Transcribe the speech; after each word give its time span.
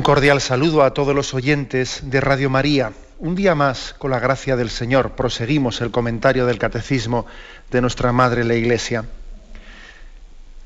Un 0.00 0.04
cordial 0.04 0.40
saludo 0.40 0.82
a 0.82 0.94
todos 0.94 1.14
los 1.14 1.34
oyentes 1.34 2.00
de 2.04 2.22
Radio 2.22 2.48
María. 2.48 2.94
Un 3.18 3.34
día 3.34 3.54
más, 3.54 3.94
con 3.98 4.10
la 4.10 4.18
gracia 4.18 4.56
del 4.56 4.70
Señor, 4.70 5.10
proseguimos 5.10 5.82
el 5.82 5.90
comentario 5.90 6.46
del 6.46 6.58
Catecismo 6.58 7.26
de 7.70 7.82
nuestra 7.82 8.10
Madre 8.10 8.44
la 8.44 8.54
Iglesia. 8.54 9.04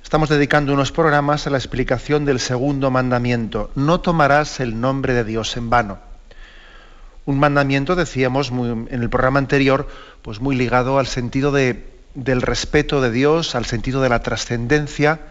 Estamos 0.05 0.29
dedicando 0.29 0.73
unos 0.73 0.93
programas 0.93 1.49
a 1.49 1.51
la 1.51 1.59
explicación 1.59 2.25
del 2.25 2.39
segundo 2.39 2.93
mandamiento. 2.93 3.73
No 3.75 4.01
tomarás 4.01 4.61
el 4.61 4.81
nombre 4.81 5.15
de 5.15 5.25
Dios 5.25 5.57
en 5.57 5.69
vano. 5.69 5.99
Un 7.27 7.41
mandamiento, 7.41 7.97
decíamos 7.97 8.53
en 8.53 9.03
el 9.03 9.11
programa 9.11 9.41
anterior, 9.41 9.89
pues 10.23 10.39
muy 10.39 10.55
ligado 10.55 11.01
al 11.01 11.09
sentido 11.09 11.51
de, 11.51 11.85
del 12.15 12.41
respeto 12.41 13.01
de 13.01 13.11
Dios, 13.11 13.57
al 13.57 13.65
sentido 13.65 14.01
de 14.01 14.11
la 14.11 14.23
trascendencia. 14.23 15.23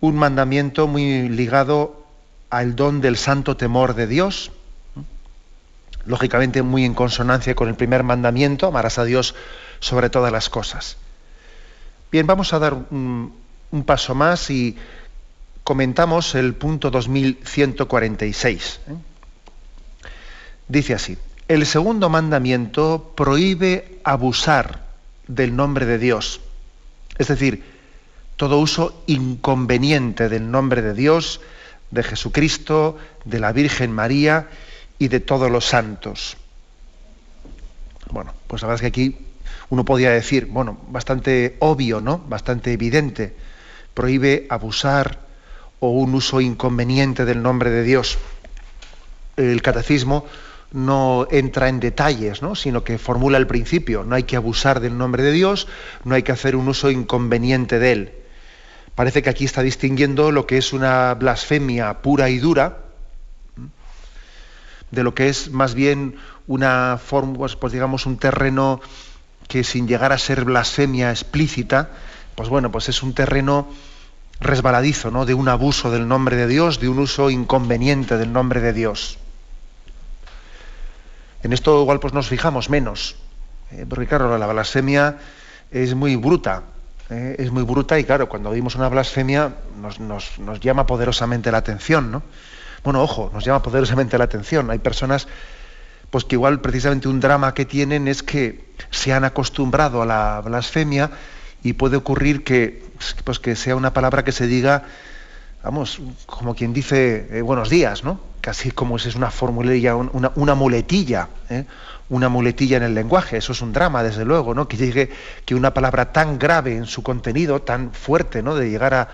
Un 0.00 0.14
mandamiento 0.14 0.86
muy 0.86 1.28
ligado 1.28 2.03
al 2.50 2.76
don 2.76 3.00
del 3.00 3.16
santo 3.16 3.56
temor 3.56 3.94
de 3.94 4.06
Dios, 4.06 4.52
lógicamente 6.06 6.62
muy 6.62 6.84
en 6.84 6.94
consonancia 6.94 7.54
con 7.54 7.68
el 7.68 7.74
primer 7.74 8.02
mandamiento, 8.02 8.66
amarás 8.66 8.98
a 8.98 9.04
Dios 9.04 9.34
sobre 9.80 10.10
todas 10.10 10.32
las 10.32 10.48
cosas. 10.48 10.96
Bien, 12.10 12.26
vamos 12.26 12.52
a 12.52 12.58
dar 12.58 12.74
un, 12.74 13.32
paso 13.84 14.14
más 14.14 14.50
y 14.50 14.76
comentamos 15.64 16.34
el 16.36 16.54
punto 16.54 16.90
2146. 16.90 18.80
¿eh? 18.86 18.94
Dice 20.68 20.94
así, 20.94 21.18
el 21.48 21.66
segundo 21.66 22.08
mandamiento 22.08 23.12
prohíbe 23.16 23.98
abusar 24.04 24.84
del 25.26 25.56
nombre 25.56 25.86
de 25.86 25.98
Dios, 25.98 26.40
es 27.18 27.28
decir, 27.28 27.64
todo 28.36 28.58
uso 28.58 29.02
inconveniente 29.06 30.28
del 30.28 30.50
nombre 30.50 30.82
de 30.82 30.94
Dios, 30.94 31.40
de 31.94 32.02
Jesucristo, 32.02 32.98
de 33.24 33.40
la 33.40 33.52
Virgen 33.52 33.92
María 33.92 34.48
y 34.98 35.08
de 35.08 35.20
todos 35.20 35.50
los 35.50 35.64
santos. 35.64 36.36
Bueno, 38.10 38.34
pues 38.46 38.62
la 38.62 38.68
verdad 38.68 38.84
es 38.84 38.92
que 38.92 39.00
aquí 39.00 39.18
uno 39.70 39.84
podría 39.84 40.10
decir, 40.10 40.46
bueno, 40.46 40.78
bastante 40.88 41.56
obvio, 41.60 42.00
¿no? 42.00 42.18
Bastante 42.18 42.72
evidente. 42.72 43.34
Prohíbe 43.94 44.46
abusar 44.50 45.20
o 45.80 45.90
un 45.90 46.14
uso 46.14 46.40
inconveniente 46.40 47.24
del 47.24 47.42
nombre 47.42 47.70
de 47.70 47.82
Dios. 47.82 48.18
El 49.36 49.62
catecismo 49.62 50.26
no 50.72 51.28
entra 51.30 51.68
en 51.68 51.78
detalles, 51.78 52.42
¿no? 52.42 52.56
sino 52.56 52.82
que 52.82 52.98
formula 52.98 53.38
el 53.38 53.46
principio. 53.46 54.04
No 54.04 54.16
hay 54.16 54.24
que 54.24 54.36
abusar 54.36 54.80
del 54.80 54.98
nombre 54.98 55.22
de 55.22 55.32
Dios, 55.32 55.68
no 56.04 56.14
hay 56.16 56.24
que 56.24 56.32
hacer 56.32 56.56
un 56.56 56.68
uso 56.68 56.90
inconveniente 56.90 57.78
de 57.78 57.92
él. 57.92 58.12
Parece 58.94 59.22
que 59.22 59.30
aquí 59.30 59.44
está 59.44 59.62
distinguiendo 59.62 60.30
lo 60.30 60.46
que 60.46 60.58
es 60.58 60.72
una 60.72 61.14
blasfemia 61.14 62.02
pura 62.02 62.30
y 62.30 62.38
dura 62.38 62.78
de 64.90 65.02
lo 65.02 65.14
que 65.14 65.28
es 65.28 65.50
más 65.50 65.74
bien 65.74 66.16
una 66.46 66.98
forma, 67.04 67.34
pues, 67.34 67.56
pues, 67.56 67.72
digamos, 67.72 68.06
un 68.06 68.16
terreno 68.16 68.80
que 69.48 69.64
sin 69.64 69.88
llegar 69.88 70.12
a 70.12 70.18
ser 70.18 70.44
blasfemia 70.44 71.10
explícita, 71.10 71.90
pues 72.34 72.48
bueno, 72.48 72.70
pues 72.70 72.88
es 72.88 73.02
un 73.02 73.14
terreno 73.14 73.68
resbaladizo, 74.40 75.10
¿no? 75.10 75.26
De 75.26 75.34
un 75.34 75.48
abuso 75.48 75.90
del 75.90 76.08
nombre 76.08 76.36
de 76.36 76.46
Dios, 76.46 76.80
de 76.80 76.88
un 76.88 76.98
uso 76.98 77.30
inconveniente 77.30 78.16
del 78.16 78.32
nombre 78.32 78.60
de 78.60 78.72
Dios. 78.72 79.18
En 81.42 81.52
esto 81.52 81.82
igual 81.82 82.00
pues 82.00 82.14
nos 82.14 82.28
fijamos 82.28 82.70
menos, 82.70 83.16
¿eh? 83.70 83.84
porque 83.88 84.06
claro, 84.06 84.36
la 84.38 84.46
blasfemia 84.46 85.18
es 85.70 85.94
muy 85.94 86.16
bruta, 86.16 86.62
eh, 87.14 87.36
es 87.38 87.52
muy 87.52 87.62
bruta 87.62 87.98
y 87.98 88.04
claro, 88.04 88.28
cuando 88.28 88.50
oímos 88.50 88.74
una 88.74 88.88
blasfemia 88.88 89.54
nos, 89.76 90.60
llama 90.60 90.84
poderosamente 90.84 91.52
la 91.52 91.58
atención, 91.58 92.10
¿no? 92.10 92.22
Bueno, 92.82 93.02
ojo, 93.02 93.30
nos 93.32 93.44
llama 93.44 93.62
poderosamente 93.62 94.18
la 94.18 94.24
atención. 94.24 94.68
Hay 94.70 94.80
personas 94.80 95.28
pues 96.10 96.24
que 96.24 96.34
igual 96.34 96.60
precisamente 96.60 97.08
un 97.08 97.20
drama 97.20 97.54
que 97.54 97.64
tienen 97.64 98.08
es 98.08 98.22
que 98.22 98.64
se 98.90 99.12
han 99.12 99.24
acostumbrado 99.24 100.02
a 100.02 100.06
la 100.06 100.40
blasfemia 100.44 101.10
y 101.62 101.74
puede 101.74 101.96
ocurrir 101.96 102.42
que, 102.42 102.82
pues 103.22 103.38
que 103.38 103.54
sea 103.54 103.76
una 103.76 103.92
palabra 103.92 104.24
que 104.24 104.32
se 104.32 104.46
diga, 104.46 104.82
vamos, 105.62 106.00
como 106.26 106.54
quien 106.54 106.72
dice 106.72 107.28
eh, 107.30 107.42
buenos 107.42 107.70
días, 107.70 108.02
¿no? 108.02 108.20
Casi 108.40 108.70
como 108.72 108.98
si 108.98 109.08
es 109.08 109.14
una 109.14 109.30
formulilla, 109.30 109.94
una, 109.94 110.32
una 110.34 110.54
muletilla. 110.54 111.28
¿eh? 111.48 111.64
Una 112.08 112.28
muletilla 112.28 112.76
en 112.76 112.82
el 112.82 112.94
lenguaje. 112.94 113.36
Eso 113.36 113.52
es 113.52 113.62
un 113.62 113.72
drama, 113.72 114.02
desde 114.02 114.24
luego, 114.24 114.54
¿no? 114.54 114.68
Que 114.68 114.76
llegue 114.76 115.10
que 115.44 115.54
una 115.54 115.72
palabra 115.72 116.12
tan 116.12 116.38
grave 116.38 116.76
en 116.76 116.86
su 116.86 117.02
contenido, 117.02 117.62
tan 117.62 117.92
fuerte, 117.92 118.42
¿no? 118.42 118.54
De 118.54 118.70
llegar 118.70 118.94
a, 118.94 119.08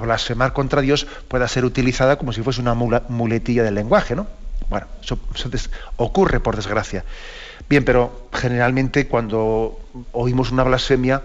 blasfemar 0.00 0.52
contra 0.52 0.80
Dios, 0.80 1.06
pueda 1.28 1.46
ser 1.46 1.64
utilizada 1.64 2.16
como 2.16 2.32
si 2.32 2.42
fuese 2.42 2.60
una 2.60 2.74
muletilla 2.74 3.62
del 3.62 3.76
lenguaje, 3.76 4.16
¿no? 4.16 4.26
Bueno, 4.68 4.86
eso, 5.00 5.18
ocurre 5.96 6.40
por 6.40 6.56
desgracia. 6.56 7.04
Bien, 7.68 7.84
pero 7.84 8.28
generalmente 8.32 9.06
cuando 9.06 9.78
oímos 10.10 10.50
una 10.50 10.64
blasfemia 10.64 11.22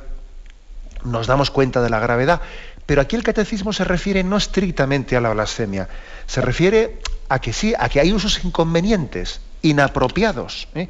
nos 1.03 1.25
damos 1.25 1.49
cuenta 1.49 1.81
de 1.81 1.89
la 1.89 1.99
gravedad. 1.99 2.41
Pero 2.85 3.01
aquí 3.01 3.15
el 3.15 3.23
catecismo 3.23 3.73
se 3.73 3.83
refiere 3.83 4.23
no 4.23 4.37
estrictamente 4.37 5.15
a 5.15 5.21
la 5.21 5.31
blasfemia, 5.31 5.87
se 6.25 6.41
refiere 6.41 6.99
a 7.27 7.39
que 7.39 7.53
sí, 7.53 7.73
a 7.77 7.87
que 7.89 7.99
hay 7.99 8.11
usos 8.11 8.43
inconvenientes 8.43 9.41
inapropiados. 9.61 10.67
¿eh? 10.75 10.87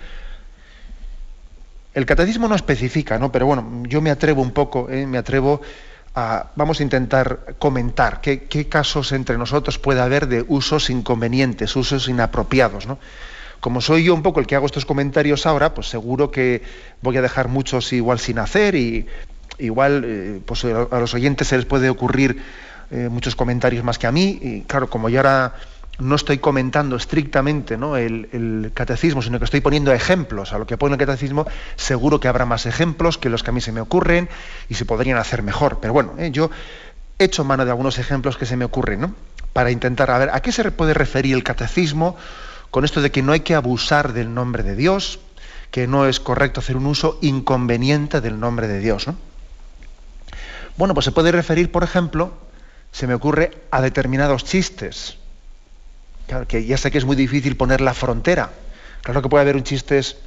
El 1.93 2.05
catecismo 2.05 2.47
no 2.47 2.55
especifica, 2.55 3.17
¿no? 3.17 3.31
pero 3.31 3.45
bueno, 3.45 3.83
yo 3.87 4.01
me 4.01 4.11
atrevo 4.11 4.41
un 4.41 4.51
poco, 4.51 4.89
¿eh? 4.89 5.05
me 5.05 5.17
atrevo 5.17 5.61
a, 6.15 6.51
vamos 6.55 6.79
a 6.79 6.83
intentar 6.83 7.55
comentar 7.59 8.21
qué, 8.21 8.67
casos 8.69 9.11
entre 9.11 9.37
nosotros 9.37 9.79
puede 9.79 10.01
haber 10.01 10.27
de 10.27 10.45
usos 10.47 10.89
inconvenientes, 10.89 11.75
usos 11.75 12.07
inapropiados. 12.07 12.85
¿no? 12.85 12.99
Como 13.59 13.81
soy 13.81 14.05
yo 14.05 14.13
un 14.13 14.23
poco 14.23 14.39
el 14.39 14.47
que 14.47 14.55
hago 14.55 14.65
estos 14.65 14.85
comentarios 14.85 15.45
ahora, 15.45 15.73
pues 15.73 15.87
seguro 15.87 16.31
que 16.31 16.63
voy 17.01 17.17
a 17.17 17.21
dejar 17.21 17.47
muchos 17.47 17.91
igual 17.93 18.19
sin 18.19 18.39
hacer 18.39 18.75
y 18.75 19.07
igual 19.57 20.03
eh, 20.05 20.41
pues 20.45 20.63
a 20.63 20.99
los 20.99 21.13
oyentes 21.13 21.47
se 21.47 21.57
les 21.57 21.65
puede 21.65 21.89
ocurrir 21.89 22.69
muchos 22.91 23.35
comentarios 23.35 23.83
más 23.83 23.99
que 23.99 24.07
a 24.07 24.11
mí 24.11 24.39
y 24.41 24.61
claro, 24.61 24.89
como 24.89 25.09
yo 25.09 25.19
ahora 25.19 25.53
no 25.99 26.15
estoy 26.15 26.37
comentando 26.39 26.95
estrictamente 26.95 27.75
el, 27.75 28.71
catecismo, 28.73 29.21
sino 29.21 29.37
que 29.39 29.45
estoy 29.45 29.61
poniendo 29.61 29.91
ejemplos 29.91 30.53
a 30.53 30.57
lo 30.57 30.65
que 30.65 30.77
pone 30.77 30.95
el 30.95 30.99
catecismo, 30.99 31.45
seguro 31.75 32.19
que 32.19 32.27
habrá 32.27 32.45
más 32.45 32.65
ejemplos 32.65 33.17
que 33.17 33.29
los 33.29 33.43
que 33.43 33.51
a 33.51 33.53
mí 33.53 33.61
se 33.61 33.71
me 33.71 33.81
ocurren 33.81 34.29
y 34.69 34.75
se 34.75 34.85
podrían 34.85 35.17
hacer 35.17 35.43
mejor. 35.43 35.79
Pero 35.81 35.93
bueno, 35.93 36.13
eh, 36.17 36.31
yo 36.31 36.49
he 37.17 37.25
hecho 37.25 37.43
mano 37.43 37.65
de 37.65 37.71
algunos 37.71 37.97
ejemplos 37.97 38.37
que 38.37 38.45
se 38.45 38.57
me 38.57 38.65
ocurren. 38.65 39.13
Para 39.53 39.71
intentar, 39.71 40.11
a 40.11 40.17
ver, 40.17 40.29
¿a 40.31 40.41
qué 40.41 40.51
se 40.51 40.69
puede 40.71 40.93
referir 40.93 41.35
el 41.35 41.43
catecismo 41.43 42.15
con 42.71 42.85
esto 42.85 43.01
de 43.01 43.11
que 43.11 43.21
no 43.21 43.31
hay 43.31 43.41
que 43.41 43.55
abusar 43.55 44.13
del 44.13 44.33
nombre 44.33 44.63
de 44.63 44.75
Dios, 44.75 45.19
que 45.71 45.87
no 45.87 46.05
es 46.05 46.19
correcto 46.19 46.59
hacer 46.59 46.77
un 46.77 46.85
uso 46.85 47.17
inconveniente 47.21 48.21
del 48.21 48.39
nombre 48.39 48.67
de 48.67 48.79
Dios, 48.79 49.07
¿no? 49.07 49.15
Bueno, 50.77 50.93
pues 50.93 51.03
se 51.03 51.11
puede 51.11 51.31
referir, 51.31 51.71
por 51.71 51.83
ejemplo, 51.83 52.31
se 52.91 53.05
me 53.05 53.13
ocurre 53.13 53.51
a 53.69 53.81
determinados 53.81 54.45
chistes, 54.45 55.18
Claro, 56.29 56.47
que 56.47 56.63
ya 56.63 56.77
sé 56.77 56.91
que 56.91 56.99
es 56.99 57.05
muy 57.05 57.15
difícil 57.15 57.57
poner 57.57 57.81
la 57.81 57.95
frontera. 57.95 58.51
Claro 59.01 59.23
que 59.23 59.29
puede 59.29 59.41
haber 59.41 59.55
un 59.55 59.63
chistes, 59.63 60.17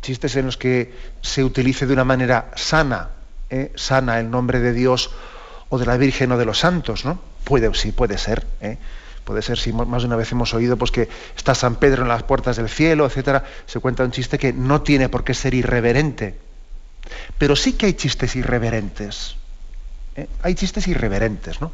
chistes 0.00 0.34
en 0.34 0.46
los 0.46 0.56
que 0.56 0.92
se 1.22 1.44
utilice 1.44 1.86
de 1.86 1.92
una 1.92 2.02
manera 2.02 2.50
sana, 2.56 3.10
¿eh? 3.48 3.70
sana 3.76 4.18
el 4.18 4.32
nombre 4.32 4.58
de 4.58 4.72
Dios 4.72 5.12
o 5.68 5.78
de 5.78 5.86
la 5.86 5.96
Virgen 5.96 6.32
o 6.32 6.38
de 6.38 6.44
los 6.44 6.58
santos, 6.58 7.04
¿no? 7.04 7.20
Puede, 7.44 7.72
sí, 7.74 7.92
puede 7.92 8.18
ser. 8.18 8.44
¿eh? 8.60 8.78
Puede 9.22 9.42
ser, 9.42 9.58
si 9.58 9.72
más 9.72 10.02
de 10.02 10.08
una 10.08 10.16
vez 10.16 10.32
hemos 10.32 10.54
oído 10.54 10.76
pues, 10.76 10.90
que 10.90 11.08
está 11.36 11.54
San 11.54 11.76
Pedro 11.76 12.02
en 12.02 12.08
las 12.08 12.24
puertas 12.24 12.56
del 12.56 12.68
cielo, 12.68 13.06
etcétera, 13.06 13.44
se 13.64 13.78
cuenta 13.78 14.02
un 14.02 14.10
chiste 14.10 14.38
que 14.38 14.52
no 14.52 14.82
tiene 14.82 15.08
por 15.08 15.22
qué 15.22 15.34
ser 15.34 15.54
irreverente. 15.54 16.36
Pero 17.38 17.54
sí 17.54 17.74
que 17.74 17.86
hay 17.86 17.92
chistes 17.92 18.34
irreverentes. 18.34 19.36
¿eh? 20.16 20.26
Hay 20.42 20.56
chistes 20.56 20.88
irreverentes, 20.88 21.60
¿no? 21.60 21.70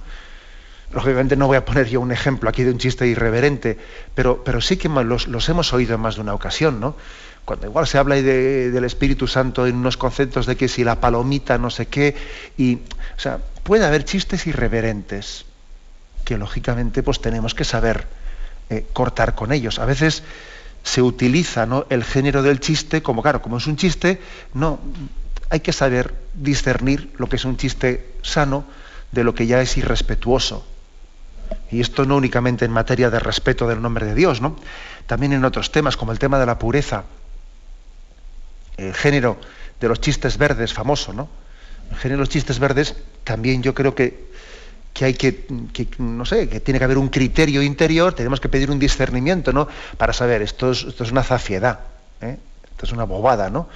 Lógicamente 0.94 1.36
no 1.36 1.48
voy 1.48 1.56
a 1.56 1.64
poner 1.64 1.88
yo 1.88 2.00
un 2.00 2.12
ejemplo 2.12 2.48
aquí 2.48 2.62
de 2.62 2.70
un 2.70 2.78
chiste 2.78 3.06
irreverente, 3.06 3.76
pero, 4.14 4.44
pero 4.44 4.60
sí 4.60 4.76
que 4.76 4.88
los, 4.88 5.48
hemos 5.48 5.72
oído 5.72 5.96
en 5.96 6.00
más 6.00 6.14
de 6.14 6.20
una 6.20 6.34
ocasión, 6.34 6.78
¿no? 6.78 6.94
Cuando 7.44 7.66
igual 7.66 7.86
se 7.86 7.98
habla 7.98 8.14
del 8.14 8.84
Espíritu 8.84 9.26
Santo 9.26 9.66
en 9.66 9.74
unos 9.74 9.96
conceptos 9.96 10.46
de 10.46 10.56
que 10.56 10.68
si 10.68 10.84
la 10.84 11.00
palomita 11.00 11.58
no 11.58 11.68
sé 11.68 11.86
qué, 11.86 12.14
y, 12.56 12.76
o 12.76 13.20
sea, 13.20 13.38
puede 13.64 13.84
haber 13.84 14.04
chistes 14.04 14.46
irreverentes. 14.46 15.44
que 16.24 16.38
lógicamente 16.38 17.02
pues 17.02 17.20
tenemos 17.20 17.54
que 17.54 17.64
saber 17.64 18.06
eh, 18.70 18.86
cortar 18.94 19.34
con 19.34 19.52
ellos. 19.52 19.78
A 19.78 19.84
veces 19.84 20.22
se 20.84 21.02
utiliza 21.02 21.68
el 21.90 22.04
género 22.04 22.42
del 22.42 22.60
chiste 22.60 23.02
como, 23.02 23.20
claro, 23.20 23.42
como 23.42 23.58
es 23.58 23.66
un 23.66 23.76
chiste, 23.76 24.20
no, 24.54 24.80
hay 25.50 25.60
que 25.60 25.72
saber 25.72 26.14
discernir 26.34 27.12
lo 27.18 27.28
que 27.28 27.36
es 27.36 27.44
un 27.44 27.56
chiste 27.56 28.14
sano 28.22 28.64
de 29.12 29.24
lo 29.24 29.34
que 29.34 29.46
ya 29.46 29.60
es 29.60 29.76
irrespetuoso. 29.76 30.64
Y 31.70 31.80
esto 31.80 32.04
no 32.04 32.16
únicamente 32.16 32.64
en 32.64 32.70
materia 32.70 33.10
de 33.10 33.18
respeto 33.18 33.66
del 33.66 33.82
nombre 33.82 34.06
de 34.06 34.14
Dios, 34.14 34.40
¿no? 34.40 34.56
También 35.06 35.32
en 35.32 35.44
otros 35.44 35.72
temas, 35.72 35.96
como 35.96 36.12
el 36.12 36.18
tema 36.18 36.38
de 36.38 36.46
la 36.46 36.58
pureza. 36.58 37.04
El 38.76 38.94
género 38.94 39.38
de 39.80 39.88
los 39.88 40.00
chistes 40.00 40.38
verdes, 40.38 40.72
famoso, 40.72 41.12
¿no? 41.12 41.28
El 41.90 41.96
género 41.96 42.18
de 42.18 42.22
los 42.22 42.28
chistes 42.28 42.58
verdes, 42.58 42.96
también 43.24 43.62
yo 43.62 43.74
creo 43.74 43.94
que, 43.94 44.30
que 44.92 45.04
hay 45.04 45.14
que, 45.14 45.46
no 45.98 46.24
sé, 46.24 46.48
que 46.48 46.60
tiene 46.60 46.78
que 46.78 46.84
haber 46.84 46.98
un 46.98 47.08
criterio 47.08 47.62
interior, 47.62 48.14
tenemos 48.14 48.40
que 48.40 48.48
pedir 48.48 48.70
un 48.70 48.78
discernimiento, 48.78 49.52
¿no? 49.52 49.68
Para 49.96 50.12
saber, 50.12 50.42
esto 50.42 50.70
es, 50.70 50.84
esto 50.84 51.04
es 51.04 51.12
una 51.12 51.22
zafiedad, 51.22 51.80
¿eh? 52.20 52.38
esto 52.70 52.86
es 52.86 52.92
una 52.92 53.04
bobada, 53.04 53.50
¿no? 53.50 53.68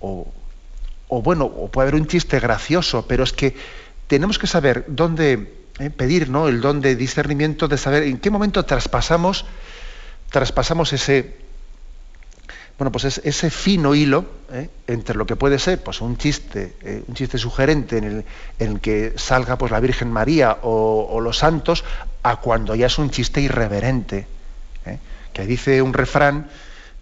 O, 0.00 0.32
o 1.08 1.22
bueno, 1.22 1.44
o 1.44 1.68
puede 1.68 1.88
haber 1.88 2.00
un 2.00 2.06
chiste 2.06 2.40
gracioso, 2.40 3.06
pero 3.06 3.24
es 3.24 3.32
que 3.32 3.54
tenemos 4.06 4.38
que 4.38 4.46
saber 4.46 4.84
dónde 4.88 5.65
eh, 5.78 5.90
pedir 5.90 6.30
el 6.32 6.60
don 6.60 6.80
de 6.80 6.96
discernimiento, 6.96 7.68
de 7.68 7.76
saber 7.76 8.04
en 8.04 8.18
qué 8.18 8.30
momento 8.30 8.64
traspasamos, 8.64 9.44
traspasamos 10.30 10.92
ese, 10.94 11.36
bueno, 12.78 12.90
pues 12.90 13.04
ese 13.04 13.50
fino 13.50 13.94
hilo 13.94 14.24
¿eh? 14.52 14.70
entre 14.86 15.16
lo 15.16 15.26
que 15.26 15.36
puede 15.36 15.58
ser 15.58 15.82
pues, 15.82 16.00
un 16.00 16.16
chiste, 16.16 16.76
eh, 16.80 17.02
un 17.06 17.14
chiste 17.14 17.36
sugerente 17.36 17.98
en 17.98 18.04
el, 18.04 18.24
en 18.58 18.78
que 18.78 19.12
salga 19.16 19.58
pues, 19.58 19.70
la 19.70 19.80
Virgen 19.80 20.10
María 20.10 20.58
o, 20.62 21.20
los 21.20 21.38
santos, 21.38 21.84
a 22.22 22.36
cuando 22.36 22.74
ya 22.74 22.86
es 22.86 22.98
un 22.98 23.10
chiste 23.10 23.40
irreverente. 23.40 24.26
Que 25.34 25.44
dice 25.44 25.82
un 25.82 25.92
refrán 25.92 26.48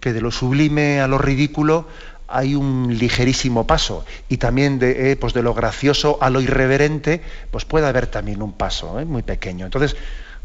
que 0.00 0.12
de 0.12 0.20
lo 0.20 0.32
sublime 0.32 1.00
a 1.00 1.06
lo 1.06 1.18
ridículo 1.18 1.86
hay 2.28 2.54
un 2.54 2.96
ligerísimo 2.98 3.66
paso 3.66 4.04
y 4.28 4.38
también 4.38 4.78
de, 4.78 5.12
eh, 5.12 5.16
pues 5.16 5.34
de 5.34 5.42
lo 5.42 5.54
gracioso 5.54 6.18
a 6.20 6.30
lo 6.30 6.40
irreverente 6.40 7.22
pues 7.50 7.64
puede 7.64 7.86
haber 7.86 8.06
también 8.06 8.42
un 8.42 8.52
paso 8.52 8.98
eh, 8.98 9.04
muy 9.04 9.22
pequeño 9.22 9.66
entonces 9.66 9.96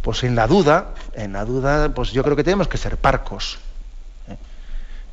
pues 0.02 0.24
en 0.24 0.36
la 0.36 0.48
duda 0.48 0.94
en 1.14 1.34
la 1.34 1.46
duda 1.46 1.94
pues 1.94 2.12
yo 2.12 2.24
creo 2.24 2.36
que 2.36 2.44
tenemos 2.44 2.68
que 2.68 2.78
ser 2.78 2.98
parcos 2.98 3.60
eh. 4.28 4.36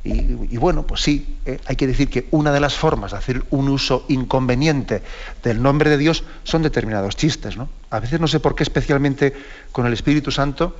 y, 0.03 0.57
bueno 0.57 0.83
pues 0.83 1.01
sí 1.01 1.37
hay 1.65 1.75
que 1.77 1.87
decir 1.87 2.09
que 2.09 2.27
una 2.31 2.51
de 2.51 2.59
las 2.59 2.75
formas 2.75 3.11
de 3.11 3.17
hacer 3.17 3.43
un 3.49 3.69
uso 3.69 4.05
inconveniente 4.09 5.03
del 5.43 5.61
nombre 5.61 5.89
de 5.89 5.97
Dios 5.97 6.25
son 6.43 6.63
determinados 6.63 7.15
chistes 7.15 7.55
¿no? 7.55 7.69
a 7.89 8.01
veces 8.01 8.19
no 8.19 8.27
sé 8.27 8.41
por 8.41 8.55
qué 8.55 8.63
especialmente 8.63 9.33
con 9.71 9.85
el 9.85 9.93
Espíritu 9.93 10.31
Santo 10.31 10.75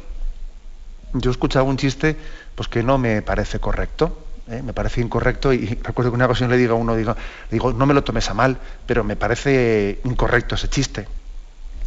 yo 1.14 1.30
he 1.30 1.32
escuchado 1.32 1.64
un 1.64 1.78
chiste 1.78 2.18
pues 2.56 2.68
que 2.68 2.84
no 2.84 2.98
me 2.98 3.22
parece 3.22 3.60
correcto 3.60 4.27
¿eh? 4.50 4.62
me 4.62 4.74
parece 4.74 5.02
incorrecto 5.02 5.54
y 5.54 5.66
recuerdo 5.84 6.12
que 6.12 6.16
una 6.16 6.26
ocasión 6.26 6.50
le 6.50 6.58
digo 6.58 6.74
a 6.74 6.78
uno, 6.78 6.96
digo, 6.96 7.16
digo, 7.52 7.74
no 7.74 7.86
me 7.86 7.94
lo 7.94 8.04
tomes 8.04 8.30
a 8.30 8.34
mal, 8.34 8.58
pero 8.86 9.04
me 9.04 9.16
parece 9.16 10.00
incorrecto 10.04 10.56
ese 10.56 10.70
chiste. 10.70 11.08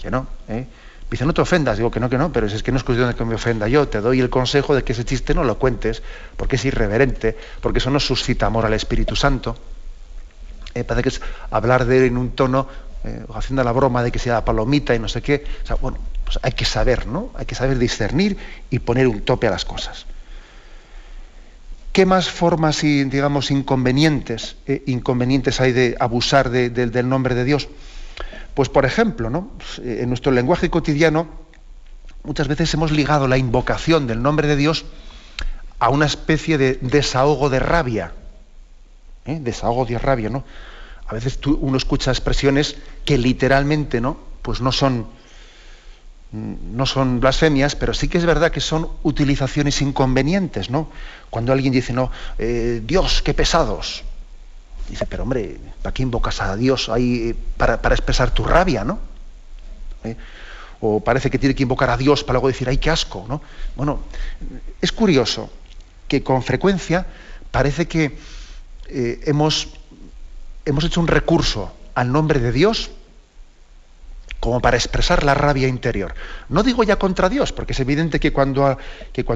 Que 0.01 0.11
no, 0.11 0.27
¿eh? 0.49 0.67
Dice, 1.11 1.27
no 1.27 1.35
te 1.35 1.41
ofendas, 1.41 1.77
digo 1.77 1.91
que 1.91 1.99
no, 1.99 2.09
que 2.09 2.17
no, 2.17 2.33
pero 2.33 2.47
es 2.47 2.63
que 2.63 2.71
no 2.71 2.79
es 2.79 2.85
cuestión 2.85 3.09
de 3.09 3.17
que 3.17 3.25
me 3.25 3.35
ofenda 3.35 3.67
yo, 3.67 3.89
te 3.89 4.01
doy 4.01 4.21
el 4.21 4.31
consejo 4.31 4.77
de 4.77 4.85
que 4.85 4.93
ese 4.93 5.05
chiste 5.05 5.35
no 5.35 5.43
lo 5.43 5.59
cuentes, 5.59 6.03
porque 6.37 6.55
es 6.55 6.65
irreverente, 6.65 7.37
porque 7.61 7.79
eso 7.79 7.91
no 7.91 7.99
suscita 7.99 8.47
amor 8.47 8.65
al 8.65 8.75
Espíritu 8.75 9.17
Santo. 9.17 9.57
Eh, 10.73 10.85
parece 10.85 11.03
que 11.03 11.09
es 11.09 11.21
hablar 11.51 11.85
de 11.85 11.99
él 11.99 12.05
en 12.05 12.17
un 12.17 12.31
tono, 12.31 12.69
eh, 13.03 13.25
haciendo 13.35 13.65
la 13.65 13.73
broma 13.73 14.05
de 14.05 14.13
que 14.13 14.21
sea 14.21 14.45
palomita 14.45 14.95
y 14.95 15.01
no 15.01 15.09
sé 15.09 15.21
qué. 15.21 15.45
O 15.65 15.67
sea, 15.67 15.77
bueno, 15.77 15.99
pues 16.25 16.39
hay 16.43 16.53
que 16.53 16.65
saber, 16.65 17.09
¿no? 17.09 17.31
Hay 17.35 17.45
que 17.45 17.57
saber 17.57 17.77
discernir 17.77 18.37
y 18.71 18.79
poner 18.79 19.09
un 19.09 19.23
tope 19.23 19.49
a 19.49 19.51
las 19.51 19.65
cosas. 19.65 20.07
¿Qué 21.93 22.07
más 22.07 22.31
formas 22.31 22.85
y, 22.85 23.05
digamos, 23.05 23.51
inconvenientes, 23.51 24.57
eh, 24.67 24.83
inconvenientes 24.87 25.61
hay 25.61 25.73
de 25.73 25.97
abusar 25.99 26.51
del 26.51 27.09
nombre 27.09 27.35
de 27.35 27.45
Dios? 27.45 27.69
Pues, 28.55 28.69
por 28.69 28.85
ejemplo, 28.85 29.29
¿no? 29.31 29.51
en 29.79 30.09
nuestro 30.09 30.31
lenguaje 30.31 30.71
cotidiano, 30.71 31.29
muchas 32.23 32.47
veces 32.47 32.73
hemos 32.75 32.93
ligado 32.93 33.27
la 33.27 33.39
invocación 33.39 34.07
del 34.07 34.23
nombre 34.23 34.47
de 34.47 34.57
Dios 34.57 34.85
a 35.81 35.89
una 35.89 36.07
especie 36.07 36.59
de 36.59 36.79
desahogo 36.81 37.51
de 37.51 37.59
rabia. 37.59 38.13
¿eh? 39.25 39.39
Desahogo 39.41 39.87
de 39.87 39.99
rabia, 39.99 40.29
¿no? 40.31 40.45
A 41.07 41.15
veces 41.15 41.41
uno 41.45 41.77
escucha 41.77 42.13
expresiones 42.13 42.77
que 43.05 43.19
literalmente, 43.19 44.01
¿no? 44.01 44.17
Pues 44.43 44.61
no 44.61 44.71
son 44.71 45.09
no 46.33 46.87
son 46.87 47.19
blasfemias, 47.19 47.75
pero 47.75 47.93
sí 47.93 48.07
que 48.09 48.19
es 48.19 48.25
verdad 48.25 48.53
que 48.53 48.61
son 48.61 48.89
utilizaciones 49.03 49.83
inconvenientes, 49.83 50.71
¿no? 50.71 50.89
Cuando 51.29 51.53
alguien 51.53 51.73
dice, 51.73 51.93
no, 51.93 52.11
eh, 52.39 52.81
Dios, 52.85 53.23
qué 53.23 53.35
pesados. 53.35 54.05
Dice, 54.89 55.07
pero 55.07 55.25
hombre, 55.25 55.59
¿para 55.83 55.93
qué 55.93 56.03
invocas 56.03 56.41
a 56.41 56.57
Dios 56.57 56.89
ahí 56.89 57.35
para, 57.57 57.75
expresar 57.75 58.33
tu 58.33 58.45
rabia, 58.45 58.85
¿no? 58.85 59.01
¿Eh? 60.05 60.17
O 60.81 61.01
parece 61.01 61.31
que 61.31 61.39
tiene 61.39 61.55
que 61.55 61.65
invocar 61.65 61.91
a 61.91 61.97
Dios 61.97 62.23
para 62.23 62.35
luego 62.35 62.49
decir, 62.49 62.69
ay, 62.69 62.79
qué 62.79 62.91
asco, 62.91 63.27
¿no? 63.29 63.43
Bueno, 63.75 64.01
es 64.81 64.93
curioso 64.93 65.51
que 66.07 66.23
con 66.23 66.43
frecuencia 66.43 67.07
parece 67.51 67.87
que 67.89 68.17
eh, 68.87 69.21
hemos, 69.25 69.69
hemos 70.65 70.85
hecho 70.85 71.01
un 71.01 71.09
recurso 71.09 71.73
al 71.95 72.13
nombre 72.13 72.39
de 72.39 72.53
Dios 72.53 72.91
como 74.41 74.61
para 74.61 74.77
expresar 74.77 75.23
la 75.23 75.35
rabia 75.35 75.69
interior. 75.69 76.15
No 76.49 76.63
digo 76.63 76.83
ya 76.83 76.97
contra 76.97 77.29
Dios, 77.29 77.53
porque 77.53 77.75
es 77.75 77.81
evidente 77.81 78.19
que 78.19 78.33
cuando, 78.33 78.77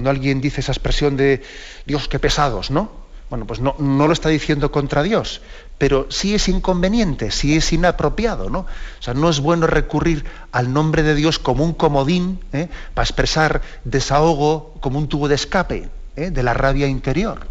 alguien 0.07 0.41
dice 0.41 0.63
esa 0.63 0.73
expresión 0.73 1.17
de 1.17 1.43
Dios, 1.87 2.09
qué 2.09 2.19
pesados, 2.19 2.71
¿no? 2.71 3.05
Bueno, 3.31 3.47
pues 3.47 3.61
no, 3.61 3.75
no, 3.79 4.07
lo 4.07 4.13
está 4.13 4.29
diciendo 4.29 4.71
contra 4.71 5.03
Dios, 5.03 5.41
pero 5.79 6.07
sí 6.11 6.35
es 6.35 6.49
inconveniente, 6.49 7.31
sí 7.31 7.57
es 7.57 7.73
inapropiado, 7.73 8.49
¿no? 8.49 8.61
O 8.61 9.03
sea, 9.03 9.15
no 9.15 9.29
es 9.29 9.41
bueno 9.41 9.67
recurrir 9.67 10.25
al 10.53 10.73
nombre 10.73 11.03
de 11.03 11.15
Dios 11.15 11.39
como 11.39 11.65
un 11.65 11.75
comodín 11.75 12.41
¿eh? 12.53 12.69
para 12.93 13.05
expresar 13.05 13.63
desahogo, 13.85 14.75
como 14.81 14.99
un 14.99 15.09
tubo 15.09 15.29
de 15.29 15.35
escape 15.35 15.89
¿eh? 16.17 16.31
de 16.31 16.43
la 16.43 16.55
rabia 16.55 16.87
interior. 16.87 17.47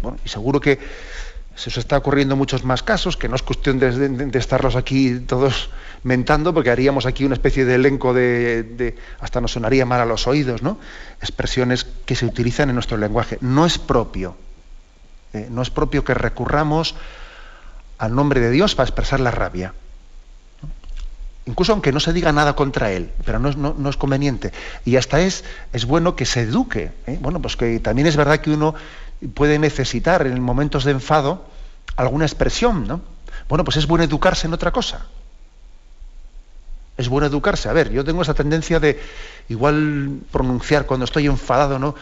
Bueno, 0.00 0.18
y 0.24 0.28
seguro 0.28 0.60
que 0.60 0.78
se 1.54 1.68
os 1.68 1.76
está 1.76 1.98
ocurriendo 1.98 2.36
muchos 2.36 2.64
más 2.64 2.82
casos, 2.82 3.16
que 3.16 3.28
no 3.28 3.36
es 3.36 3.42
cuestión 3.42 3.78
de, 3.78 4.30
estarlos 4.38 4.76
aquí 4.76 5.20
todos 5.20 5.70
mentando, 6.02 6.54
porque 6.54 6.70
haríamos 6.70 7.06
aquí 7.06 7.24
una 7.24 7.34
especie 7.34 7.64
de 7.64 7.74
elenco 7.74 8.14
de, 8.14 8.96
hasta 9.20 9.40
nos 9.40 9.52
sonaría 9.52 9.84
mal 9.84 10.00
a 10.00 10.06
los 10.06 10.26
oídos, 10.26 10.62
¿no? 10.62 10.78
Expresiones 11.20 11.86
que 12.06 12.16
se 12.16 12.26
utilizan 12.26 12.70
en 12.70 12.74
nuestro 12.74 12.96
lenguaje. 12.96 13.38
No 13.40 13.66
es 13.66 13.78
propio, 13.78 14.36
eh, 15.32 15.48
no 15.50 15.62
es 15.62 15.70
propio 15.70 16.04
que 16.04 16.14
recurramos 16.14 16.94
al 17.98 18.14
nombre 18.14 18.40
de 18.40 18.50
Dios 18.50 18.74
para 18.74 18.88
expresar 18.88 19.20
la 19.20 19.30
rabia. 19.30 19.74
Incluso 21.44 21.72
aunque 21.72 21.90
no 21.90 21.98
se 21.98 22.12
diga 22.12 22.32
nada 22.32 22.54
contra 22.54 22.92
él, 22.92 23.10
pero 23.24 23.40
no 23.40 23.88
es, 23.90 23.96
conveniente. 23.96 24.52
Y 24.84 24.94
hasta 24.94 25.20
es, 25.20 25.44
es 25.72 25.86
bueno 25.86 26.14
que 26.14 26.24
se 26.24 26.42
eduque. 26.42 26.92
¿eh? 27.06 27.18
Bueno, 27.20 27.42
pues 27.42 27.56
que 27.56 27.80
también 27.80 28.06
es 28.06 28.16
verdad 28.16 28.38
que 28.38 28.50
uno 28.50 28.74
puede 29.28 29.58
necesitar 29.58 30.26
en 30.26 30.40
momentos 30.40 30.84
de 30.84 30.92
enfado 30.92 31.44
alguna 31.96 32.24
expresión, 32.24 32.86
¿no? 32.86 33.00
Bueno, 33.48 33.64
pues 33.64 33.76
es 33.76 33.86
bueno 33.86 34.04
educarse 34.04 34.46
en 34.46 34.54
otra 34.54 34.70
cosa. 34.70 35.06
Es 36.96 37.08
bueno 37.08 37.26
educarse. 37.26 37.68
A 37.68 37.72
ver, 37.72 37.90
yo 37.90 38.04
tengo 38.04 38.22
esa 38.22 38.34
tendencia 38.34 38.78
de 38.80 39.00
igual 39.48 40.20
pronunciar 40.30 40.86
cuando 40.86 41.04
estoy 41.04 41.26
enfadado, 41.26 41.78
¿no? 41.78 41.94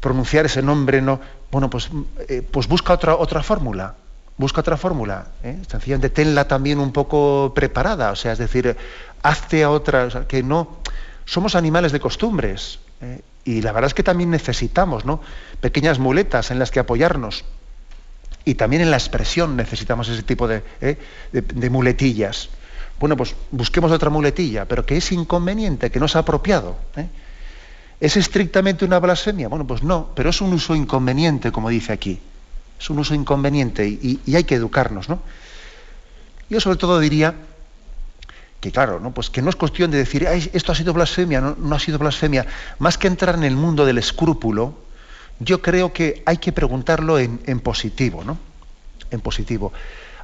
Pronunciar 0.00 0.46
ese 0.46 0.62
nombre, 0.62 1.02
¿no? 1.02 1.20
Bueno, 1.50 1.68
pues, 1.70 1.90
eh, 2.28 2.42
pues 2.48 2.66
busca 2.68 2.92
otra, 2.92 3.16
otra 3.16 3.42
fórmula. 3.42 3.94
Busca 4.38 4.60
otra 4.60 4.76
fórmula. 4.76 5.26
¿eh? 5.42 5.58
Sencillamente 5.68 6.08
tenla 6.08 6.48
también 6.48 6.78
un 6.78 6.92
poco 6.92 7.52
preparada. 7.54 8.10
O 8.10 8.16
sea, 8.16 8.32
es 8.32 8.38
decir, 8.38 8.76
hazte 9.22 9.62
a 9.62 9.70
otra. 9.70 10.26
que 10.26 10.42
no. 10.42 10.78
Somos 11.24 11.54
animales 11.54 11.92
de 11.92 12.00
costumbres. 12.00 12.78
¿eh? 13.00 13.20
Y 13.44 13.62
la 13.62 13.72
verdad 13.72 13.88
es 13.88 13.94
que 13.94 14.02
también 14.02 14.30
necesitamos 14.30 15.04
¿no? 15.04 15.20
pequeñas 15.60 15.98
muletas 15.98 16.50
en 16.50 16.58
las 16.58 16.70
que 16.70 16.80
apoyarnos. 16.80 17.44
Y 18.44 18.54
también 18.54 18.82
en 18.82 18.90
la 18.90 18.96
expresión 18.96 19.56
necesitamos 19.56 20.08
ese 20.08 20.22
tipo 20.22 20.48
de, 20.48 20.62
¿eh? 20.80 20.98
de, 21.32 21.70
muletillas. 21.70 22.48
Bueno, 22.98 23.16
pues 23.16 23.34
busquemos 23.50 23.90
otra 23.92 24.10
muletilla, 24.10 24.64
pero 24.66 24.84
que 24.84 24.96
es 24.96 25.12
inconveniente, 25.12 25.90
que 25.90 26.00
no 26.00 26.06
es 26.06 26.16
apropiado. 26.16 26.76
¿eh? 26.96 27.06
¿Es 28.00 28.16
estrictamente 28.16 28.84
una 28.84 28.98
blasfemia? 28.98 29.48
Bueno, 29.48 29.66
pues 29.66 29.82
no, 29.82 30.10
pero 30.14 30.30
es 30.30 30.40
un 30.40 30.52
uso 30.52 30.74
inconveniente, 30.74 31.52
como 31.52 31.68
dice 31.68 31.92
aquí. 31.92 32.20
Es 32.80 32.90
un 32.90 32.98
uso 32.98 33.14
inconveniente 33.14 33.86
y, 33.86 34.20
y 34.26 34.34
hay 34.34 34.42
que 34.42 34.56
educarnos, 34.56 35.08
¿no? 35.08 35.20
Yo 36.50 36.60
sobre 36.60 36.76
todo 36.76 36.98
diría 36.98 37.34
que 38.62 38.70
claro, 38.70 39.00
¿no? 39.00 39.12
Pues 39.12 39.28
que 39.28 39.42
no 39.42 39.50
es 39.50 39.56
cuestión 39.56 39.90
de 39.90 39.98
decir, 39.98 40.24
esto 40.24 40.70
ha 40.70 40.74
sido 40.76 40.92
blasfemia, 40.92 41.40
no, 41.40 41.74
ha 41.74 41.80
sido 41.80 41.98
blasfemia. 41.98 42.46
Más 42.78 42.96
que 42.96 43.08
entrar 43.08 43.34
en 43.34 43.42
el 43.42 43.56
mundo 43.56 43.84
del 43.84 43.98
escrúpulo, 43.98 44.78
yo 45.40 45.60
creo 45.60 45.92
que 45.92 46.22
hay 46.26 46.36
que 46.36 46.52
preguntarlo 46.52 47.18
en, 47.18 47.58
positivo, 47.58 48.22
¿no? 48.22 48.38
En 49.10 49.20
positivo. 49.20 49.72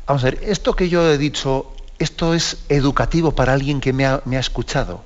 Vamos 0.07 0.23
a 0.23 0.27
ver, 0.31 0.39
esto 0.45 0.77
que 0.77 0.89
yo 0.89 1.11
he 1.11 1.19
dicho 1.19 1.75
esto 1.99 2.33
es 2.33 2.59
educativo 2.69 3.33
para 3.33 3.53
alguien 3.53 3.81
que 3.81 3.93
me 3.93 4.07
ha, 4.07 4.23
escuchado. 4.39 5.03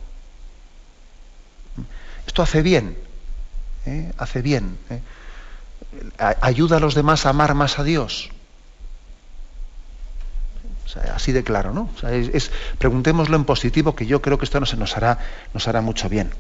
Esto 2.26 2.42
hace 2.42 2.60
bien, 2.60 2.98
¿eh? 3.86 4.12
hace 4.18 4.42
bien. 4.42 4.76
¿eh? 4.90 5.00
ayuda 6.18 6.76
a 6.76 6.80
los 6.80 6.94
demás 6.94 7.24
a 7.24 7.30
amar 7.30 7.54
más 7.54 7.78
a 7.78 7.82
Dios. 7.82 8.28
Así 11.14 11.32
de 11.32 11.42
claro, 11.42 11.72
¿no? 11.72 11.90
es, 12.08 12.50
preguntémoslo 12.78 13.37
en 13.37 13.44
positivo, 13.44 13.94
que 13.94 14.06
yo 14.06 14.20
creo 14.20 14.38
que 14.38 14.44
esto 14.44 14.61
nos, 14.61 14.76
nos, 14.76 14.96
hará, 14.96 15.18
nos 15.54 15.68
hará 15.68 15.80
mucho 15.80 16.08
bien. 16.08 16.30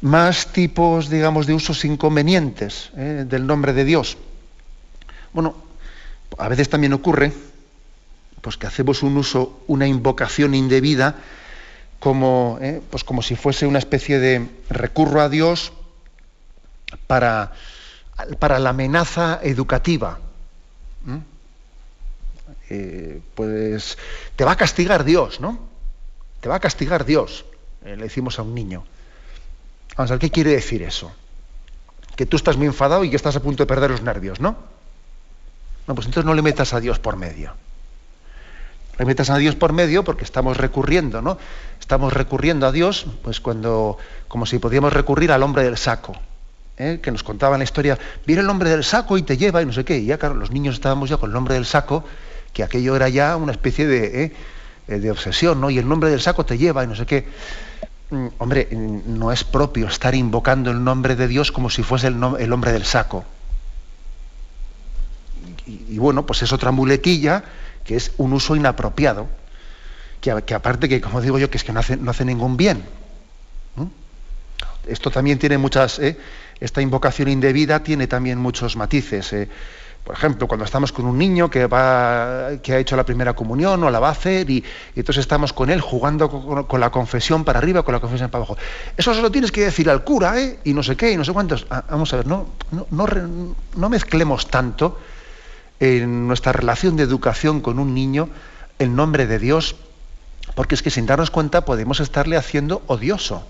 Más 0.00 0.52
tipos, 0.52 1.08
digamos, 1.08 1.46
de 1.46 1.54
usos 1.54 1.84
inconvenientes 1.84 2.90
¿eh? 2.96 3.24
del 3.26 3.46
nombre 3.46 3.72
de 3.72 3.84
Dios. 3.84 4.16
Bueno, 5.32 5.56
a 6.38 6.48
veces 6.48 6.68
también 6.68 6.92
ocurre 6.92 7.32
pues 8.40 8.56
que 8.56 8.66
hacemos 8.66 9.02
un 9.02 9.16
uso, 9.16 9.60
una 9.66 9.86
invocación 9.86 10.54
indebida, 10.54 11.16
como, 11.98 12.58
¿eh? 12.60 12.80
pues 12.90 13.02
como 13.02 13.22
si 13.22 13.34
fuese 13.34 13.66
una 13.66 13.78
especie 13.78 14.20
de 14.20 14.48
recurro 14.70 15.20
a 15.20 15.28
Dios 15.28 15.72
para, 17.06 17.52
para 18.38 18.58
la 18.58 18.70
amenaza 18.70 19.40
educativa. 19.42 20.20
Pues 23.34 23.98
te 24.36 24.44
va 24.44 24.52
a 24.52 24.56
castigar 24.56 25.04
Dios, 25.04 25.40
¿no? 25.40 25.58
Te 26.40 26.48
va 26.48 26.56
a 26.56 26.60
castigar 26.60 27.04
Dios, 27.04 27.44
eh, 27.84 27.96
le 27.96 28.04
decimos 28.04 28.38
a 28.38 28.42
un 28.42 28.54
niño. 28.54 28.84
Vamos 29.96 30.10
a 30.10 30.14
ver, 30.14 30.20
¿qué 30.20 30.30
quiere 30.30 30.50
decir 30.50 30.82
eso? 30.82 31.10
Que 32.14 32.26
tú 32.26 32.36
estás 32.36 32.56
muy 32.56 32.66
enfadado 32.66 33.04
y 33.04 33.10
que 33.10 33.16
estás 33.16 33.36
a 33.36 33.40
punto 33.40 33.62
de 33.62 33.66
perder 33.66 33.90
los 33.90 34.02
nervios, 34.02 34.40
¿no? 34.40 34.56
No, 35.86 35.94
pues 35.94 36.06
entonces 36.06 36.26
no 36.26 36.34
le 36.34 36.42
metas 36.42 36.74
a 36.74 36.80
Dios 36.80 36.98
por 36.98 37.16
medio. 37.16 37.54
Le 38.98 39.04
metas 39.04 39.30
a 39.30 39.36
Dios 39.36 39.54
por 39.54 39.72
medio 39.72 40.04
porque 40.04 40.24
estamos 40.24 40.56
recurriendo, 40.56 41.22
¿no? 41.22 41.38
Estamos 41.80 42.12
recurriendo 42.12 42.66
a 42.66 42.72
Dios, 42.72 43.06
pues 43.22 43.40
cuando, 43.40 43.96
como 44.26 44.44
si 44.44 44.58
podíamos 44.58 44.92
recurrir 44.92 45.32
al 45.32 45.42
hombre 45.42 45.64
del 45.64 45.78
saco. 45.78 46.14
¿eh? 46.78 47.00
que 47.02 47.10
nos 47.10 47.22
contaban 47.22 47.58
la 47.58 47.64
historia, 47.64 47.98
viene 48.24 48.42
el 48.42 48.48
hombre 48.48 48.70
del 48.70 48.84
saco 48.84 49.18
y 49.18 49.22
te 49.22 49.36
lleva 49.36 49.62
y 49.62 49.66
no 49.66 49.72
sé 49.72 49.84
qué. 49.84 49.98
Y 49.98 50.06
ya, 50.06 50.18
claro, 50.18 50.34
los 50.34 50.50
niños 50.50 50.76
estábamos 50.76 51.10
ya 51.10 51.16
con 51.16 51.30
el 51.30 51.34
nombre 51.34 51.54
del 51.54 51.66
saco, 51.66 52.04
que 52.52 52.62
aquello 52.62 52.96
era 52.96 53.08
ya 53.08 53.36
una 53.36 53.52
especie 53.52 53.86
de, 53.86 54.24
¿eh? 54.24 54.32
Eh, 54.88 55.00
de 55.00 55.10
obsesión, 55.10 55.60
¿no? 55.60 55.68
Y 55.68 55.78
el 55.78 55.86
nombre 55.86 56.08
del 56.08 56.20
saco 56.20 56.46
te 56.46 56.56
lleva 56.56 56.82
y 56.82 56.86
no 56.86 56.94
sé 56.94 57.04
qué. 57.04 57.26
Mm, 58.10 58.26
hombre, 58.38 58.68
mm, 58.70 59.18
no 59.18 59.30
es 59.30 59.44
propio 59.44 59.86
estar 59.86 60.14
invocando 60.14 60.70
el 60.70 60.82
nombre 60.82 61.14
de 61.14 61.28
Dios 61.28 61.52
como 61.52 61.68
si 61.68 61.82
fuese 61.82 62.06
el, 62.06 62.52
hombre 62.52 62.72
del 62.72 62.86
saco. 62.86 63.24
Y, 65.66 65.98
bueno, 65.98 66.24
pues 66.24 66.42
es 66.42 66.52
otra 66.52 66.70
muletilla 66.70 67.44
que 67.84 67.96
es 67.96 68.12
un 68.16 68.32
uso 68.32 68.56
inapropiado, 68.56 69.28
que, 70.22 70.30
aparte 70.30 70.88
que, 70.88 71.02
como 71.02 71.20
digo 71.20 71.38
yo, 71.38 71.50
que 71.50 71.58
es 71.58 71.64
que 71.64 71.72
no 71.72 71.80
hace, 71.80 71.98
no 71.98 72.10
hace 72.10 72.24
ningún 72.24 72.56
bien. 72.56 72.82
Esto 74.86 75.10
también 75.10 75.38
tiene 75.38 75.58
muchas, 75.58 76.00
esta 76.60 76.80
invocación 76.80 77.28
indebida 77.28 77.82
tiene 77.82 78.06
también 78.06 78.38
muchos 78.38 78.76
matices. 78.76 79.32
Eh. 79.34 79.48
Por 80.08 80.16
ejemplo, 80.16 80.48
cuando 80.48 80.64
estamos 80.64 80.90
con 80.90 81.04
un 81.04 81.18
niño 81.18 81.50
que, 81.50 81.68
ha 81.70 82.50
hecho 82.78 82.96
la 82.96 83.04
primera 83.04 83.34
comunión 83.34 83.84
o 83.84 83.90
la 83.90 84.00
va 84.00 84.08
a 84.08 84.12
hacer 84.12 84.48
y, 84.48 84.64
entonces 84.96 85.18
estamos 85.18 85.52
con 85.52 85.68
él 85.68 85.82
jugando 85.82 86.30
con, 86.66 86.80
la 86.80 86.88
confesión 86.88 87.44
para 87.44 87.58
arriba, 87.58 87.82
con 87.82 87.92
la 87.92 88.00
confesión 88.00 88.30
para 88.30 88.42
abajo. 88.42 88.56
Eso 88.96 89.12
se 89.12 89.20
lo 89.20 89.30
tienes 89.30 89.52
que 89.52 89.64
decir 89.64 89.90
al 89.90 90.04
cura, 90.04 90.40
¿eh? 90.40 90.60
Y 90.64 90.72
no 90.72 90.82
sé 90.82 90.96
qué, 90.96 91.12
y 91.12 91.18
no 91.18 91.26
sé 91.26 91.34
cuántos. 91.34 91.66
Ah, 91.68 91.84
vamos 91.90 92.10
a 92.14 92.16
ver, 92.16 92.26
no, 92.26 92.46
no, 92.90 93.06
no 93.76 93.88
mezclemos 93.90 94.48
tanto 94.48 94.98
en 95.78 96.26
nuestra 96.26 96.52
relación 96.52 96.96
de 96.96 97.02
educación 97.02 97.60
con 97.60 97.78
un 97.78 97.92
niño 97.92 98.30
el 98.78 98.96
nombre 98.96 99.26
de 99.26 99.38
Dios, 99.38 99.76
porque 100.54 100.74
es 100.74 100.80
que 100.80 100.88
sin 100.88 101.04
darnos 101.04 101.30
cuenta 101.30 101.66
podemos 101.66 102.00
estarle 102.00 102.38
haciendo 102.38 102.80
odioso 102.86 103.44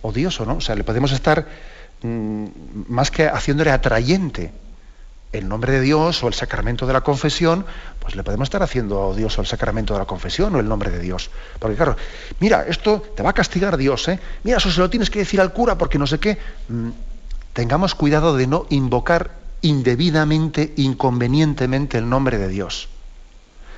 odioso, 0.00 0.46
¿no? 0.46 0.58
O 0.58 0.60
sea, 0.60 0.76
le 0.76 0.84
podemos 0.84 1.10
estar 1.10 1.44
mm, 2.02 2.46
más 2.86 3.10
que 3.10 3.26
haciéndole 3.26 3.72
atrayente 3.72 4.52
el 5.32 5.48
nombre 5.48 5.72
de 5.72 5.80
Dios 5.80 6.22
o 6.22 6.28
el 6.28 6.34
sacramento 6.34 6.86
de 6.86 6.92
la 6.92 7.02
confesión, 7.02 7.66
pues 8.00 8.16
le 8.16 8.24
podemos 8.24 8.46
estar 8.46 8.62
haciendo 8.62 9.00
odioso 9.00 9.40
el 9.40 9.46
sacramento 9.46 9.92
de 9.94 10.00
la 10.00 10.06
confesión 10.06 10.54
o 10.54 10.60
el 10.60 10.68
nombre 10.68 10.90
de 10.90 11.00
Dios. 11.00 11.30
Porque 11.58 11.76
claro, 11.76 11.96
mira, 12.40 12.64
esto 12.66 13.02
te 13.14 13.22
va 13.22 13.30
a 13.30 13.34
castigar 13.34 13.76
Dios, 13.76 14.08
¿eh? 14.08 14.18
Mira, 14.44 14.56
eso 14.58 14.70
se 14.70 14.80
lo 14.80 14.88
tienes 14.88 15.10
que 15.10 15.18
decir 15.18 15.40
al 15.40 15.52
cura 15.52 15.76
porque 15.76 15.98
no 15.98 16.06
sé 16.06 16.18
qué. 16.18 16.38
Mm, 16.68 16.90
tengamos 17.52 17.94
cuidado 17.94 18.36
de 18.36 18.46
no 18.46 18.66
invocar 18.70 19.32
indebidamente, 19.60 20.72
inconvenientemente 20.76 21.98
el 21.98 22.08
nombre 22.08 22.38
de 22.38 22.48
Dios. 22.48 22.88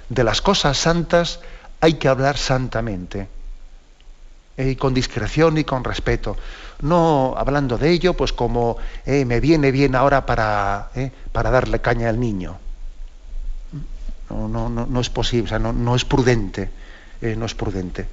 De 0.08 0.24
las 0.24 0.42
cosas 0.42 0.76
santas 0.76 1.40
hay 1.80 1.94
que 1.94 2.08
hablar 2.08 2.36
santamente 2.36 3.28
y 4.56 4.76
con 4.76 4.94
discreción 4.94 5.58
y 5.58 5.64
con 5.64 5.84
respeto. 5.84 6.36
No 6.82 7.34
hablando 7.36 7.76
de 7.76 7.90
ello, 7.90 8.14
pues 8.14 8.32
como 8.32 8.76
eh, 9.04 9.24
me 9.24 9.40
viene 9.40 9.70
bien 9.70 9.94
ahora 9.94 10.24
para, 10.24 10.90
eh, 10.94 11.10
para 11.32 11.50
darle 11.50 11.80
caña 11.80 12.08
al 12.08 12.18
niño. 12.18 12.58
No, 14.30 14.48
no, 14.48 14.68
no, 14.68 14.86
no 14.86 15.00
es 15.00 15.10
posible, 15.10 15.46
o 15.46 15.48
sea, 15.48 15.58
no, 15.58 15.72
no 15.72 15.96
es 15.96 16.04
prudente, 16.04 16.70
eh, 17.20 17.34
no 17.36 17.46
es 17.46 17.54
prudente. 17.54 18.06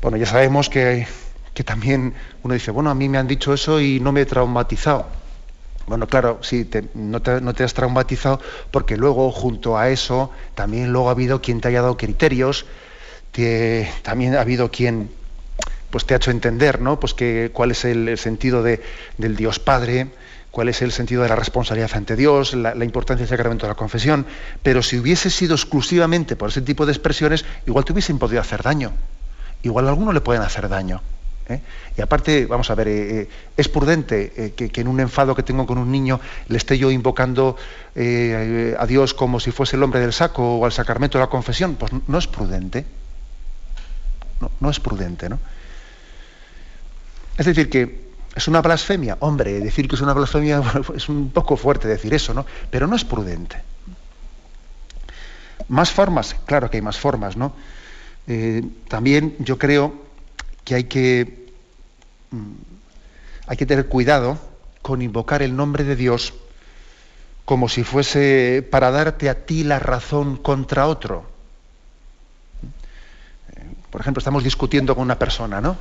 Bueno, 0.00 0.16
ya 0.16 0.26
sabemos 0.26 0.70
que, 0.70 1.06
que, 1.52 1.62
también 1.62 2.14
uno 2.42 2.54
dice, 2.54 2.70
bueno, 2.70 2.90
a 2.90 2.94
mí 2.94 3.08
me 3.08 3.18
han 3.18 3.28
dicho 3.28 3.52
eso 3.52 3.80
y 3.80 4.00
no 4.00 4.10
me 4.12 4.22
he 4.22 4.26
traumatizado. 4.26 5.06
Bueno, 5.86 6.06
claro, 6.06 6.38
sí, 6.42 6.68
no, 6.94 7.20
te, 7.20 7.64
has 7.64 7.74
traumatizado 7.74 8.40
porque 8.70 8.96
luego 8.96 9.30
junto 9.32 9.76
a 9.76 9.90
eso 9.90 10.30
también 10.54 10.92
luego 10.92 11.08
ha 11.08 11.12
habido 11.12 11.42
quien 11.42 11.60
te 11.60 11.68
haya 11.68 11.82
dado 11.82 11.96
criterios, 11.96 12.64
también 14.02 14.36
ha 14.36 14.40
habido 14.40 14.70
quien 14.70 15.10
pues 15.90 16.04
te 16.06 16.14
ha 16.14 16.16
hecho 16.16 16.30
entender 16.30 16.80
¿no? 16.80 17.00
pues 17.00 17.14
que, 17.14 17.50
cuál 17.52 17.70
es 17.70 17.84
el, 17.84 18.16
sentido 18.18 18.62
de, 18.62 18.82
del 19.18 19.36
Dios 19.36 19.58
Padre, 19.58 20.08
cuál 20.50 20.68
es 20.68 20.82
el 20.82 20.92
sentido 20.92 21.22
de 21.22 21.28
la 21.28 21.36
responsabilidad 21.36 21.90
ante 21.94 22.16
Dios, 22.16 22.54
la, 22.54 22.72
importancia 22.84 23.26
del 23.26 23.28
sacramento 23.28 23.66
de 23.66 23.70
la 23.70 23.76
confesión, 23.76 24.26
pero 24.62 24.82
si 24.82 24.98
hubiese 24.98 25.30
sido 25.30 25.54
exclusivamente 25.54 26.36
por 26.36 26.50
ese 26.50 26.62
tipo 26.62 26.86
de 26.86 26.92
expresiones, 26.92 27.44
igual 27.66 27.84
te 27.84 27.92
hubiesen 27.92 28.18
podido 28.18 28.40
hacer 28.40 28.62
daño, 28.62 28.92
igual 29.62 29.86
a 29.86 29.90
alguno 29.90 30.12
le 30.12 30.20
pueden 30.20 30.42
hacer 30.42 30.68
daño. 30.68 31.02
¿eh? 31.48 31.60
Y 31.96 32.00
aparte, 32.00 32.46
vamos 32.46 32.70
a 32.70 32.74
ver, 32.74 32.88
eh, 32.88 33.20
eh, 33.20 33.28
es 33.56 33.68
prudente 33.68 34.52
que, 34.56 34.70
que, 34.70 34.80
en 34.80 34.88
un 34.88 35.00
enfado 35.00 35.34
que 35.34 35.42
tengo 35.42 35.66
con 35.66 35.78
un 35.78 35.90
niño 35.90 36.20
le 36.48 36.56
esté 36.56 36.78
yo 36.78 36.90
invocando 36.90 37.56
a 37.96 38.86
Dios 38.86 39.14
como 39.14 39.40
si 39.40 39.50
fuese 39.50 39.76
el 39.76 39.82
hombre 39.82 40.00
del 40.00 40.12
saco 40.12 40.58
o 40.58 40.64
al 40.64 40.72
sacramento 40.72 41.18
de 41.18 41.24
la 41.24 41.30
confesión, 41.30 41.74
pues 41.74 41.92
no 42.06 42.18
es 42.18 42.26
prudente 42.26 42.86
no, 44.60 44.70
es 44.70 44.80
prudente, 44.80 45.28
¿no? 45.28 45.38
Es 47.40 47.46
decir, 47.46 47.70
que 47.70 48.10
es 48.36 48.48
una 48.48 48.60
blasfemia. 48.60 49.16
Hombre, 49.20 49.60
decir 49.60 49.88
que 49.88 49.94
es 49.94 50.02
una 50.02 50.12
blasfemia 50.12 50.62
es 50.94 51.08
un 51.08 51.30
poco 51.30 51.56
fuerte 51.56 51.88
decir 51.88 52.12
eso, 52.12 52.34
¿no? 52.34 52.44
Pero 52.70 52.86
no 52.86 52.94
es 52.94 53.02
prudente. 53.02 53.56
Más 55.68 55.90
formas, 55.90 56.36
claro 56.44 56.68
que 56.68 56.76
hay 56.76 56.82
más 56.82 56.98
formas, 56.98 57.38
¿no? 57.38 57.54
Eh, 58.26 58.62
también 58.88 59.36
yo 59.38 59.56
creo 59.56 59.94
que 60.66 60.74
hay 60.74 60.84
que, 60.84 61.46
mm, 62.30 62.52
hay 63.46 63.56
que 63.56 63.64
tener 63.64 63.86
cuidado 63.86 64.38
con 64.82 65.00
invocar 65.00 65.40
el 65.40 65.56
nombre 65.56 65.84
de 65.84 65.96
Dios 65.96 66.34
como 67.46 67.70
si 67.70 67.84
fuese 67.84 68.68
para 68.70 68.90
darte 68.90 69.30
a 69.30 69.46
ti 69.46 69.64
la 69.64 69.78
razón 69.78 70.36
contra 70.36 70.86
otro. 70.86 71.24
Por 73.90 74.02
ejemplo, 74.02 74.18
estamos 74.18 74.44
discutiendo 74.44 74.94
con 74.94 75.04
una 75.04 75.18
persona, 75.18 75.62
¿no? 75.62 75.78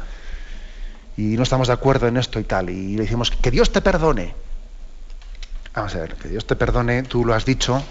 Y 1.19 1.35
no 1.35 1.43
estamos 1.43 1.67
de 1.67 1.73
acuerdo 1.73 2.07
en 2.07 2.15
esto 2.15 2.39
y 2.39 2.45
tal. 2.45 2.69
Y 2.69 2.95
le 2.95 3.01
decimos, 3.01 3.29
que 3.29 3.51
Dios 3.51 3.73
te 3.73 3.81
perdone. 3.81 4.33
Vamos 5.75 5.93
a 5.95 5.99
ver, 5.99 6.15
que 6.15 6.29
Dios 6.29 6.47
te 6.47 6.55
perdone, 6.55 7.03
tú 7.03 7.25
lo 7.25 7.33
has 7.33 7.43
dicho, 7.43 7.83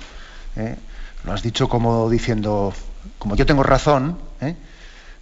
¿eh? 0.56 0.76
lo 1.24 1.32
has 1.34 1.42
dicho 1.42 1.68
como 1.68 2.08
diciendo, 2.08 2.72
como 3.18 3.36
yo 3.36 3.44
tengo 3.44 3.62
razón, 3.62 4.18
¿eh? 4.40 4.56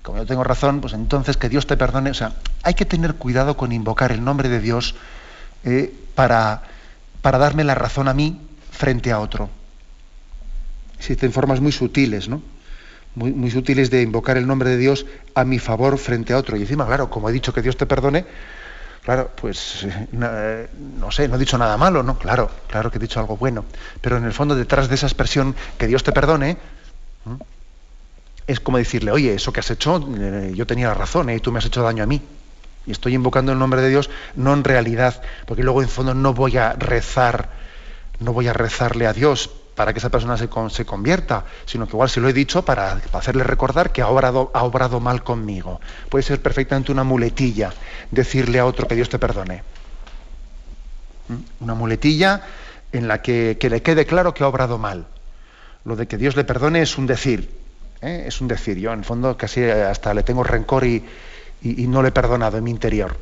como 0.03 0.19
yo 0.19 0.27
tengo 0.27 0.45
razón, 0.45 0.81
pues 0.81 0.93
entonces 0.93 1.37
que 1.37 1.49
Dios 1.49 1.67
te 1.67 1.77
perdone. 1.77 2.11
O 2.11 2.15
sea, 2.15 2.35
hay 2.63 2.75
que 2.75 2.85
tener 2.85 3.17
cuidado 3.17 3.57
con 3.57 3.73
invocar 3.73 4.13
el 4.13 4.23
nombre 4.23 4.49
de 4.49 4.61
Dios 4.61 4.95
¿eh? 5.65 5.93
para, 6.15 6.63
para 7.23 7.39
darme 7.39 7.65
la 7.65 7.75
razón 7.75 8.07
a 8.07 8.15
mí 8.15 8.41
frente 8.71 9.11
a 9.11 9.19
otro. 9.19 9.51
Existen 10.97 11.33
formas 11.33 11.61
muy 11.61 11.73
sutiles, 11.73 12.29
¿no? 12.29 12.41
Muy, 13.17 13.33
muy 13.33 13.51
sutiles 13.51 13.91
de 13.91 14.03
invocar 14.03 14.37
el 14.37 14.47
nombre 14.47 14.71
de 14.71 14.77
Dios 14.77 15.07
a 15.35 15.45
mi 15.45 15.59
favor 15.59 15.99
frente 15.99 16.35
a 16.35 16.39
otro. 16.39 16.57
Y 16.57 16.61
encima, 16.61 16.87
claro, 16.87 17.11
como 17.11 17.29
he 17.29 17.33
dicho 17.33 17.53
que 17.53 17.63
Dios 17.63 17.77
te 17.77 17.87
perdone, 17.87 18.27
claro, 19.03 19.31
pues 19.35 19.85
eh, 19.85 20.09
eh, 20.13 20.69
no, 20.99 21.11
sé, 21.11 21.27
no 21.27 21.37
he 21.37 21.39
dicho 21.39 21.59
nada 21.59 21.77
malo, 21.79 22.03
¿no? 22.03 22.19
Claro, 22.19 22.51
claro 22.69 22.91
que 22.91 22.99
he 22.99 23.01
dicho 23.01 23.19
algo 23.19 23.37
bueno. 23.37 23.65
Pero 24.03 24.19
en 24.19 24.25
el 24.25 24.33
fondo, 24.33 24.55
detrás 24.55 24.89
de 24.89 24.95
esa 24.95 25.07
expresión, 25.07 25.57
que 25.79 25.87
Dios 25.87 26.05
te 26.05 26.13
perdone, 26.13 26.59
es 28.47 28.61
como 28.61 28.77
decirle, 28.77 29.11
oye, 29.11 29.35
eso 29.35 29.53
que 29.53 29.61
has 29.61 29.71
hecho, 29.71 30.07
eh, 30.19 30.53
yo 30.55 30.67
tenía 30.67 30.93
razón, 30.93 31.31
y 31.31 31.41
tú 31.41 31.51
me 31.51 31.59
has 31.59 31.65
hecho 31.65 31.83
daño 31.83 32.05
a 32.05 32.07
mí. 32.07 32.21
Y 32.87 32.93
estoy 32.93 33.15
invocando 33.15 33.51
el 33.51 33.59
nombre 33.59 33.81
de 33.81 33.89
Dios, 33.89 34.11
no 34.37 34.53
en 34.53 34.63
realidad, 34.63 35.23
porque 35.47 35.65
luego 35.65 35.83
en 35.83 35.89
fondo 35.89 36.15
no 36.15 36.35
voy 36.35 36.59
a 36.59 36.75
rezar, 36.75 37.49
no 38.21 38.35
voy 38.35 38.47
a 38.47 38.53
rezarle 38.53 39.07
a 39.07 39.15
Dios 39.15 39.51
para 39.77 39.93
que 39.93 39.99
esa 39.99 40.09
persona 40.09 40.37
se, 40.39 40.49
se, 40.71 40.85
convierta, 40.87 41.45
sino 41.67 41.87
que 41.87 41.93
igual 41.93 42.09
se 42.09 42.21
lo 42.21 42.29
he 42.29 42.33
dicho 42.33 42.65
para, 42.65 42.99
hacerle 43.13 43.45
recordar 43.45 43.93
que 43.93 44.01
ha 44.01 44.09
obrado, 44.09 44.51
ha 44.55 44.65
obrado 44.65 45.01
mal 45.01 45.23
conmigo. 45.23 45.81
Puede 46.09 46.23
ser 46.23 46.41
perfectamente 46.41 46.91
una 46.91 47.05
muletilla 47.05 47.73
decirle 48.11 48.59
a 48.59 48.65
otro 48.65 48.89
que 48.89 48.95
Dios 48.95 49.11
te 49.11 49.19
perdone. 49.19 49.63
¿Mm? 51.29 51.65
Una 51.65 51.75
muletilla 51.75 52.43
en 52.91 53.07
la 53.07 53.21
que, 53.21 53.59
le 53.61 53.83
quede 53.83 54.07
claro 54.07 54.33
que 54.33 54.45
ha 54.45 54.49
obrado 54.49 54.79
mal. 54.79 55.07
Lo 55.85 55.95
de 55.95 56.07
que 56.07 56.17
Dios 56.17 56.37
le 56.37 56.45
perdone 56.45 56.81
es 56.81 56.97
un 56.97 57.07
decir, 57.07 57.51
¿eh? 58.01 58.25
es 58.27 58.41
un 58.41 58.49
decir. 58.49 58.79
Yo 58.79 58.93
en 58.95 59.01
el 59.01 59.05
fondo 59.05 59.37
casi 59.37 59.63
hasta 59.63 60.15
le 60.15 60.23
tengo 60.23 60.43
rencor 60.43 60.87
y, 60.87 61.05
y 61.61 61.87
no 61.87 62.03
le 62.03 62.09
he 62.09 62.13
perdonado 62.13 62.57
en 62.57 62.65
mi 62.65 62.71
interior. 62.71 63.15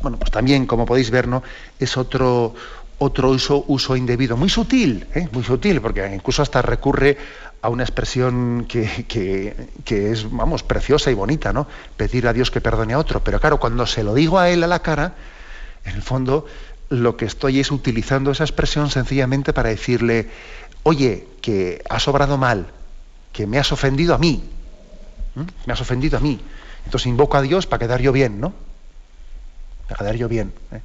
Bueno, 0.00 0.18
pues 0.18 0.30
también, 0.30 0.66
como 0.66 0.86
podéis 0.86 1.10
ver, 1.10 1.26
¿no? 1.26 1.42
es 1.78 1.96
otro, 1.96 2.54
otro 2.98 3.30
uso, 3.30 3.96
indebido, 3.96 4.36
muy 4.36 4.48
sutil, 4.48 5.06
¿eh? 5.14 5.28
muy 5.32 5.44
sutil, 5.44 5.80
porque 5.80 6.14
incluso 6.14 6.42
hasta 6.42 6.62
recurre 6.62 7.18
a 7.60 7.68
una 7.68 7.82
expresión 7.82 8.66
que, 8.68 9.54
es, 9.86 10.30
vamos, 10.30 10.62
preciosa 10.62 11.10
y 11.10 11.14
bonita, 11.14 11.52
¿no? 11.52 11.66
Pedir 11.96 12.26
a 12.28 12.32
Dios 12.32 12.50
que 12.50 12.60
perdone 12.60 12.94
a 12.94 12.98
otro. 12.98 13.22
Pero 13.22 13.40
claro, 13.40 13.58
cuando 13.58 13.86
se 13.86 14.02
lo 14.02 14.14
digo 14.14 14.38
a 14.38 14.48
él 14.50 14.64
a 14.64 14.66
la 14.66 14.80
cara, 14.80 15.14
en 15.84 15.94
el 15.94 16.02
fondo 16.02 16.46
lo 16.88 17.16
que 17.16 17.24
estoy 17.24 17.60
es 17.60 17.70
utilizando 17.70 18.30
esa 18.30 18.44
expresión 18.44 18.90
sencillamente 18.90 19.52
para 19.52 19.70
decirle, 19.70 20.30
oye, 20.84 21.26
que 21.42 21.82
has 21.90 22.06
obrado 22.08 22.38
mal, 22.38 22.68
que 23.32 23.46
me 23.46 23.58
has 23.58 23.72
ofendido 23.72 24.14
a 24.14 24.18
mí, 24.18 24.44
me 25.66 25.72
has 25.72 25.80
ofendido 25.80 26.16
a 26.16 26.20
mí. 26.20 26.40
Entonces 26.84 27.06
invoco 27.06 27.36
a 27.36 27.42
Dios 27.42 27.66
para 27.66 27.80
quedar 27.80 28.00
yo 28.00 28.12
bien, 28.12 28.40
¿no? 28.40 28.54
Para 29.88 29.98
quedar 29.98 30.16
yo 30.16 30.28
bien. 30.28 30.52
¿eh? 30.72 30.80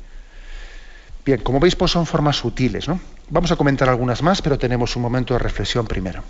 Bien, 1.24 1.40
como 1.42 1.60
veis, 1.60 1.76
pues 1.76 1.92
son 1.92 2.06
formas 2.06 2.38
sutiles, 2.38 2.88
¿no? 2.88 3.00
Vamos 3.30 3.52
a 3.52 3.56
comentar 3.56 3.90
algunas 3.90 4.24
más, 4.24 4.42
pero 4.42 4.58
tenemos 4.58 4.96
un 4.96 5.04
momento 5.04 5.34
de 5.34 5.40
reflexión 5.40 5.86
primero. 5.86 6.24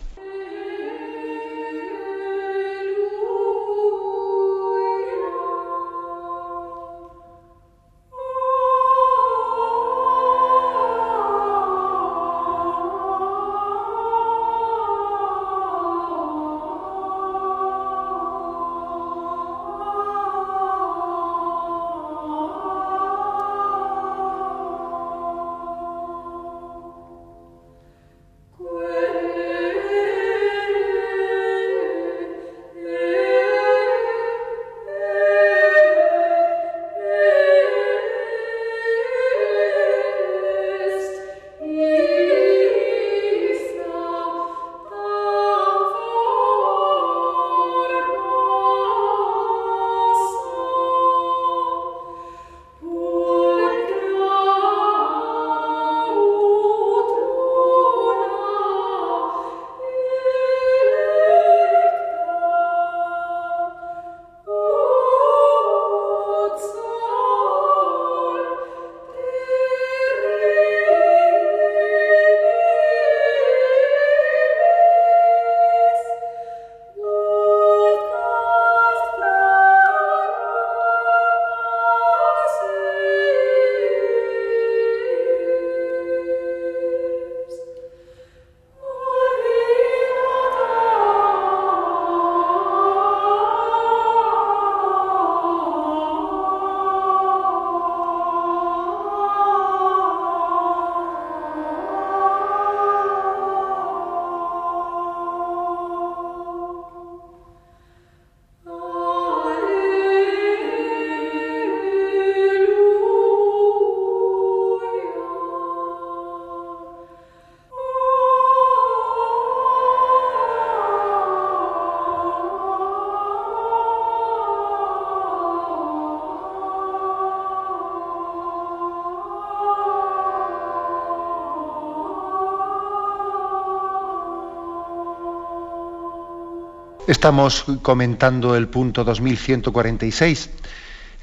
Estamos 137.12 137.66
comentando 137.82 138.56
el 138.56 138.70
punto 138.70 139.04
2146. 139.04 140.50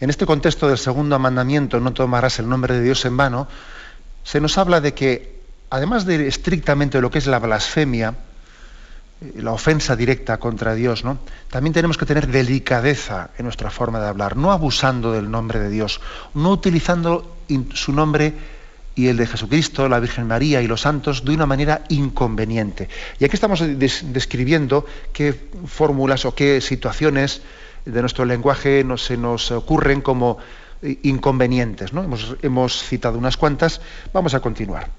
En 0.01 0.11
este 0.11 0.27
contexto 0.27 0.69
del 0.69 0.77
segundo 0.77 1.19
mandamiento, 1.19 1.81
no 1.81 1.95
tomarás 1.95 2.39
el 2.41 2.47
nombre 2.47 2.75
de 2.75 2.83
Dios 2.83 3.07
en 3.07 3.17
vano, 3.17 3.49
se 4.23 4.39
nos 4.39 4.59
habla 4.59 4.83
de 4.83 4.93
que, 4.93 5.41
además 5.71 6.05
de 6.05 6.29
estrictamente 6.29 7.01
lo 7.01 7.11
que 7.11 7.17
es 7.17 7.27
la 7.27 7.39
blasfemia, 7.39 8.17
eh, 9.23 9.41
la 9.41 9.53
ofensa 9.53 9.97
directa 9.97 10.37
contra 10.37 10.75
Dios, 10.75 11.05
¿no? 11.05 11.21
También 11.51 11.73
tenemos 11.73 11.97
que 11.97 12.05
tener 12.05 12.27
delicadeza 12.27 13.31
en 13.39 13.45
nuestra 13.45 13.71
forma 13.71 13.99
de 13.99 14.09
hablar, 14.09 14.37
no 14.37 14.53
abusando 14.53 15.13
del 15.13 15.31
nombre 15.31 15.59
de 15.59 15.71
Dios, 15.71 16.03
no 16.35 16.51
utilizando 16.51 17.39
su 17.73 17.95
nombre 17.95 18.35
y 18.99 19.07
el 19.07 19.17
de 19.17 19.29
Jesucristo, 19.29 19.89
la 19.89 20.01
Virgen 20.01 20.27
María 20.27 20.61
y 20.61 20.67
los 20.67 20.81
santos 20.81 21.25
de 21.25 21.33
una 21.33 21.47
manera 21.47 21.85
inconveniente. 21.89 22.89
Y 23.21 23.25
aquí 23.25 23.35
estamos 23.35 23.63
describiendo 23.63 24.85
qué 25.13 25.33
fórmulas 25.67 26.25
o 26.25 26.35
qué 26.35 26.61
situaciones 26.61 27.43
de 27.85 28.01
nuestro 28.01 28.25
lenguaje 28.25 28.85
se 28.97 29.17
nos 29.17 29.53
ocurren 29.53 30.01
como 30.01 30.39
eh, 30.83 30.99
inconvenientes. 31.05 31.93
¿no? 31.93 32.03
Hemos, 32.43 32.83
citado 32.83 33.17
unas 33.19 33.37
cuantas, 33.37 33.81
vamos 34.13 34.35
a 34.35 34.41
continuar. 34.41 34.91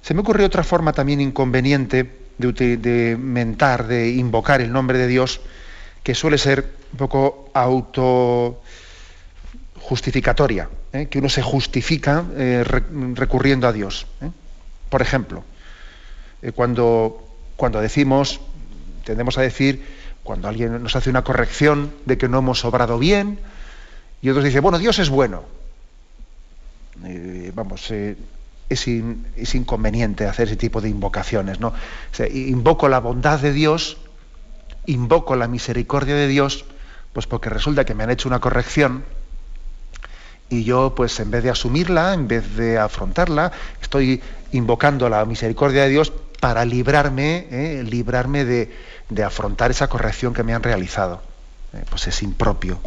Se 0.00 0.14
me 0.14 0.20
ocurre 0.20 0.46
otra 0.46 0.64
forma 0.64 0.94
también 0.94 1.20
inconveniente 1.20 2.10
de, 2.38 2.78
de 2.78 3.18
mentar, 3.18 3.86
de 3.86 4.08
invocar 4.12 4.62
el 4.62 4.72
nombre 4.72 4.96
de 4.96 5.08
Dios, 5.08 5.42
que 6.02 6.14
suele 6.14 6.38
ser 6.38 6.72
un 6.92 6.96
poco 6.96 7.50
auto 7.52 8.62
justificatoria, 9.88 10.68
¿eh? 10.92 11.06
que 11.06 11.18
uno 11.18 11.30
se 11.30 11.40
justifica 11.40 12.22
eh, 12.36 12.62
recurriendo 13.14 13.66
a 13.66 13.72
Dios. 13.72 14.06
¿eh? 14.20 14.30
Por 14.90 15.00
ejemplo, 15.00 15.44
cuando, 16.54 17.26
cuando 17.56 17.80
decimos, 17.80 18.38
tendemos 19.04 19.38
a 19.38 19.40
decir, 19.40 19.82
cuando 20.22 20.46
alguien 20.46 20.82
nos 20.82 20.94
hace 20.94 21.08
una 21.08 21.24
corrección 21.24 21.90
de 22.04 22.18
que 22.18 22.28
no 22.28 22.40
hemos 22.40 22.66
obrado 22.66 22.98
bien, 22.98 23.38
y 24.20 24.28
otros 24.28 24.44
dicen, 24.44 24.60
bueno, 24.60 24.78
Dios 24.78 24.98
es 24.98 25.08
bueno. 25.08 25.44
vamos, 27.54 27.90
es, 27.90 29.54
inconveniente 29.54 30.26
hacer 30.26 30.48
ese 30.48 30.56
tipo 30.56 30.82
de 30.82 30.90
invocaciones. 30.90 31.60
¿no? 31.60 31.72
invoco 32.30 32.90
la 32.90 33.00
bondad 33.00 33.40
de 33.40 33.54
Dios, 33.54 33.96
invoco 34.84 35.34
la 35.34 35.48
misericordia 35.48 36.14
de 36.14 36.28
Dios, 36.28 36.66
pues 37.14 37.26
porque 37.26 37.48
resulta 37.48 37.86
que 37.86 37.94
me 37.94 38.04
han 38.04 38.10
hecho 38.10 38.28
una 38.28 38.40
corrección, 38.40 39.04
y 40.50 40.64
yo 40.64 40.94
pues 40.94 41.18
en 41.20 41.30
vez 41.30 41.42
de 41.42 41.50
asumirla, 41.50 42.14
en 42.14 42.28
vez 42.28 42.56
de 42.56 42.78
afrontarla, 42.78 43.52
estoy 43.82 44.22
invocando 44.52 45.08
la 45.08 45.24
misericordia 45.24 45.84
de 45.84 45.90
Dios 45.90 46.12
para 46.40 46.64
librarme, 46.64 47.46
eh, 47.50 47.84
librarme 47.84 48.44
de, 48.44 48.70
afrontar 49.24 49.70
esa 49.70 49.88
corrección 49.88 50.34
que 50.34 50.42
me 50.42 50.54
han 50.54 50.62
realizado. 50.62 51.22
Eh, 51.74 51.84
pues 51.90 52.06
es 52.06 52.22
impropio 52.22 52.80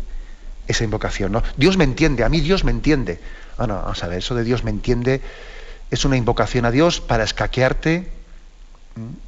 esa 0.67 0.83
invocación. 0.83 1.31
¿no? 1.31 1.43
Dios 1.57 1.77
me 1.77 1.83
entiende, 1.83 2.23
a 2.23 2.29
mí 2.29 2.39
Dios 2.41 2.63
me 2.63 2.71
entiende. 2.71 3.19
Ah, 3.57 3.67
no, 3.67 3.75
vamos 3.75 4.03
a 4.03 4.07
ver, 4.07 4.19
eso 4.19 4.35
de 4.35 4.43
Dios 4.43 4.63
me 4.63 4.71
entiende 4.71 5.21
es 5.91 6.05
una 6.05 6.15
invocación 6.15 6.65
a 6.65 6.71
Dios 6.71 7.01
para 7.01 7.25
escaquearte 7.25 8.09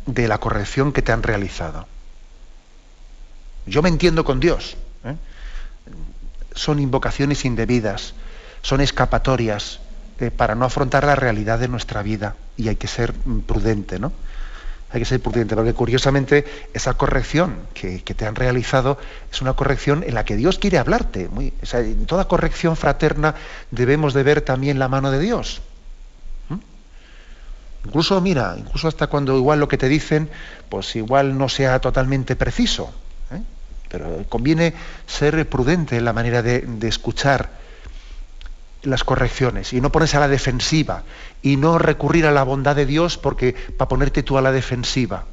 de 0.05 0.27
la 0.27 0.39
corrección 0.39 0.93
que 0.93 1.01
te 1.01 1.11
han 1.11 1.21
realizado. 1.21 1.85
Yo 3.65 3.81
me 3.81 3.89
entiendo 3.89 4.23
con 4.23 4.39
Dios. 4.39 4.77
¿eh? 5.03 5.15
Son 6.55 6.79
invocaciones 6.79 7.43
indebidas, 7.43 8.13
son 8.63 8.81
escapatorias 8.81 9.79
eh, 10.19 10.31
para 10.31 10.55
no 10.55 10.65
afrontar 10.65 11.05
la 11.05 11.15
realidad 11.15 11.59
de 11.59 11.67
nuestra 11.67 12.01
vida 12.01 12.35
y 12.57 12.69
hay 12.69 12.75
que 12.77 12.87
ser 12.87 13.13
prudente, 13.45 13.99
¿no? 13.99 14.11
Hay 14.91 14.99
que 14.99 15.05
ser 15.05 15.19
prudente, 15.19 15.55
porque 15.55 15.73
curiosamente 15.73 16.45
esa 16.73 16.95
corrección 16.95 17.55
que, 17.73 17.99
te 17.99 18.25
han 18.25 18.35
realizado 18.35 18.97
es 19.31 19.41
una 19.41 19.53
corrección 19.53 20.03
en 20.03 20.13
la 20.13 20.23
que 20.23 20.35
Dios 20.35 20.59
quiere 20.59 20.77
hablarte. 20.77 21.29
en 21.73 22.05
toda 22.05 22.27
corrección 22.27 22.75
fraterna 22.75 23.35
debemos 23.71 24.13
de 24.13 24.23
ver 24.23 24.41
también 24.41 24.77
la 24.79 24.87
mano 24.87 25.11
de 25.11 25.19
Dios. 25.19 25.61
Incluso, 27.85 28.21
mira, 28.21 28.55
incluso 28.57 28.87
hasta 28.87 29.07
cuando 29.07 29.35
igual 29.37 29.59
lo 29.59 29.67
que 29.67 29.77
te 29.77 29.89
dicen, 29.89 30.29
pues 30.69 30.95
igual 30.95 31.37
no 31.37 31.49
sea 31.49 31.79
totalmente 31.79 32.35
preciso. 32.35 32.93
¿eh? 33.31 33.41
Pero 33.89 34.23
conviene 34.29 34.73
ser 35.05 35.47
prudente 35.49 35.97
en 35.97 36.05
la 36.05 36.13
manera 36.13 36.41
de, 36.41 36.65
escuchar 36.83 37.49
las 38.83 39.03
correcciones 39.03 39.73
y 39.73 39.81
no 39.81 39.91
ponerse 39.91 40.17
a 40.17 40.21
la 40.21 40.27
defensiva 40.27 41.03
y 41.41 41.57
no 41.57 41.77
recurrir 41.77 42.25
a 42.25 42.31
la 42.31 42.43
bondad 42.43 42.75
de 42.75 42.85
Dios 42.85 43.17
porque 43.17 43.53
para 43.77 43.89
ponerte 43.89 44.23
tú 44.23 44.37
a 44.37 44.41
la 44.41 44.51
defensiva. 44.51 45.25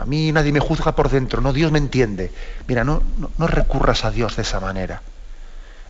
A 0.00 0.06
mí 0.06 0.32
nadie 0.32 0.52
me 0.52 0.60
juzga 0.60 0.92
por 0.92 1.10
dentro, 1.10 1.42
no 1.42 1.52
Dios 1.52 1.70
me 1.70 1.78
entiende. 1.78 2.32
Mira, 2.66 2.82
no, 2.82 3.02
no 3.36 3.46
recurras 3.46 4.04
a 4.04 4.10
Dios 4.10 4.36
de 4.36 4.42
esa 4.42 4.58
manera. 4.58 5.02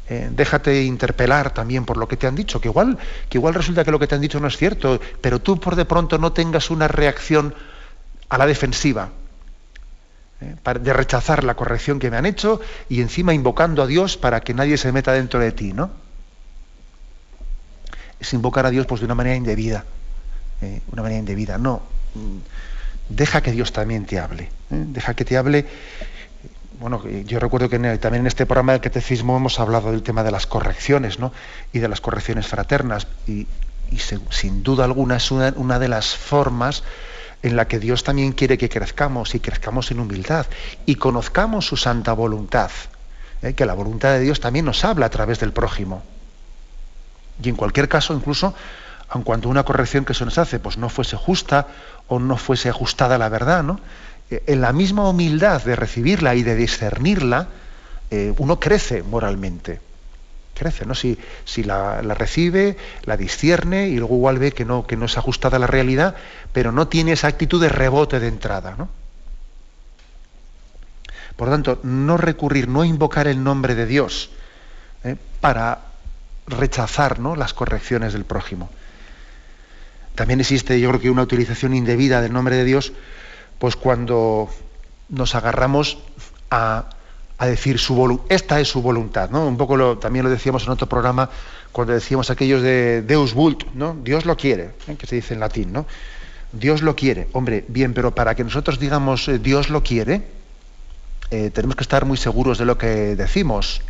Eh, 0.08 0.28
déjate 0.32 0.82
interpelar 0.82 1.54
también 1.54 1.84
por 1.84 1.96
lo 1.96 2.08
que 2.08 2.16
te 2.16 2.26
han 2.26 2.34
dicho, 2.34 2.60
que 2.60 2.68
igual, 2.68 2.98
que 3.28 3.38
igual 3.38 3.54
resulta 3.54 3.84
que 3.84 3.92
lo 3.92 4.00
que 4.00 4.08
te 4.08 4.16
han 4.16 4.20
dicho 4.20 4.40
no 4.40 4.48
es 4.48 4.56
cierto, 4.56 5.00
pero 5.20 5.40
tú 5.40 5.60
por 5.60 5.76
de 5.76 5.84
pronto 5.84 6.18
no 6.18 6.32
tengas 6.32 6.70
una 6.70 6.88
reacción 6.88 7.54
a 8.28 8.36
la 8.36 8.46
defensiva, 8.46 9.10
de 10.80 10.92
rechazar 10.92 11.44
la 11.44 11.54
corrección 11.54 11.98
que 11.98 12.10
me 12.10 12.16
han 12.16 12.26
hecho 12.26 12.60
y 12.88 13.00
encima 13.00 13.34
invocando 13.34 13.82
a 13.82 13.86
Dios 13.86 14.16
para 14.16 14.40
que 14.40 14.54
nadie 14.54 14.76
se 14.76 14.92
meta 14.92 15.12
dentro 15.12 15.40
de 15.40 15.52
ti, 15.52 15.72
¿no? 15.72 15.90
Es 18.20 18.32
invocar 18.32 18.66
a 18.66 18.70
Dios 18.70 18.86
pues, 18.86 19.00
de 19.00 19.06
una 19.06 19.14
manera 19.14 19.36
indebida, 19.36 19.84
eh, 20.60 20.80
una 20.92 21.02
manera 21.02 21.18
indebida. 21.18 21.58
No, 21.58 21.82
mm, 22.14 22.38
deja 23.08 23.42
que 23.42 23.52
Dios 23.52 23.72
también 23.72 24.06
te 24.06 24.18
hable, 24.18 24.50
deja 24.70 25.14
que 25.14 25.24
te 25.24 25.36
hable 25.36 25.66
bueno, 26.82 27.00
yo 27.26 27.38
recuerdo 27.38 27.68
que 27.68 27.78
también 27.78 28.22
en 28.22 28.26
este 28.26 28.44
programa 28.44 28.72
del 28.72 28.80
catecismo 28.80 29.36
hemos 29.36 29.60
hablado 29.60 29.92
del 29.92 30.02
tema 30.02 30.24
de 30.24 30.32
las 30.32 30.48
correcciones, 30.48 31.20
¿no? 31.20 31.32
Y 31.72 31.78
de 31.78 31.86
las 31.86 32.00
correcciones 32.00 32.48
fraternas. 32.48 33.06
Y, 33.28 33.46
sin 34.30 34.64
duda 34.64 34.84
alguna 34.84 35.16
es 35.16 35.30
una, 35.30 35.78
de 35.78 35.88
las 35.88 36.16
formas 36.16 36.82
en 37.42 37.56
la 37.56 37.66
que 37.66 37.78
Dios 37.78 38.04
también 38.04 38.32
quiere 38.32 38.58
que 38.58 38.68
crezcamos 38.68 39.34
y 39.34 39.40
crezcamos 39.40 39.90
en 39.90 40.00
humildad 40.00 40.46
y 40.86 40.94
conozcamos 40.96 41.66
su 41.66 41.76
santa 41.76 42.12
voluntad. 42.12 42.70
¿eh? 43.42 43.54
Que 43.54 43.66
la 43.66 43.74
voluntad 43.74 44.12
de 44.12 44.20
Dios 44.20 44.40
también 44.40 44.64
nos 44.64 44.84
habla 44.84 45.06
a 45.06 45.10
través 45.10 45.40
del 45.40 45.52
prójimo. 45.52 46.02
Y 47.42 47.48
en 47.48 47.56
cualquier 47.56 47.88
caso, 47.88 48.14
incluso, 48.14 48.54
aun 49.08 49.24
cuando 49.24 49.48
una 49.48 49.64
corrección 49.64 50.04
que 50.04 50.14
se 50.14 50.24
nos 50.24 50.38
hace 50.38 50.60
pues 50.60 50.78
no 50.78 50.88
fuese 50.88 51.16
justa 51.16 51.66
o 52.08 52.18
no 52.18 52.36
fuese 52.36 52.68
ajustada 52.68 53.16
a 53.16 53.18
la 53.18 53.28
verdad, 53.28 53.62
¿no? 53.62 53.80
en 54.30 54.60
la 54.62 54.72
misma 54.72 55.08
humildad 55.08 55.62
de 55.62 55.76
recibirla 55.76 56.34
y 56.34 56.42
de 56.42 56.56
discernirla, 56.56 57.48
eh, 58.10 58.32
uno 58.38 58.58
crece 58.58 59.02
moralmente. 59.02 59.80
Crece, 60.54 60.84
¿no? 60.84 60.94
Si, 60.94 61.18
si 61.44 61.62
la, 61.62 62.00
recibe, 62.02 62.76
la 63.04 63.16
discierne 63.16 63.88
y 63.88 63.96
luego 63.96 64.16
igual 64.16 64.38
ve 64.38 64.52
que 64.52 64.64
no, 64.64 64.86
que 64.86 64.96
no 64.96 65.06
es 65.06 65.16
ajustada 65.16 65.56
a 65.56 65.60
la 65.60 65.66
realidad, 65.66 66.14
pero 66.52 66.72
no 66.72 66.88
tiene 66.88 67.12
esa 67.12 67.28
actitud 67.28 67.60
de 67.60 67.68
rebote 67.68 68.20
de 68.20 68.28
entrada. 68.28 68.74
¿no? 68.76 68.88
Por 71.36 71.48
lo 71.48 71.54
tanto, 71.54 71.80
no 71.82 72.16
recurrir, 72.16 72.68
no 72.68 72.84
invocar 72.84 73.26
el 73.26 73.42
nombre 73.42 73.74
de 73.74 73.86
Dios 73.86 74.30
¿eh? 75.04 75.16
para 75.40 75.80
rechazar 76.46 77.18
¿no? 77.18 77.34
las 77.34 77.54
correcciones 77.54 78.12
del 78.12 78.24
prójimo. 78.24 78.70
También 80.14 80.40
existe, 80.40 80.78
yo 80.78 80.90
creo 80.90 81.00
que 81.00 81.10
una 81.10 81.22
utilización 81.22 81.74
indebida 81.74 82.20
del 82.20 82.32
nombre 82.32 82.56
de 82.56 82.64
Dios 82.64 82.92
pues 83.58 83.76
cuando 83.76 84.50
nos 85.08 85.34
agarramos 85.34 85.98
a, 86.50 86.90
decir 87.46 87.78
su 87.78 88.20
esta 88.28 88.60
es 88.60 88.68
su 88.68 88.82
voluntad, 88.82 89.30
¿no? 89.30 89.46
Un 89.46 89.56
poco 89.56 89.76
lo, 89.76 89.98
también 89.98 90.24
lo 90.24 90.30
decíamos 90.30 90.64
en 90.64 90.70
otro 90.70 90.88
programa 90.88 91.30
cuando 91.72 91.94
decíamos 91.94 92.30
aquellos 92.30 92.62
de 92.62 93.02
Deus 93.02 93.34
vult, 93.34 93.64
¿no? 93.74 93.96
Dios 94.02 94.26
lo 94.26 94.36
quiere, 94.36 94.70
¿eh? 94.88 94.96
que 94.96 95.06
se 95.06 95.16
dice 95.16 95.34
en 95.34 95.40
latín, 95.40 95.72
¿no? 95.72 95.86
Dios 96.52 96.82
lo 96.82 96.94
quiere. 96.94 97.28
Hombre, 97.32 97.64
bien, 97.68 97.94
pero 97.94 98.14
para 98.14 98.34
que 98.34 98.44
nosotros 98.44 98.78
digamos 98.78 99.28
eh, 99.28 99.38
Dios 99.38 99.70
lo 99.70 99.82
quiere, 99.82 100.22
eh, 101.30 101.50
tenemos 101.50 101.76
que 101.76 101.82
estar 101.82 102.04
muy 102.04 102.16
seguros 102.16 102.58
de 102.58 102.66
lo 102.66 102.76
que 102.76 103.16
decimos. 103.16 103.82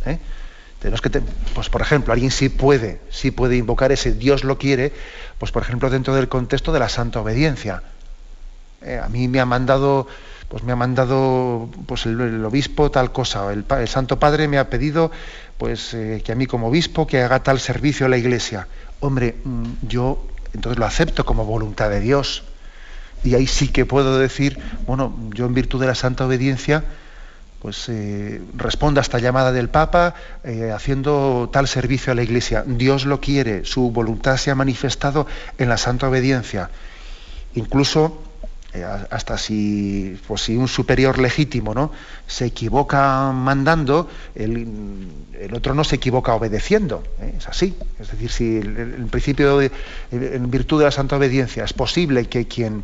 Tenemos 0.79 1.01
que, 1.01 1.09
pues 1.53 1.69
por 1.69 1.81
ejemplo, 1.81 2.11
alguien 2.11 2.29
sí 2.29 2.49
puede, 2.49 2.99
sí 3.09 3.31
puede 3.31 3.55
invocar 3.55 3.93
ese 3.93 4.11
Dios 4.11 4.43
lo 4.43 4.57
quiere, 4.57 4.91
pues 5.39 5.51
por 5.53 5.63
ejemplo 5.63 5.89
dentro 5.89 6.13
del 6.13 6.27
contexto 6.27 6.73
de 6.73 6.79
la 6.79 6.89
santa 6.89 7.21
obediencia. 7.21 7.83
Eh, 8.81 8.99
a 9.01 9.07
mí 9.07 9.29
me 9.29 9.39
ha 9.39 9.45
mandado, 9.45 10.07
pues 10.53 10.63
me 10.63 10.71
ha 10.71 10.75
mandado 10.75 11.67
pues 11.87 12.05
el, 12.05 12.45
obispo 12.45 12.91
tal 12.91 13.11
cosa, 13.11 13.51
el, 13.51 13.65
Santo 13.87 14.19
Padre 14.19 14.47
me 14.47 14.59
ha 14.59 14.69
pedido 14.69 15.09
pues 15.57 15.95
eh, 15.95 16.21
que 16.23 16.31
a 16.31 16.35
mí 16.35 16.45
como 16.45 16.67
obispo 16.67 17.07
que 17.07 17.23
haga 17.23 17.41
tal 17.41 17.59
servicio 17.59 18.05
a 18.05 18.09
la 18.09 18.17
iglesia. 18.17 18.67
Hombre, 18.99 19.35
mm, 19.43 19.63
yo 19.87 20.27
entonces 20.53 20.77
lo 20.77 20.85
acepto 20.85 21.25
como 21.25 21.43
voluntad 21.43 21.89
de 21.89 22.01
Dios. 22.01 22.43
Y 23.23 23.33
ahí 23.33 23.47
sí 23.47 23.69
que 23.69 23.87
puedo 23.87 24.19
decir, 24.19 24.59
bueno, 24.85 25.17
yo 25.33 25.47
en 25.47 25.55
virtud 25.55 25.81
de 25.81 25.87
la 25.87 25.95
santa 25.95 26.27
obediencia, 26.27 26.83
pues 27.59 27.89
eh, 27.89 28.39
responda 28.55 29.01
a 29.01 29.05
esta 29.05 29.17
llamada 29.17 29.53
del 29.53 29.69
Papa 29.69 30.13
haciendo 30.71 31.49
tal 31.51 31.67
servicio 31.67 32.11
a 32.11 32.15
la 32.15 32.21
Iglesia. 32.21 32.63
Dios 32.67 33.07
lo 33.07 33.19
quiere, 33.19 33.65
su 33.65 33.89
voluntad 33.89 34.37
se 34.37 34.51
ha 34.51 34.55
manifestado 34.55 35.25
en 35.57 35.67
la 35.67 35.77
santa 35.77 36.09
obediencia. 36.09 36.69
Incluso 37.55 38.21
eh, 38.73 38.83
hasta 38.83 39.37
si, 39.37 40.19
pues 40.27 40.41
si 40.41 40.55
un 40.55 40.67
superior 40.67 41.19
legítimo 41.19 41.73
¿no? 41.75 41.91
se 42.25 42.45
equivoca 42.45 43.31
mandando, 43.31 44.09
el, 44.33 45.07
otro 45.53 45.75
no 45.75 45.83
se 45.83 45.97
equivoca 45.97 46.33
obedeciendo. 46.33 47.03
¿eh? 47.19 47.35
Es 47.37 47.47
así. 47.47 47.75
Es 47.99 48.11
decir, 48.11 48.31
si 48.31 48.57
en 48.57 49.09
principio, 49.09 49.61
en 49.61 50.49
virtud 50.49 50.79
de 50.79 50.85
la 50.85 50.91
santa 50.91 51.17
obediencia, 51.17 51.63
es 51.63 51.73
posible 51.73 52.25
que 52.25 52.47
quien, 52.47 52.83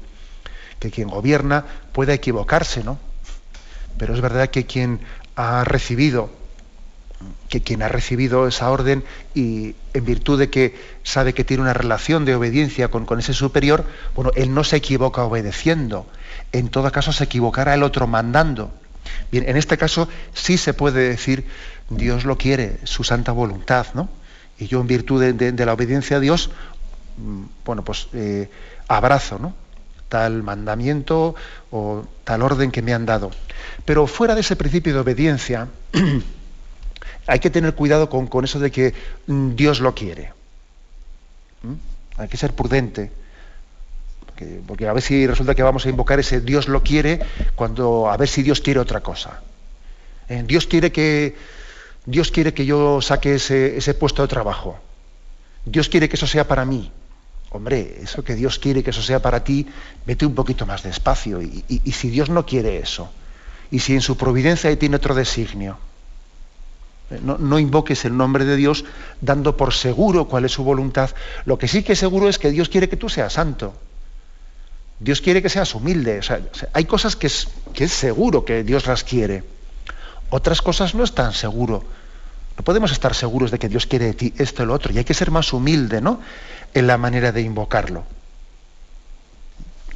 que 0.80 0.92
quien 0.92 1.08
gobierna 1.08 1.66
pueda 1.92 2.14
equivocarse, 2.14 2.84
¿no? 2.84 3.00
Pero 3.98 4.14
es 4.14 4.22
verdad 4.22 4.50
que 4.50 4.66
quien 4.66 5.00
ha 5.36 5.64
recibido 5.64 6.39
que 7.50 7.62
quien 7.62 7.82
ha 7.82 7.90
recibido 7.90 8.48
esa 8.48 8.70
orden 8.70 9.04
y 9.34 9.76
en 9.94 10.06
virtud 10.06 10.40
de 10.40 10.50
que 10.50 10.76
sabe 11.04 11.34
que 11.34 11.44
tiene 11.44 11.64
una 11.64 11.74
relación 11.74 12.24
de 12.26 12.36
obediencia 12.36 12.90
con, 12.90 13.20
ese 13.20 13.34
superior, 13.34 13.86
bueno, 14.16 14.32
él 14.36 14.54
no 14.54 14.64
se 14.64 14.78
equivoca 14.78 15.24
obedeciendo, 15.24 16.06
en 16.52 16.70
todo 16.70 16.92
caso 16.92 17.12
se 17.12 17.26
equivocará 17.26 17.74
el 17.74 17.84
otro 17.84 18.08
mandando. 18.08 18.72
Bien, 19.32 19.48
en 19.50 19.58
este 19.58 19.78
caso 19.78 20.08
sí 20.34 20.58
se 20.58 20.74
puede 20.74 21.10
decir 21.10 21.46
Dios 21.90 22.24
lo 22.26 22.38
quiere, 22.38 22.78
su 22.84 23.04
santa 23.04 23.32
voluntad, 23.32 23.88
¿no? 23.94 24.10
Y 24.60 24.68
yo 24.68 24.82
en 24.82 24.88
virtud 24.88 25.34
de, 25.34 25.66
la 25.66 25.74
obediencia 25.74 26.18
a 26.18 26.20
Dios, 26.20 26.52
mm, 27.18 27.44
bueno, 27.66 27.84
pues 27.84 28.08
eh, 28.14 28.50
abrazo, 28.88 29.40
¿no? 29.40 29.54
tal 30.10 30.42
mandamiento 30.42 31.36
o 31.70 32.04
tal 32.24 32.42
orden 32.42 32.72
que 32.72 32.82
me 32.82 32.94
han 32.94 33.06
dado. 33.06 33.32
Pero 33.86 34.08
fuera 34.08 34.34
de 34.34 34.42
ese 34.42 34.56
principio 34.56 34.94
de 34.94 35.00
obediencia, 35.00 35.68
hay 37.28 37.40
que 37.40 37.50
tener 37.50 37.76
cuidado 37.76 38.10
con, 38.10 38.44
eso 38.44 38.60
de 38.60 38.72
que 38.72 38.94
mm, 39.28 39.56
Dios 39.56 39.80
lo 39.80 39.94
quiere. 39.94 40.34
¿Mm? 41.64 42.22
Hay 42.22 42.28
que 42.28 42.38
ser 42.38 42.54
prudente. 42.54 43.12
Porque, 44.68 44.88
a 44.88 44.94
ver 44.94 45.02
si 45.02 45.28
resulta 45.28 45.54
que 45.54 45.64
vamos 45.64 45.86
a 45.86 45.90
invocar 45.90 46.20
ese 46.20 46.40
Dios 46.42 46.68
lo 46.68 46.82
quiere 46.82 47.20
cuando 47.56 48.10
a 48.10 48.16
ver 48.16 48.30
si 48.30 48.42
Dios 48.42 48.62
quiere 48.62 48.80
otra 48.80 49.02
cosa. 49.02 49.42
Eh, 50.30 50.44
Dios 50.46 50.66
quiere 50.66 50.92
que 50.92 51.36
Dios 52.06 52.32
quiere 52.32 52.54
que 52.54 52.66
yo 52.66 53.02
saque 53.02 53.36
ese, 53.36 53.94
puesto 53.96 54.22
de 54.22 54.28
trabajo. 54.28 54.80
Dios 55.66 55.90
quiere 55.90 56.08
que 56.08 56.16
eso 56.16 56.28
sea 56.28 56.48
para 56.48 56.66
mí. 56.66 56.92
Hombre, 57.52 57.98
eso 58.02 58.24
que 58.24 58.36
Dios 58.36 58.60
quiere 58.60 58.84
que 58.84 58.92
eso 58.92 59.02
sea 59.02 59.22
para 59.22 59.44
ti, 59.44 59.68
vete 60.06 60.26
un 60.26 60.36
poquito 60.36 60.66
más 60.66 60.84
despacio. 60.84 61.42
Y, 61.42 61.66
y 61.68 61.92
si 61.92 62.10
Dios 62.10 62.30
no 62.30 62.46
quiere 62.46 62.78
eso, 62.78 63.12
y 63.72 63.80
si 63.80 63.94
en 63.94 64.02
su 64.02 64.18
providencia 64.18 64.78
tiene 64.78 64.96
otro 64.96 65.16
designio, 65.16 65.78
no, 67.24 67.60
invoques 67.60 68.06
el 68.06 68.16
nombre 68.16 68.46
de 68.46 68.56
Dios 68.56 68.86
dando 69.22 69.58
por 69.58 69.74
seguro 69.74 70.26
cuál 70.28 70.46
es 70.46 70.52
su 70.52 70.64
voluntad. 70.64 71.10
Lo 71.46 71.58
que 71.58 71.68
sí 71.68 71.84
que 71.84 71.94
es 71.94 72.00
seguro 72.00 72.30
es 72.30 72.38
que 72.38 72.52
Dios 72.52 72.70
quiere 72.70 72.90
que 72.90 72.98
tú 72.98 73.10
seas 73.10 73.34
santo. 73.34 73.74
Dios 75.00 75.22
quiere 75.22 75.42
que 75.42 75.50
seas 75.50 75.74
humilde. 75.74 76.22
hay 76.74 76.86
cosas 76.86 77.16
que 77.16 77.28
es, 77.28 77.48
que 77.74 77.86
es 77.86 77.92
seguro 77.92 78.46
que 78.46 78.64
Dios 78.64 78.86
las 78.86 79.04
quiere. 79.04 79.44
Otras 80.30 80.62
cosas 80.62 80.94
no 80.94 81.04
es 81.04 81.14
tan 81.14 81.34
seguro. 81.34 81.84
No 82.58 82.64
podemos 82.64 82.92
estar 82.92 83.16
seguros 83.16 83.52
de 83.52 83.58
que 83.58 83.70
Dios 83.70 83.86
quiere 83.86 84.06
de 84.06 84.14
ti 84.14 84.34
esto 84.38 84.64
y 84.64 84.66
lo 84.66 84.74
otro. 84.74 84.94
Y 84.94 84.98
hay 84.98 85.06
que 85.06 85.14
ser 85.14 85.32
más 85.32 85.54
humilde, 85.54 86.02
¿no? 86.02 86.20
En 86.74 86.86
la 86.86 86.98
manera 86.98 87.32
de 87.32 87.42
invocarlo. 87.42 88.04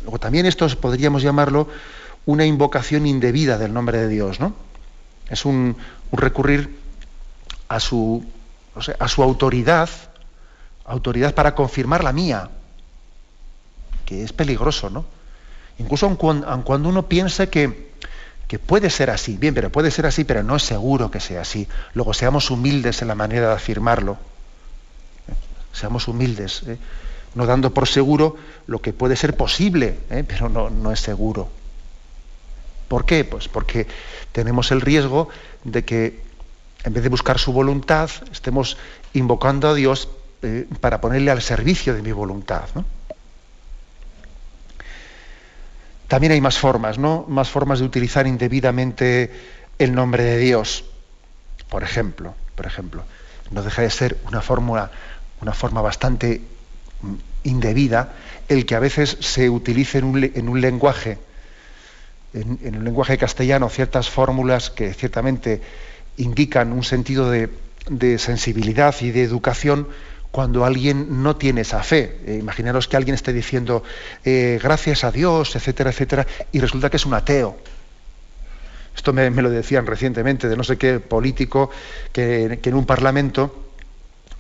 Luego 0.02 0.20
también 0.20 0.46
esto 0.46 0.68
podríamos 0.80 1.22
llamarlo 1.22 1.68
una 2.26 2.46
invocación 2.46 3.06
indebida 3.06 3.58
del 3.58 3.74
nombre 3.74 3.98
de 3.98 4.08
Dios, 4.08 4.40
¿no? 4.40 4.56
Es 5.30 5.46
un, 5.46 5.76
recurrir 6.12 6.83
a 7.74 7.80
su, 7.80 8.24
a 9.00 9.08
su 9.08 9.24
autoridad, 9.24 9.90
autoridad 10.86 11.34
para 11.34 11.56
confirmar 11.56 12.04
la 12.04 12.14
mía, 12.14 12.50
que 14.06 14.24
es 14.24 14.32
peligroso, 14.32 14.92
¿no? 14.92 15.06
Incluso 15.80 16.06
aun 16.06 16.16
cuando, 16.16 16.90
uno 16.90 17.08
piense 17.08 17.50
que, 17.50 17.92
que 18.48 18.60
puede 18.60 18.92
ser 18.92 19.10
así, 19.10 19.38
bien, 19.38 19.56
pero 19.56 19.72
puede 19.72 19.90
ser 19.90 20.06
así, 20.06 20.24
pero 20.24 20.44
no 20.44 20.56
es 20.56 20.64
seguro 20.64 21.10
que 21.10 21.20
sea 21.20 21.42
así. 21.42 21.68
Luego 21.96 22.14
seamos 22.14 22.52
humildes 22.52 23.02
en 23.02 23.08
la 23.08 23.16
manera 23.16 23.48
de 23.50 23.56
afirmarlo. 23.56 24.18
Seamos 25.72 26.08
humildes, 26.08 26.62
¿eh? 26.68 26.78
no 27.34 27.48
dando 27.48 27.74
por 27.74 27.88
seguro 27.88 28.38
lo 28.68 28.84
que 28.84 28.94
puede 28.94 29.16
ser 29.16 29.36
posible, 29.36 29.98
¿eh? 30.12 30.24
pero 30.28 30.48
no, 30.48 30.70
no 30.70 30.92
es 30.92 31.00
seguro. 31.00 31.50
¿Por 32.88 33.08
qué? 33.08 33.26
Pues 33.26 33.48
porque 33.48 33.88
tenemos 34.32 34.72
el 34.72 34.82
riesgo 34.82 35.30
de 35.64 35.84
que 35.84 36.33
en 36.84 36.94
vez 36.94 37.04
de 37.04 37.10
buscar 37.10 37.40
su 37.40 37.54
voluntad, 37.54 38.10
estemos 38.32 38.78
invocando 39.14 39.70
a 39.70 39.74
Dios 39.74 40.10
eh, 40.42 40.68
para 40.82 41.00
ponerle 41.00 41.32
al 41.32 41.42
servicio 41.42 41.94
de 41.94 42.02
mi 42.02 42.12
voluntad. 42.12 42.64
También 46.08 46.34
hay 46.34 46.42
más 46.42 46.58
formas, 46.58 46.98
¿no? 46.98 47.26
Más 47.28 47.50
formas 47.50 47.80
de 47.80 47.86
utilizar 47.86 48.28
indebidamente 48.28 49.32
el 49.80 49.96
nombre 49.96 50.24
de 50.24 50.38
Dios. 50.38 50.86
Por 51.70 51.84
ejemplo, 51.84 52.36
por 52.56 52.66
ejemplo, 52.66 53.04
no 53.52 53.64
deja 53.64 53.82
de 53.82 53.90
ser 53.90 54.18
una 54.28 54.42
fórmula, 54.42 54.92
una 55.42 55.54
forma 55.54 55.82
bastante 55.82 56.42
mm, 57.02 57.14
indebida 57.46 58.14
el 58.50 58.66
que 58.66 58.76
a 58.76 58.80
veces 58.80 59.18
se 59.22 59.50
utilice 59.50 60.00
en 60.00 60.50
un 60.50 60.62
lenguaje 60.62 61.18
en, 62.34 62.60
el 62.64 62.84
lenguaje 62.84 63.18
castellano 63.18 63.70
ciertas 63.70 64.10
fórmulas 64.10 64.70
que 64.70 64.94
ciertamente 64.94 65.62
indican 66.18 66.72
un 66.72 66.84
sentido 66.84 67.30
de, 67.30 67.50
sensibilidad 68.18 68.96
y 69.02 69.12
de 69.12 69.24
educación 69.24 69.88
cuando 70.32 70.66
alguien 70.66 71.22
no 71.22 71.36
tiene 71.36 71.62
esa 71.62 71.84
fe. 71.84 72.20
Eh, 72.26 72.38
imaginaros 72.40 72.88
que 72.88 72.98
alguien 72.98 73.14
esté 73.14 73.34
diciendo 73.34 73.84
eh, 74.24 74.60
gracias 74.62 75.04
a 75.04 75.12
Dios, 75.12 75.56
etcétera, 75.56 75.92
etcétera, 75.92 76.26
y 76.52 76.60
resulta 76.60 76.90
que 76.90 76.98
es 76.98 77.06
un 77.06 77.14
ateo. 77.14 77.58
Esto 78.96 79.12
me, 79.12 79.30
lo 79.30 79.50
decían 79.50 79.86
recientemente 79.86 80.48
de 80.48 80.56
no 80.56 80.64
sé 80.64 80.78
qué 80.78 81.00
político 81.00 81.70
que, 82.12 82.60
en 82.64 82.74
un 82.74 82.86
parlamento 82.86 83.60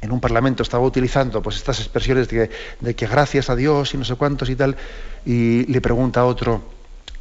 en 0.02 0.12
un 0.12 0.20
parlamento 0.20 0.64
estaba 0.64 0.84
utilizando 0.84 1.42
pues 1.42 1.56
estas 1.56 1.80
expresiones 1.80 2.28
de, 2.28 2.50
que 2.94 3.08
gracias 3.08 3.50
a 3.50 3.56
Dios 3.56 3.94
y 3.94 3.98
no 3.98 4.04
sé 4.04 4.16
cuántos 4.16 4.50
y 4.50 4.56
tal, 4.58 4.76
y 5.26 5.66
le 5.72 5.80
pregunta 5.80 6.20
a 6.20 6.26
otro, 6.26 6.62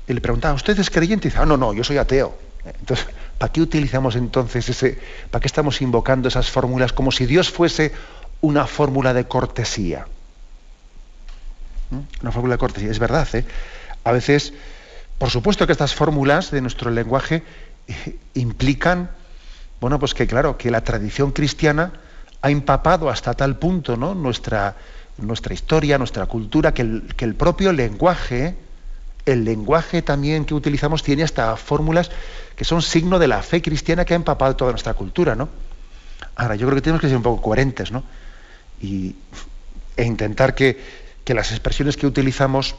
y 0.09 0.12
le 0.12 0.21
preguntaba, 0.21 0.55
¿usted 0.55 0.77
es 0.77 0.91
creyente? 0.91 1.29
Y 1.29 1.31
dice, 1.31 1.41
ah, 1.41 1.47
no, 1.47 1.57
no, 1.57 1.73
yo 1.73 1.85
soy 1.85 1.99
ateo. 1.99 2.37
Entonces, 2.65 3.07
¿para 3.42 3.52
qué 3.52 3.61
utilizamos 3.61 4.14
entonces 4.14 4.68
ese, 4.68 5.00
para 5.33 5.40
qué 5.40 5.48
estamos 5.48 5.83
invocando 5.83 6.28
esas 6.28 6.48
fórmulas 6.48 6.92
como 6.92 7.11
si 7.11 7.26
Dios 7.26 7.50
fuese 7.50 7.90
una 8.40 8.68
fórmula 8.68 9.12
de 9.14 9.26
cortesía? 9.26 10.07
¿Mm? 11.90 12.22
Una 12.22 12.31
fórmula 12.31 12.55
de 12.55 12.59
cortesía, 12.59 12.92
es 12.92 13.00
verdad, 13.00 13.26
¿eh? 13.35 13.44
A 14.05 14.12
veces, 14.12 14.52
por 15.18 15.31
supuesto 15.31 15.66
que 15.66 15.72
estas 15.72 15.92
fórmulas 15.92 16.52
de 16.52 16.61
nuestro 16.61 16.92
lenguaje 16.92 17.42
eh, 17.88 18.16
implican, 18.35 19.11
bueno, 19.81 19.98
pues 19.98 20.14
que 20.14 20.28
claro, 20.28 20.57
que 20.57 20.70
la 20.70 20.83
tradición 20.85 21.33
cristiana 21.33 21.94
ha 22.42 22.50
empapado 22.52 23.11
hasta 23.11 23.35
tal 23.35 23.57
punto 23.57 23.96
¿no? 23.96 24.14
nuestra, 24.14 24.76
nuestra 25.18 25.52
historia, 25.52 25.98
nuestra 25.98 26.26
cultura, 26.26 26.72
que 26.72 26.83
el, 26.83 27.12
que 27.16 27.24
el 27.24 27.35
propio 27.35 27.72
lenguaje 27.72 28.55
el 29.27 29.45
lenguaje 29.45 30.03
también 30.03 30.45
que 30.45 30.55
utilizamos 30.55 31.03
tiene 31.03 31.23
hasta 31.23 31.57
fórmulas 31.57 32.11
que 32.57 32.65
son 32.65 32.83
signo 32.83 33.19
de 33.19 33.29
la 33.29 33.43
fe 33.43 33.63
cristiana 33.63 34.05
que 34.05 34.15
ha 34.15 34.17
empapado 34.17 34.57
toda 34.57 34.73
nuestra 34.73 34.95
cultura, 34.95 35.35
¿no? 35.35 35.49
Ahora, 36.37 36.55
yo 36.55 36.67
creo 36.67 36.77
que 36.77 36.83
tenemos 36.83 37.01
que 37.01 37.09
ser 37.09 37.17
un 37.17 37.23
poco 37.23 37.43
coherentes, 37.43 37.93
¿no? 37.93 38.05
Y, 38.81 39.17
e 39.97 40.05
intentar 40.05 40.55
que, 40.55 41.03
las 41.27 41.51
expresiones 41.51 41.97
que 41.97 42.07
utilizamos 42.07 42.75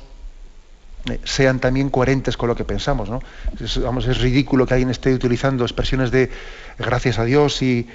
eh, 1.09 1.19
sean 1.23 1.59
también 1.59 1.89
coherentes 1.89 2.37
con 2.37 2.49
lo 2.49 2.55
que 2.55 2.65
pensamos, 2.65 3.09
¿no? 3.09 3.19
Es, 3.59 3.81
vamos, 3.81 4.05
es 4.07 4.19
ridículo 4.19 4.65
que 4.65 4.75
alguien 4.75 4.89
esté 4.89 5.13
utilizando 5.13 5.63
expresiones 5.63 6.11
de 6.11 6.29
gracias 6.77 7.19
a 7.19 7.25
Dios 7.25 7.61
y 7.61 7.87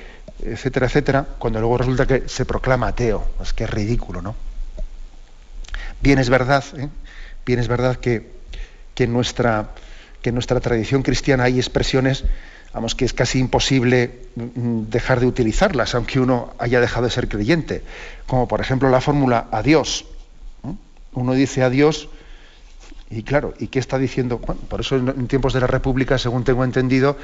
etcétera, 0.43 0.87
etcétera, 0.87 1.27
cuando 1.39 1.61
luego 1.61 1.79
resulta 1.79 2.07
que 2.07 2.29
se 2.29 2.45
proclama 2.45 2.89
ateo. 2.89 3.25
Es 3.41 3.53
que 3.53 3.65
es 3.65 3.71
ridículo, 3.71 4.21
¿no? 4.21 4.35
Bien 6.01 6.19
es 6.19 6.29
verdad, 6.29 6.65
¿eh? 6.77 6.89
bien 7.45 7.59
es 7.59 7.69
verdad 7.69 7.97
que 7.97 8.38
que 8.99 9.05
en 9.05 9.13
nuestra, 9.13 9.71
que 10.23 10.33
nuestra 10.33 10.59
tradición 10.59 11.05
cristiana 11.05 11.45
hay 11.45 11.59
expresiones 11.59 12.25
vamos, 12.75 12.97
que 12.97 13.05
es 13.05 13.13
casi 13.13 13.39
imposible 13.39 14.11
mm, 14.35 14.91
dejar 14.91 15.21
de 15.21 15.27
utilizarlas, 15.27 15.95
aunque 15.95 16.19
uno 16.19 16.53
haya 16.59 16.81
dejado 16.81 17.05
de 17.05 17.13
ser 17.13 17.29
creyente, 17.29 17.83
como 18.27 18.49
por 18.49 18.61
ejemplo 18.61 18.91
la 18.91 19.01
fórmula 19.01 19.47
adiós. 19.53 20.05
Uno 21.13 21.33
dice 21.35 21.63
adiós 21.63 22.09
y 23.09 23.23
claro, 23.23 23.55
¿y 23.61 23.69
qué 23.69 23.79
está 23.79 23.99
diciendo? 23.99 24.41
por 24.41 24.81
eso 24.81 24.97
en 24.97 25.29
tiempos 25.29 25.53
de 25.53 25.61
la 25.61 25.69
República, 25.69 26.19
según 26.19 26.43
tengo 26.43 26.65
entendido, 26.65 27.17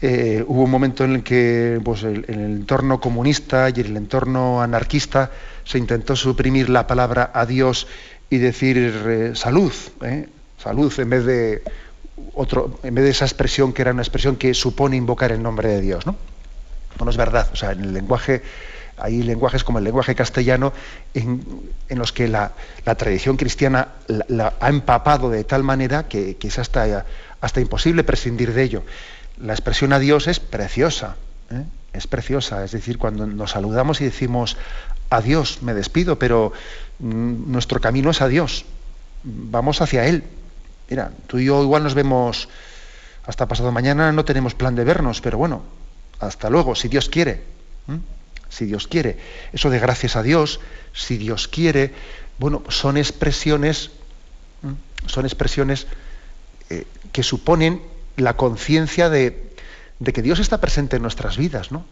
eh, 0.00 0.42
hubo 0.48 0.62
un 0.62 0.70
momento 0.70 1.04
en 1.04 1.16
el 1.16 1.22
que 1.22 1.78
pues, 1.84 2.04
en 2.04 2.24
el 2.26 2.56
entorno 2.56 3.00
comunista 3.00 3.68
y 3.68 3.80
en 3.80 3.86
el 3.86 3.96
entorno 3.98 4.62
anarquista 4.62 5.30
se 5.64 5.76
intentó 5.76 6.16
suprimir 6.16 6.70
la 6.70 6.86
palabra 6.86 7.30
adiós 7.34 7.86
y 8.30 8.38
decir 8.38 8.78
eh, 8.78 9.32
salud. 9.34 9.72
¿eh? 10.00 10.26
Salud, 10.62 10.92
en 10.98 11.10
vez 11.10 11.24
de 11.24 11.62
en 12.82 12.94
vez 12.94 13.04
de 13.04 13.10
esa 13.10 13.24
expresión 13.24 13.72
que 13.72 13.82
era 13.82 13.92
una 13.92 14.02
expresión 14.02 14.36
que 14.36 14.52
supone 14.54 14.96
invocar 14.96 15.32
el 15.32 15.42
nombre 15.42 15.68
de 15.68 15.80
Dios, 15.80 16.06
¿no? 16.06 16.16
Bueno, 16.98 17.10
es 17.10 17.16
verdad, 17.16 17.48
o 17.52 17.56
sea, 17.56 17.72
en 17.72 17.80
el 17.80 17.94
lenguaje, 17.94 18.42
hay 18.98 19.22
lenguajes 19.22 19.64
como 19.64 19.78
el 19.78 19.84
lenguaje 19.84 20.14
castellano 20.14 20.72
en, 21.14 21.42
los 21.88 22.12
que 22.12 22.28
la, 22.28 22.52
tradición 22.84 23.36
cristiana 23.36 23.88
la, 24.28 24.52
ha 24.60 24.68
empapado 24.68 25.30
de 25.30 25.44
tal 25.44 25.62
manera 25.62 26.08
que, 26.08 26.36
es 26.40 26.58
hasta, 26.58 27.06
hasta 27.40 27.60
imposible 27.60 28.04
prescindir 28.04 28.52
de 28.52 28.62
ello. 28.62 28.82
La 29.38 29.54
expresión 29.54 29.92
a 29.94 29.98
Dios 29.98 30.28
es 30.28 30.40
preciosa, 30.40 31.16
¿eh? 31.50 31.64
es 31.94 32.06
preciosa, 32.06 32.64
es 32.64 32.72
decir, 32.72 32.98
cuando 32.98 33.26
nos 33.26 33.52
saludamos 33.52 34.00
y 34.02 34.04
decimos 34.04 34.58
adiós, 35.08 35.62
me 35.62 35.74
despido, 35.74 36.18
pero 36.18 36.52
mm, 36.98 37.50
nuestro 37.50 37.80
camino 37.80 38.10
es 38.10 38.20
a 38.20 38.28
Dios, 38.28 38.66
vamos 39.24 39.80
hacia 39.80 40.06
Él, 40.06 40.24
mira, 40.90 41.12
tú 41.28 41.38
y 41.38 41.46
yo 41.46 41.62
igual 41.62 41.84
nos 41.84 41.94
vemos 41.94 42.48
hasta 43.24 43.46
pasado 43.46 43.70
mañana, 43.72 44.12
no 44.12 44.24
tenemos 44.24 44.54
plan 44.54 44.74
de 44.74 44.84
vernos, 44.84 45.20
pero 45.20 45.38
bueno, 45.38 45.62
hasta 46.18 46.50
luego, 46.50 46.74
si 46.74 46.88
Dios 46.88 47.08
quiere. 47.08 47.44
Si 48.48 48.66
Dios 48.66 48.88
quiere. 48.88 49.16
Eso 49.52 49.70
de 49.70 49.78
gracias 49.78 50.16
a 50.16 50.22
Dios, 50.22 50.60
si 50.92 51.16
Dios 51.16 51.46
quiere, 51.46 51.94
bueno, 52.38 52.64
son 52.68 52.96
expresiones, 52.96 53.90
son 55.06 55.24
expresiones 55.24 55.86
eh, 56.68 56.86
que 57.12 57.22
suponen 57.22 57.80
la 58.16 58.36
conciencia 58.36 59.08
de, 59.08 59.54
de, 60.00 60.12
que 60.12 60.22
Dios 60.22 60.40
está 60.40 60.60
presente 60.60 60.96
en 60.96 61.02
nuestras 61.02 61.36
vidas, 61.36 61.70
¿no? 61.70 61.86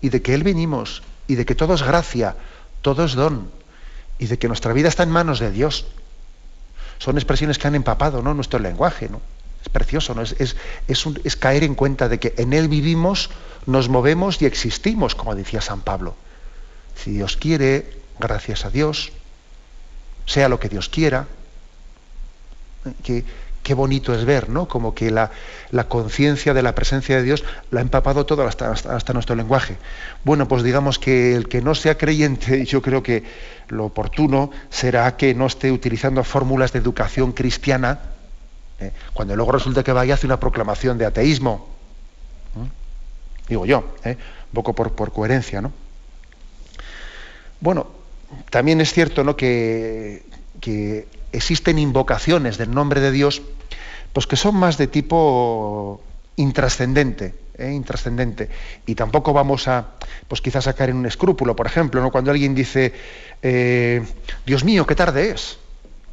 Y 0.00 0.08
de 0.08 0.22
que 0.22 0.32
Él 0.34 0.42
venimos, 0.42 1.02
y 1.26 1.34
de 1.34 1.44
que 1.44 1.54
todo 1.54 1.74
es 1.74 1.82
gracia, 1.82 2.36
todo 2.80 3.04
es 3.04 3.12
don, 3.12 3.50
y 4.18 4.26
de 4.26 4.38
que 4.38 4.48
nuestra 4.48 4.72
vida 4.72 4.88
está 4.88 5.02
en 5.02 5.10
manos 5.10 5.38
de 5.38 5.50
Dios 5.50 5.86
son 6.98 7.16
expresiones 7.16 7.58
que 7.58 7.66
han 7.66 7.74
empapado 7.74 8.22
¿no? 8.22 8.34
nuestro 8.34 8.58
lenguaje. 8.58 9.08
¿no? 9.08 9.20
Es 9.62 9.68
precioso, 9.68 10.14
¿no? 10.14 10.22
es, 10.22 10.56
es, 10.86 11.36
caer 11.36 11.64
en 11.64 11.74
cuenta 11.74 12.08
de 12.08 12.18
que 12.18 12.34
en 12.36 12.52
Él 12.52 12.68
vivimos, 12.68 13.30
nos 13.66 13.88
movemos 13.88 14.40
y 14.42 14.46
existimos, 14.46 15.14
como 15.14 15.34
decía 15.34 15.60
San 15.60 15.80
Pablo. 15.80 16.14
Si 16.94 17.12
Dios 17.12 17.36
quiere, 17.36 17.98
gracias 18.18 18.64
a 18.64 18.70
Dios, 18.70 19.12
sea 20.26 20.48
lo 20.48 20.60
que 20.60 20.68
Dios 20.68 20.88
quiera, 20.88 21.26
que, 23.02 23.24
qué 23.68 23.74
bonito 23.74 24.14
es 24.14 24.24
ver, 24.24 24.48
¿no? 24.48 24.66
Como 24.66 24.94
que 24.94 25.10
la, 25.10 25.30
conciencia 25.88 26.54
de 26.54 26.62
la 26.62 26.74
presencia 26.74 27.16
de 27.16 27.22
Dios 27.22 27.44
la 27.70 27.80
ha 27.80 27.82
empapado 27.82 28.24
todo 28.24 28.46
hasta, 28.46 29.12
nuestro 29.12 29.36
lenguaje. 29.36 29.76
Bueno, 30.24 30.48
pues 30.48 30.62
digamos 30.62 30.98
que 30.98 31.34
el 31.34 31.48
que 31.50 31.60
no 31.60 31.74
sea 31.74 31.98
creyente, 31.98 32.64
yo 32.72 32.80
creo 32.80 33.02
que 33.02 33.24
lo 33.68 33.84
oportuno 33.84 34.50
será 34.70 35.18
que 35.18 35.34
no 35.34 35.44
esté 35.44 35.70
utilizando 35.70 36.24
fórmulas 36.24 36.72
de 36.72 36.78
educación 36.78 37.32
cristiana, 37.32 38.00
¿eh? 38.80 38.92
cuando 39.12 39.36
luego 39.36 39.52
resulta 39.52 39.84
que 39.84 39.92
vaya 39.92 40.14
a 40.14 40.16
hacer 40.16 40.28
una 40.28 40.40
proclamación 40.40 40.96
de 40.96 41.04
ateísmo. 41.04 41.68
Digo 43.50 43.66
yo, 43.66 43.96
¿eh? 44.02 44.16
un 44.16 44.54
poco 44.54 44.72
por, 44.72 44.92
por 44.92 45.12
coherencia, 45.12 45.60
¿no? 45.60 45.72
Bueno, 47.60 47.86
también 48.48 48.80
es 48.80 48.94
cierto 48.94 49.24
¿no? 49.24 49.36
que, 49.36 50.24
que 50.58 51.06
existen 51.32 51.78
invocaciones 51.78 52.56
del 52.56 52.70
nombre 52.70 53.02
de 53.02 53.12
Dios 53.12 53.42
pues 54.18 54.26
que 54.26 54.34
son 54.34 54.56
más 54.56 54.76
de 54.78 54.88
tipo 54.88 56.00
intrascendente. 56.34 57.36
¿eh? 57.56 57.70
intrascendente. 57.70 58.50
Y 58.84 58.96
tampoco 58.96 59.32
vamos 59.32 59.68
a, 59.68 59.90
pues 60.26 60.40
quizás 60.40 60.66
a 60.66 60.74
en 60.86 60.96
un 60.96 61.06
escrúpulo, 61.06 61.54
por 61.54 61.68
ejemplo, 61.68 62.00
¿no? 62.00 62.10
cuando 62.10 62.32
alguien 62.32 62.52
dice, 62.52 62.92
eh, 63.40 64.04
Dios 64.44 64.64
mío, 64.64 64.84
qué 64.88 64.96
tarde 64.96 65.30
es. 65.30 65.60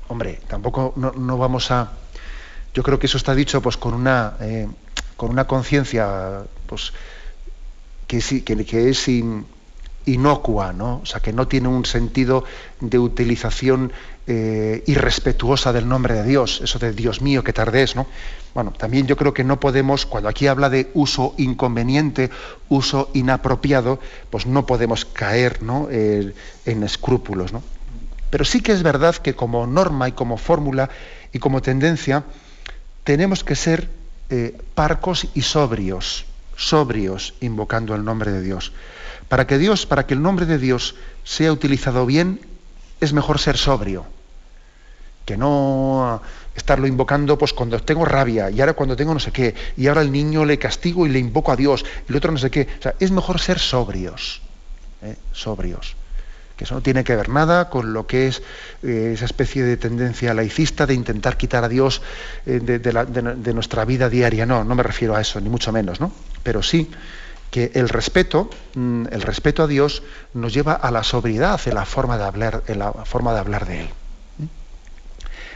Hombre, 0.07 0.39
tampoco 0.47 0.93
no, 0.95 1.37
vamos 1.39 1.71
a... 1.71 1.93
Yo 2.75 2.83
creo 2.83 2.99
que 2.99 3.07
eso 3.07 3.17
está 3.17 3.33
dicho 3.33 3.59
pues 3.59 3.75
con 3.75 3.95
una, 3.95 4.37
eh, 4.39 4.67
una 5.17 5.47
conciencia 5.47 6.43
pues, 6.67 6.93
que, 8.05 8.19
que, 8.43 8.65
que 8.65 8.89
es 8.89 9.09
inocua, 10.05 10.73
¿no? 10.73 10.99
O 11.01 11.05
sea, 11.07 11.21
que 11.21 11.33
no 11.33 11.47
tiene 11.47 11.69
un 11.69 11.87
sentido 11.87 12.43
de 12.81 12.99
utilización 12.99 13.91
eh, 14.27 14.83
irrespetuosa 14.87 15.71
del 15.73 15.87
nombre 15.87 16.15
de 16.15 16.23
Dios, 16.23 16.61
eso 16.63 16.79
de 16.79 16.93
Dios 16.93 17.21
mío, 17.21 17.43
que 17.43 17.53
tardes, 17.53 17.95
¿no? 17.95 18.07
Bueno, 18.53 18.71
también 18.71 19.07
yo 19.07 19.17
creo 19.17 19.33
que 19.33 19.43
no 19.43 19.59
podemos, 19.59 20.05
cuando 20.05 20.29
aquí 20.29 20.47
habla 20.47 20.69
de 20.69 20.89
uso 20.93 21.35
inconveniente, 21.37 22.29
uso 22.69 23.09
inapropiado, 23.13 23.99
pues 24.29 24.45
no 24.45 24.65
podemos 24.65 25.03
caer 25.05 25.61
¿no? 25.61 25.89
en 25.91 26.83
escrúpulos, 26.83 27.51
¿no? 27.51 27.61
Pero 28.29 28.45
sí 28.45 28.61
que 28.61 28.71
es 28.71 28.83
verdad 28.83 29.15
que 29.15 29.35
como 29.35 29.67
norma 29.67 30.09
y 30.09 30.11
como 30.11 30.37
fórmula 30.37 30.89
y 31.31 31.39
como 31.39 31.61
tendencia, 31.61 32.23
tenemos 33.03 33.43
que 33.43 33.55
ser 33.55 33.89
eh, 34.29 34.57
parcos 34.73 35.27
y 35.35 35.43
sobrios, 35.43 36.25
sobrios, 36.57 37.35
invocando 37.41 37.93
el 37.93 38.03
nombre 38.03 38.31
de 38.31 38.41
Dios. 38.41 38.73
Para 39.29 39.47
que 39.47 39.57
Dios, 39.57 39.85
para 39.85 40.05
que 40.07 40.15
el 40.15 40.21
nombre 40.21 40.45
de 40.45 40.57
Dios 40.57 40.95
sea 41.23 41.51
utilizado 41.51 42.05
bien, 42.05 42.41
es 42.99 43.13
mejor 43.13 43.39
ser 43.39 43.57
sobrio, 43.57 44.05
que 45.25 45.37
no 45.37 46.21
estarlo 46.55 46.87
invocando 46.87 47.37
pues 47.37 47.51
cuando 47.51 47.81
tengo 47.81 48.05
rabia 48.05 48.49
y 48.49 48.59
ahora 48.61 48.73
cuando 48.73 48.95
tengo 48.95 49.13
no 49.13 49.19
sé 49.19 49.31
qué, 49.31 49.53
y 49.75 49.87
ahora 49.87 50.01
el 50.01 50.11
niño 50.11 50.45
le 50.45 50.57
castigo 50.57 51.05
y 51.05 51.09
le 51.09 51.19
invoco 51.19 51.51
a 51.51 51.55
Dios, 51.55 51.85
y 52.07 52.11
el 52.11 52.17
otro 52.17 52.31
no 52.31 52.37
sé 52.37 52.51
qué. 52.51 52.67
O 52.79 52.81
sea, 52.81 52.95
es 52.99 53.11
mejor 53.11 53.39
ser 53.39 53.59
sobrios, 53.59 54.41
¿eh? 55.01 55.15
sobrios. 55.31 55.95
Que 56.55 56.63
eso 56.63 56.75
no 56.75 56.81
tiene 56.81 57.03
que 57.03 57.13
ver 57.17 57.27
nada 57.27 57.69
con 57.69 57.91
lo 57.91 58.07
que 58.07 58.27
es 58.27 58.41
eh, 58.81 59.11
esa 59.13 59.25
especie 59.25 59.63
de 59.63 59.75
tendencia 59.75 60.33
laicista 60.33 60.85
de 60.85 60.93
intentar 60.93 61.35
quitar 61.35 61.65
a 61.65 61.67
Dios 61.67 62.01
eh, 62.45 62.61
de, 62.61 62.79
de, 62.79 63.53
nuestra 63.53 63.83
vida 63.83 64.07
diaria. 64.07 64.45
No, 64.45 64.63
no 64.63 64.73
me 64.73 64.81
refiero 64.81 65.17
a 65.17 65.21
eso, 65.21 65.41
ni 65.41 65.49
mucho 65.49 65.73
menos, 65.73 65.99
¿no? 65.99 66.13
Pero 66.43 66.63
sí 66.63 66.89
que 67.51 67.71
el 67.73 67.89
respeto, 67.89 68.49
mm, 68.75 69.07
el 69.11 69.21
respeto 69.21 69.63
a 69.63 69.67
Dios 69.67 70.01
nos 70.33 70.53
lleva 70.53 70.73
a 70.73 70.91
la 70.91 71.03
sobriedad 71.03 71.59
en 71.65 71.75
la 71.75 71.85
forma 71.85 72.17
de 72.17 72.23
hablar, 72.23 72.63
en 72.67 72.79
la 72.79 72.93
forma 72.93 73.33
de, 73.33 73.39
hablar 73.39 73.65
de 73.65 73.81
Él. 73.81 73.89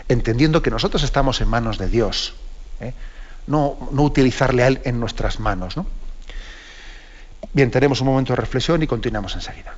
Entendiendo 0.10 0.62
que 0.62 0.72
nosotros 0.72 1.04
estamos 1.04 1.40
en 1.40 1.48
manos 1.48 1.78
de 1.78 1.88
Dios, 1.88 2.34
¿eh? 2.82 2.94
no, 3.48 3.90
no, 3.92 4.04
utilizarle 4.04 4.64
a 4.64 4.68
Él 4.68 4.82
en 4.84 5.00
nuestras 5.00 5.40
manos. 5.40 5.76
Bien, 7.54 7.72
tenemos 7.72 8.02
un 8.02 8.08
momento 8.08 8.34
de 8.34 8.38
reflexión 8.38 8.84
y 8.84 8.88
continuamos 8.88 9.36
enseguida. 9.36 9.76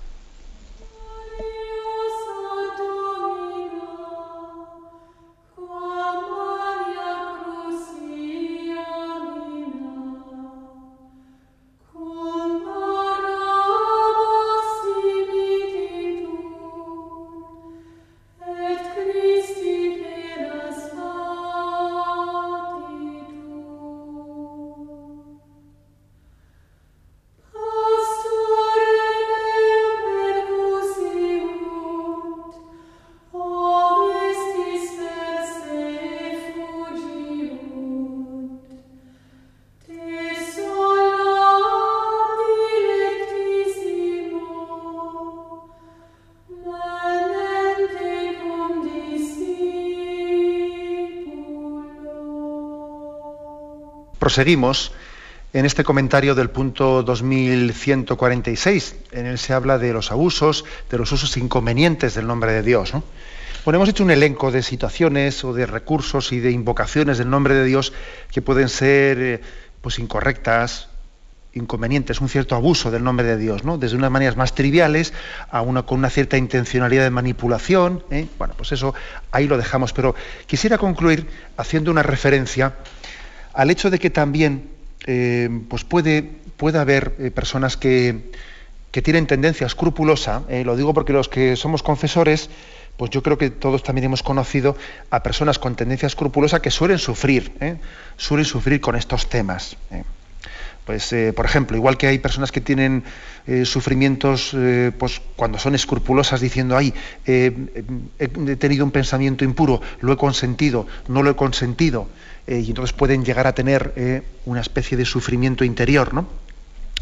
Proseguimos 54.31 54.93
en 55.51 55.65
este 55.65 55.83
comentario 55.83 56.35
del 56.35 56.49
punto 56.49 57.03
2146. 57.03 58.95
En 59.11 59.25
él 59.25 59.37
se 59.37 59.51
habla 59.51 59.77
de 59.77 59.91
los 59.91 60.09
abusos, 60.09 60.63
de 60.89 60.97
los 60.97 61.11
usos 61.11 61.35
inconvenientes 61.35 62.15
del 62.15 62.27
nombre 62.27 62.53
de 62.53 62.63
Dios. 62.63 62.93
Bueno, 63.65 63.75
hemos 63.75 63.89
hecho 63.89 64.05
un 64.05 64.11
elenco 64.11 64.49
de 64.49 64.63
situaciones 64.63 65.43
o 65.43 65.51
de 65.51 65.65
recursos 65.65 66.31
y 66.31 66.39
de 66.39 66.49
invocaciones 66.49 67.17
del 67.17 67.29
nombre 67.29 67.55
de 67.55 67.65
Dios 67.65 67.91
que 68.31 68.41
pueden 68.41 68.69
ser 68.69 69.19
eh, 69.19 69.41
pues, 69.81 69.99
incorrectas, 69.99 70.87
inconvenientes, 71.51 72.21
un 72.21 72.29
cierto 72.29 72.55
abuso 72.55 72.89
del 72.89 73.03
nombre 73.03 73.27
de 73.27 73.35
Dios, 73.35 73.65
¿no? 73.65 73.77
desde 73.77 73.97
unas 73.97 74.11
maneras 74.11 74.37
más 74.37 74.55
triviales 74.55 75.11
a 75.49 75.61
una 75.61 75.83
con 75.83 75.99
una 75.99 76.09
cierta 76.09 76.37
intencionalidad 76.37 77.03
de 77.03 77.09
manipulación. 77.09 78.01
¿eh? 78.11 78.29
Bueno, 78.37 78.53
pues 78.55 78.71
eso 78.71 78.93
ahí 79.33 79.49
lo 79.49 79.57
dejamos, 79.57 79.91
pero 79.91 80.15
quisiera 80.47 80.77
concluir 80.77 81.27
haciendo 81.57 81.91
una 81.91 82.01
referencia 82.01 82.75
al 83.53 83.69
hecho 83.69 83.89
de 83.89 83.99
que 83.99 84.09
también 84.09 84.69
eh, 85.07 85.49
pues 85.67 85.83
puede, 85.83 86.23
puede 86.57 86.77
haber 86.77 87.15
eh, 87.19 87.31
personas 87.31 87.77
que, 87.77 88.31
tienen 88.91 89.25
tendencia 89.25 89.65
escrupulosa, 89.65 90.43
eh, 90.49 90.65
lo 90.65 90.75
digo 90.75 90.93
porque 90.93 91.13
los 91.13 91.29
que 91.29 91.55
somos 91.55 91.81
confesores, 91.81 92.49
pues 92.97 93.09
yo 93.09 93.23
creo 93.23 93.37
que 93.37 93.49
todos 93.49 93.83
también 93.83 94.05
hemos 94.05 94.21
conocido 94.21 94.75
a 95.09 95.23
personas 95.23 95.59
con 95.59 95.75
tendencia 95.75 96.07
escrupulosa 96.07 96.61
que 96.61 96.71
suelen 96.71 96.99
sufrir, 96.99 97.53
suelen 98.17 98.45
sufrir 98.45 98.81
con 98.81 98.97
estos 98.97 99.29
temas. 99.29 99.77
Pues, 100.85 101.15
por 101.33 101.45
ejemplo, 101.45 101.77
igual 101.77 101.95
que 101.95 102.07
hay 102.07 102.19
personas 102.19 102.51
que 102.51 102.59
tienen 102.59 103.03
sufrimientos 103.63 104.53
pues, 104.97 105.21
cuando 105.37 105.57
son 105.57 105.73
escrupulosas 105.73 106.41
diciendo, 106.41 106.75
ay, 106.75 106.93
he 107.25 108.27
tenido 108.59 108.83
un 108.83 108.91
pensamiento 108.91 109.45
impuro, 109.45 109.81
lo 110.01 110.11
he 110.11 110.17
consentido, 110.17 110.85
no 111.07 111.23
lo 111.23 111.31
he 111.31 111.35
consentido, 111.37 112.09
eh, 112.51 112.59
y 112.59 112.67
entonces 112.67 112.91
pueden 112.91 113.23
llegar 113.23 113.47
a 113.47 113.55
tener 113.55 113.93
eh, 113.95 114.23
una 114.43 114.59
especie 114.59 114.97
de 114.97 115.05
sufrimiento 115.05 115.63
interior. 115.63 116.13
¿no? 116.13 116.27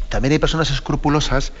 También 0.08 0.30
hay 0.30 0.38
personas 0.38 0.70
escrupulosas 0.70 1.52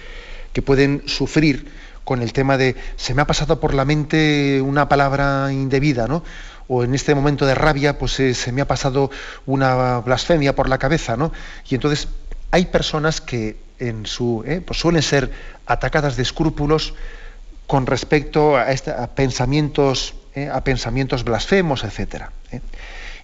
que 0.52 0.62
pueden 0.62 1.02
sufrir 1.06 1.72
con 2.04 2.22
el 2.22 2.32
tema 2.32 2.56
de 2.56 2.76
se 2.94 3.14
me 3.14 3.22
ha 3.22 3.26
pasado 3.26 3.58
por 3.58 3.74
la 3.74 3.84
mente 3.84 4.62
una 4.62 4.88
palabra 4.88 5.52
indebida, 5.52 6.06
¿no? 6.06 6.22
o 6.68 6.84
en 6.84 6.94
este 6.94 7.16
momento 7.16 7.46
de 7.46 7.56
rabia, 7.56 7.98
pues 7.98 8.20
eh, 8.20 8.32
se 8.34 8.52
me 8.52 8.60
ha 8.60 8.68
pasado 8.68 9.10
una 9.44 9.98
blasfemia 9.98 10.54
por 10.54 10.68
la 10.68 10.78
cabeza, 10.78 11.16
¿no? 11.16 11.32
Y 11.68 11.74
entonces 11.74 12.06
hay 12.52 12.66
personas 12.66 13.20
que 13.20 13.56
en 13.80 14.06
su, 14.06 14.44
pues 14.64 14.78
suelen 14.78 15.02
ser 15.02 15.32
atacadas 15.66 16.16
de 16.16 16.22
escrúpulos 16.22 16.94
con 17.66 17.86
respecto 17.86 18.56
a, 18.56 18.66
pensamientos, 19.16 20.14
a 20.52 20.62
pensamientos 20.62 21.24
blasfemos, 21.24 21.82
etcétera. 21.82 22.30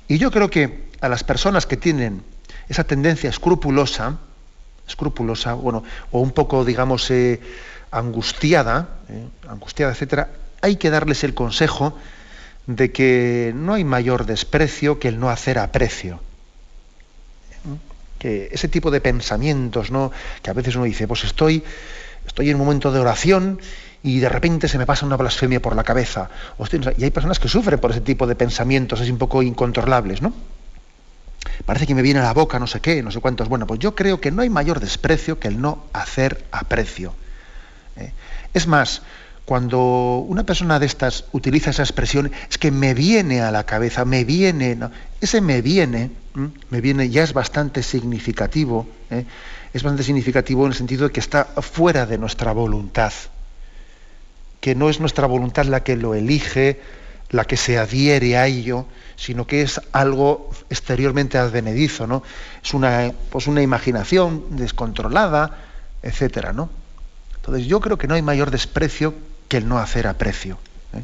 Y 0.09 0.19
yo 0.19 0.31
creo 0.31 0.51
que 0.51 0.87
a 1.01 1.09
las 1.09 1.25
personas 1.25 1.67
que 1.67 1.77
tienen 1.77 2.23
esa 2.69 2.85
tendencia 2.85 3.31
escrupulosa, 3.31 4.19
escrupulosa, 4.89 5.55
bueno, 5.55 5.83
o 6.11 6.21
un 6.21 6.31
poco, 6.31 6.65
digamos, 6.65 7.11
eh, 7.11 7.41
angustiada, 7.91 8.89
eh, 9.09 9.27
angustiada, 9.49 9.93
etcétera, 9.93 10.31
hay 10.63 10.77
que 10.77 10.91
darles 10.91 11.25
el 11.25 11.35
consejo 11.35 11.97
de 12.67 12.93
que 12.93 13.53
no 13.55 13.75
hay 13.75 13.85
mayor 13.85 14.27
desprecio 14.27 14.99
que 14.99 15.09
el 15.09 15.21
no 15.21 15.31
hacer 15.31 15.59
aprecio. 15.59 16.21
Que 18.19 18.49
ese 18.51 18.69
tipo 18.69 18.91
de 18.91 19.01
pensamientos, 19.01 19.91
¿no? 19.91 20.11
Que 20.43 20.51
a 20.51 20.55
veces 20.55 20.75
uno 20.77 20.85
dice, 20.85 21.07
pues 21.07 21.25
estoy, 21.25 21.63
estoy 22.27 22.51
en 22.51 22.57
un 22.57 22.63
momento 22.63 22.91
de 22.91 22.99
oración 22.99 23.61
y 24.07 24.21
de 24.21 24.29
repente 24.29 24.69
se 24.69 24.79
me 24.79 24.87
pasa 24.87 25.05
una 25.05 25.17
blasfemia 25.17 25.61
por 25.61 25.75
la 25.75 25.83
cabeza. 25.83 26.31
Y 26.97 27.03
hay 27.03 27.11
personas 27.11 27.41
que 27.41 27.49
sufren 27.49 27.81
por 27.81 27.91
ese 27.91 28.01
tipo 28.01 28.25
de 28.29 28.37
pensamientos 28.37 29.01
así 29.01 29.11
un 29.11 29.19
poco 29.19 29.43
incontrolables, 29.43 30.23
¿no? 30.23 30.33
Parece 31.65 31.89
que 31.89 31.95
me 31.97 32.03
viene 32.03 32.21
a 32.21 32.23
la 32.23 32.33
boca 32.33 32.61
no 32.61 32.69
sé 32.69 32.79
qué, 32.79 33.03
no 33.03 33.11
sé 33.11 33.19
cuántos. 33.19 33.49
Bueno, 33.49 33.67
pues 33.67 33.81
yo 33.81 33.97
creo 33.97 34.21
que 34.21 34.31
no 34.31 34.43
hay 34.43 34.49
mayor 34.49 34.79
desprecio 34.79 35.41
que 35.41 35.49
el 35.49 35.61
no 35.61 35.83
hacer 35.93 36.45
aprecio. 36.53 37.15
¿eh? 37.97 38.13
Es 38.55 38.69
más, 38.69 39.03
cuando 39.45 40.19
una 40.19 40.45
persona 40.45 40.79
de 40.79 40.87
estas 40.87 41.25
utiliza 41.33 41.71
esa 41.71 41.83
expresión, 41.83 42.31
es 42.49 42.59
que 42.59 42.71
me 42.71 42.95
viene 42.95 43.41
a 43.41 43.51
la 43.51 43.65
cabeza, 43.65 44.05
me 44.05 44.23
viene, 44.23 44.79
ese 45.21 45.41
me 45.41 45.63
viene, 45.63 46.13
me 46.71 46.81
viene 46.81 47.11
ya 47.11 47.25
es 47.25 47.33
bastante 47.33 47.83
significativo, 47.83 48.87
¿eh? 49.11 49.25
es 49.73 49.83
bastante 49.83 50.05
significativo 50.05 50.65
en 50.65 50.71
el 50.71 50.79
sentido 50.79 51.09
de 51.09 51.13
que 51.13 51.19
está 51.19 51.45
fuera 51.45 52.07
de 52.07 52.19
nuestra 52.19 52.53
voluntad 52.53 53.13
que 54.61 54.75
no 54.75 54.89
es 54.89 55.01
nuestra 55.01 55.27
voluntad 55.27 55.65
la 55.67 55.83
que 55.83 55.97
lo 55.97 56.15
elige 56.15 56.81
la 57.31 57.45
que 57.45 57.57
se 57.57 57.79
adhiere 57.79 58.37
a 58.37 58.47
ello, 58.47 58.87
sino 59.17 59.47
que 59.47 59.63
es 59.63 59.81
algo 59.93 60.51
exteriormente 60.71 61.39
advenedizo, 61.39 62.07
¿no? 62.07 62.23
Es 62.63 62.73
una, 62.75 63.13
pues 63.31 63.47
imaginación 63.47 64.57
descontrolada, 64.57 65.59
etcétera, 66.03 66.53
¿no? 66.53 66.71
Entonces 67.37 67.67
yo 67.67 67.81
creo 67.81 67.99
que 67.99 68.07
no 68.07 68.15
hay 68.15 68.23
mayor 68.23 68.51
desprecio 68.51 69.15
que 69.49 69.59
el 69.59 69.69
no 69.69 69.79
hacer 69.79 70.07
aprecio. 70.07 70.59
¿eh? 70.93 71.03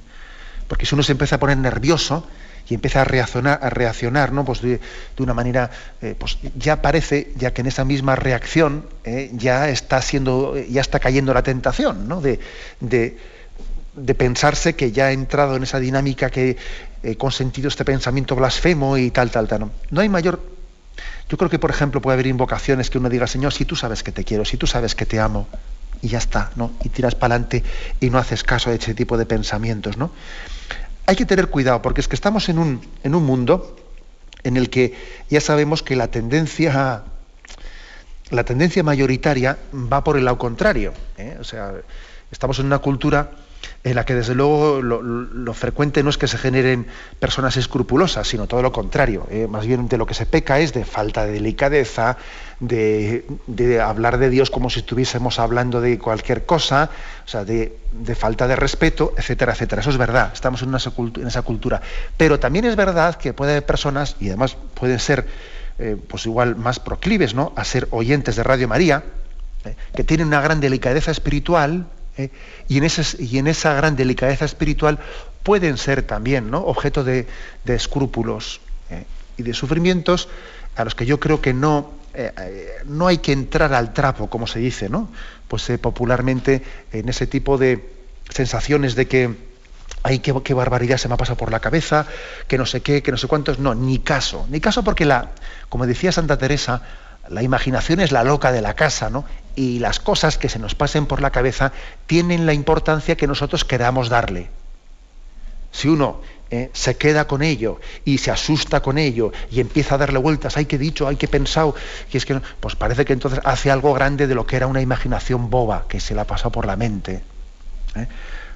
Porque 0.69 0.87
si 0.87 0.95
uno 0.95 1.03
se 1.03 1.13
empieza 1.13 1.37
a 1.37 1.39
poner 1.39 1.57
nervioso 1.57 2.27
y 2.69 2.75
empieza 2.75 3.03
a 3.03 3.05
reaccionar, 3.05 3.61
a 3.63 3.71
reaccionar 3.71 4.33
¿no? 4.33 4.45
pues 4.45 4.61
de, 4.61 4.81
una 5.19 5.35
manera, 5.35 5.71
eh, 6.01 6.17
pues 6.19 6.39
ya 6.57 6.83
parece, 6.83 7.33
ya 7.37 7.53
que 7.53 7.61
en 7.61 7.69
esa 7.69 7.85
misma 7.85 8.17
reacción 8.17 8.87
¿eh? 9.05 9.31
ya 9.35 9.69
está 9.69 10.03
siendo, 10.03 10.59
ya 10.59 10.81
está 10.81 10.99
cayendo 10.99 11.33
la 11.33 11.43
tentación, 11.43 12.09
¿no? 12.09 12.21
de, 12.21 12.41
de, 12.81 13.17
de 13.95 14.15
pensarse 14.15 14.75
que 14.75 14.93
ya 14.93 15.07
ha 15.07 15.13
entrado 15.13 15.57
en 15.57 15.63
esa 15.63 15.79
dinámica 15.79 16.31
que 16.31 16.57
he 17.03 17.17
consentido 17.17 17.69
este 17.69 17.85
pensamiento 17.85 18.35
blasfemo 18.37 18.97
y 18.97 19.11
tal, 19.11 19.31
tal, 19.31 19.49
tal. 19.49 19.61
No, 19.61 19.71
no 19.91 20.01
hay 20.01 20.09
mayor 20.09 20.41
yo 21.29 21.39
creo 21.39 21.49
que, 21.49 21.59
por 21.59 21.71
ejemplo, 21.71 22.03
puede 22.03 22.15
haber 22.15 22.27
invocaciones 22.27 22.91
que 22.91 22.99
uno 22.99 23.09
diga, 23.09 23.27
Señor, 23.27 23.55
si 23.55 23.65
tú 23.65 23.75
sabes 23.75 24.03
que 24.03 24.13
te 24.13 24.23
quiero, 24.23 24.45
si 24.45 24.59
tú 24.59 24.67
sabes 24.67 24.95
que 24.95 25.07
te 25.07 25.19
amo, 25.19 25.49
y 26.03 26.09
ya 26.09 26.19
está, 26.19 26.51
¿no? 26.57 26.73
Y 26.85 26.89
tiras 26.89 27.15
para 27.15 27.37
adelante 27.37 27.63
y 28.01 28.11
no 28.11 28.19
haces 28.19 28.43
caso 28.43 28.71
de 28.71 28.77
ese 28.77 28.93
tipo 28.93 29.17
de 29.17 29.25
pensamientos, 29.25 29.97
¿no? 29.97 30.11
Hay 31.07 31.17
que 31.17 31.25
tener 31.25 31.49
cuidado, 31.49 31.81
porque 31.81 32.01
es 32.01 32.09
que 32.09 32.17
estamos 32.17 32.49
en 32.49 32.59
un, 32.59 32.87
en 33.03 33.15
un 33.15 33.25
mundo 33.25 33.77
en 34.43 34.57
el 34.57 34.69
que 34.69 34.95
ya 35.31 35.41
sabemos 35.41 35.83
que 35.83 35.97
la 35.97 36.09
tendencia, 36.09 37.05
la 38.31 38.45
tendencia 38.45 38.83
mayoritaria 38.83 39.59
va 39.73 40.03
por 40.03 40.17
el 40.17 40.25
lado 40.25 40.39
contrario. 40.39 40.93
¿eh? 41.17 41.37
O 41.41 41.45
sea, 41.45 41.73
estamos 42.31 42.59
en 42.59 42.67
una 42.67 42.79
cultura 42.79 43.31
en 43.85 43.97
la 43.97 44.05
que 44.05 44.15
desde 44.15 44.35
luego 44.35 44.81
lo, 44.81 45.55
frecuente 45.55 46.03
no 46.05 46.11
es 46.11 46.17
que 46.17 46.29
se 46.29 46.39
generen 46.39 46.87
personas 47.19 47.57
escrupulosas, 47.57 48.29
sino 48.29 48.47
todo 48.47 48.63
lo 48.63 48.71
contrario. 48.71 49.27
¿eh? 49.29 49.49
Más 49.49 49.67
bien 49.67 49.89
de 49.89 49.99
lo 49.99 50.07
que 50.07 50.15
se 50.15 50.25
peca 50.25 50.61
es 50.61 50.73
de 50.73 50.85
falta 50.85 51.27
de 51.27 51.33
delicadeza, 51.33 52.17
de, 52.61 53.25
hablar 53.85 54.19
de 54.19 54.31
Dios 54.31 54.51
como 54.51 54.71
si 54.71 54.81
estuviésemos 54.81 55.41
hablando 55.41 55.81
de 55.81 55.99
cualquier 55.99 56.47
cosa, 56.47 56.91
o 57.25 57.29
sea, 57.29 57.45
de, 57.45 57.77
falta 58.15 58.47
de 58.47 58.55
respeto, 58.55 59.15
etcétera, 59.17 59.53
etcétera. 59.53 59.81
Eso 59.81 59.91
es 59.91 59.99
verdad, 59.99 60.31
estamos 60.33 60.63
en, 60.63 60.69
una, 60.69 60.79
en, 61.17 61.27
esa 61.27 61.43
cultura. 61.43 61.83
Pero 62.17 62.39
también 62.39 62.65
es 62.67 62.77
verdad 62.77 63.17
que 63.17 63.33
puede 63.33 63.53
haber 63.53 63.67
personas, 63.67 64.15
y 64.21 64.29
además 64.29 64.57
pueden 64.75 65.01
ser 65.01 65.27
eh, 65.81 65.97
pues 66.09 66.27
igual 66.27 66.55
más 66.55 66.79
proclives 66.79 67.35
¿no? 67.35 67.53
a 67.57 67.65
ser 67.65 67.89
oyentes 67.91 68.37
de 68.37 68.45
Radio 68.45 68.69
María, 68.69 69.03
¿eh? 69.65 69.75
que 69.97 70.05
tienen 70.05 70.29
una 70.29 70.41
gran 70.41 70.61
delicadeza 70.61 71.11
espiritual, 71.11 71.87
¿eh? 72.17 72.31
y, 72.69 72.79
en 73.39 73.47
esa 73.47 73.75
gran 73.75 73.97
delicadeza 73.97 74.45
espiritual 74.45 74.99
pueden 75.43 75.79
ser 75.79 76.03
también 76.03 76.51
¿no? 76.51 76.59
objeto 76.59 77.05
de, 77.05 77.27
escrúpulos 77.67 78.61
¿eh? 78.91 79.05
y 79.37 79.43
de 79.43 79.55
sufrimientos 79.55 80.29
a 80.77 80.85
los 80.85 80.95
que 80.95 81.07
yo 81.07 81.21
creo 81.21 81.41
que 81.41 81.53
no, 81.53 81.91
eh, 82.15 82.33
no 82.87 83.07
hay 83.07 83.19
que 83.19 83.33
entrar 83.33 83.75
al 83.75 83.93
trapo, 83.93 84.31
como 84.31 84.47
se 84.47 84.59
dice, 84.59 84.89
¿no? 84.89 85.11
Pues 85.49 85.71
popularmente 85.81 86.63
en 86.93 87.11
ese 87.11 87.27
tipo 87.27 87.59
de 87.59 87.93
sensaciones 88.31 88.95
de 88.95 89.07
que 89.07 89.35
hay 90.03 90.21
qué, 90.21 90.35
qué, 90.43 90.55
barbaridad 90.55 90.97
se 90.97 91.09
me 91.09 91.15
ha 91.15 91.17
pasado 91.19 91.37
por 91.37 91.51
la 91.51 91.61
cabeza, 91.61 92.07
que 92.49 92.59
no 92.59 92.65
sé 92.65 92.81
qué, 92.81 93.03
que 93.03 93.11
no 93.11 93.19
sé 93.19 93.29
cuántos. 93.29 93.59
No, 93.59 93.75
ni 93.75 93.99
caso. 93.99 94.47
Ni 94.49 94.61
caso 94.61 94.83
porque 94.83 95.05
la, 95.05 95.31
como 95.69 95.87
decía 95.87 96.11
Santa 96.11 96.39
Teresa, 96.39 96.83
la 97.29 97.43
imaginación 97.43 98.01
es 98.01 98.13
la 98.13 98.25
loca 98.25 98.51
de 98.51 98.63
la 98.63 98.75
casa, 98.75 99.11
¿no? 99.11 99.25
Y 99.55 99.79
las 99.79 100.01
cosas 100.01 100.39
que 100.39 100.49
se 100.49 100.59
nos 100.59 100.75
pasen 100.75 101.07
por 101.07 101.21
la 101.21 101.31
cabeza 101.31 101.73
tienen 102.07 102.47
la 102.47 102.55
importancia 102.55 103.17
que 103.17 103.27
nosotros 103.27 103.65
queramos 103.65 104.09
darle. 104.09 104.49
Si 105.73 105.89
uno 105.89 106.21
eh, 106.51 106.71
se 106.75 106.97
queda 106.97 107.27
con 107.27 107.43
ello 107.43 107.81
y 108.05 108.19
se 108.19 108.31
asusta 108.31 108.81
con 108.81 108.99
ello 108.99 109.33
y 109.51 109.61
empieza 109.61 109.95
a 109.95 109.99
darle 109.99 110.19
vueltas, 110.19 110.59
hay 110.59 110.67
que 110.67 110.77
dicho, 110.77 111.09
hay 111.09 111.17
que 111.17 111.27
pensado, 111.27 111.75
es 112.13 112.27
que 112.27 112.41
pues 112.61 112.77
parece 112.77 113.07
que 113.07 113.15
entonces 113.15 113.41
hace 113.45 113.71
algo 113.71 113.95
grande 113.95 114.27
de 114.27 114.35
lo 114.35 114.47
que 114.47 114.57
era 114.57 114.67
una 114.67 114.83
imaginación 114.83 115.49
boba 115.49 115.87
que 115.89 115.99
se 115.99 116.15
le 116.15 116.21
ha 116.21 116.27
pasado 116.27 116.51
por 116.53 116.67
la 116.67 116.77
mente. 116.77 117.23
¿eh? 117.97 118.07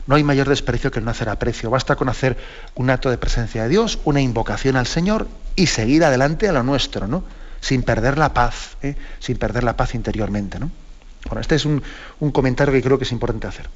No 0.06 0.14
hay 0.14 0.22
mayor 0.22 0.46
desprecio 0.46 0.90
que 0.90 1.00
no 1.00 1.10
hacer 1.10 1.30
aprecio. 1.30 1.70
Basta 1.70 1.96
con 1.96 2.10
hacer 2.10 2.36
un 2.74 2.90
acto 2.90 3.10
de 3.10 3.16
presencia 3.16 3.62
de 3.62 3.70
Dios, 3.70 3.98
una 4.04 4.20
invocación 4.20 4.76
al 4.76 4.86
Señor 4.86 5.26
y 5.56 5.66
seguir 5.66 6.04
adelante 6.04 6.48
a 6.48 6.52
lo 6.52 6.62
nuestro, 6.62 7.08
¿no? 7.08 7.24
sin 7.60 7.82
perder 7.82 8.18
la 8.18 8.34
paz, 8.34 8.76
¿eh? 8.82 8.94
sin 9.20 9.38
perder 9.38 9.64
la 9.64 9.74
paz 9.74 9.94
interiormente. 9.94 10.58
¿no? 10.58 10.70
Bueno, 11.28 11.40
este 11.40 11.54
es 11.56 11.64
un, 11.64 11.82
comentario 12.32 12.72
que 12.72 12.82
creo 12.82 12.98
que 12.98 13.04
es 13.04 13.12
importante 13.12 13.46
hacer. 13.46 13.68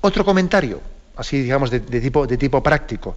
Otro 0.00 0.24
comentario, 0.24 0.80
así 1.16 1.42
digamos, 1.42 1.70
de, 1.70 1.80
tipo, 1.80 2.26
de 2.26 2.36
tipo 2.36 2.62
práctico. 2.62 3.16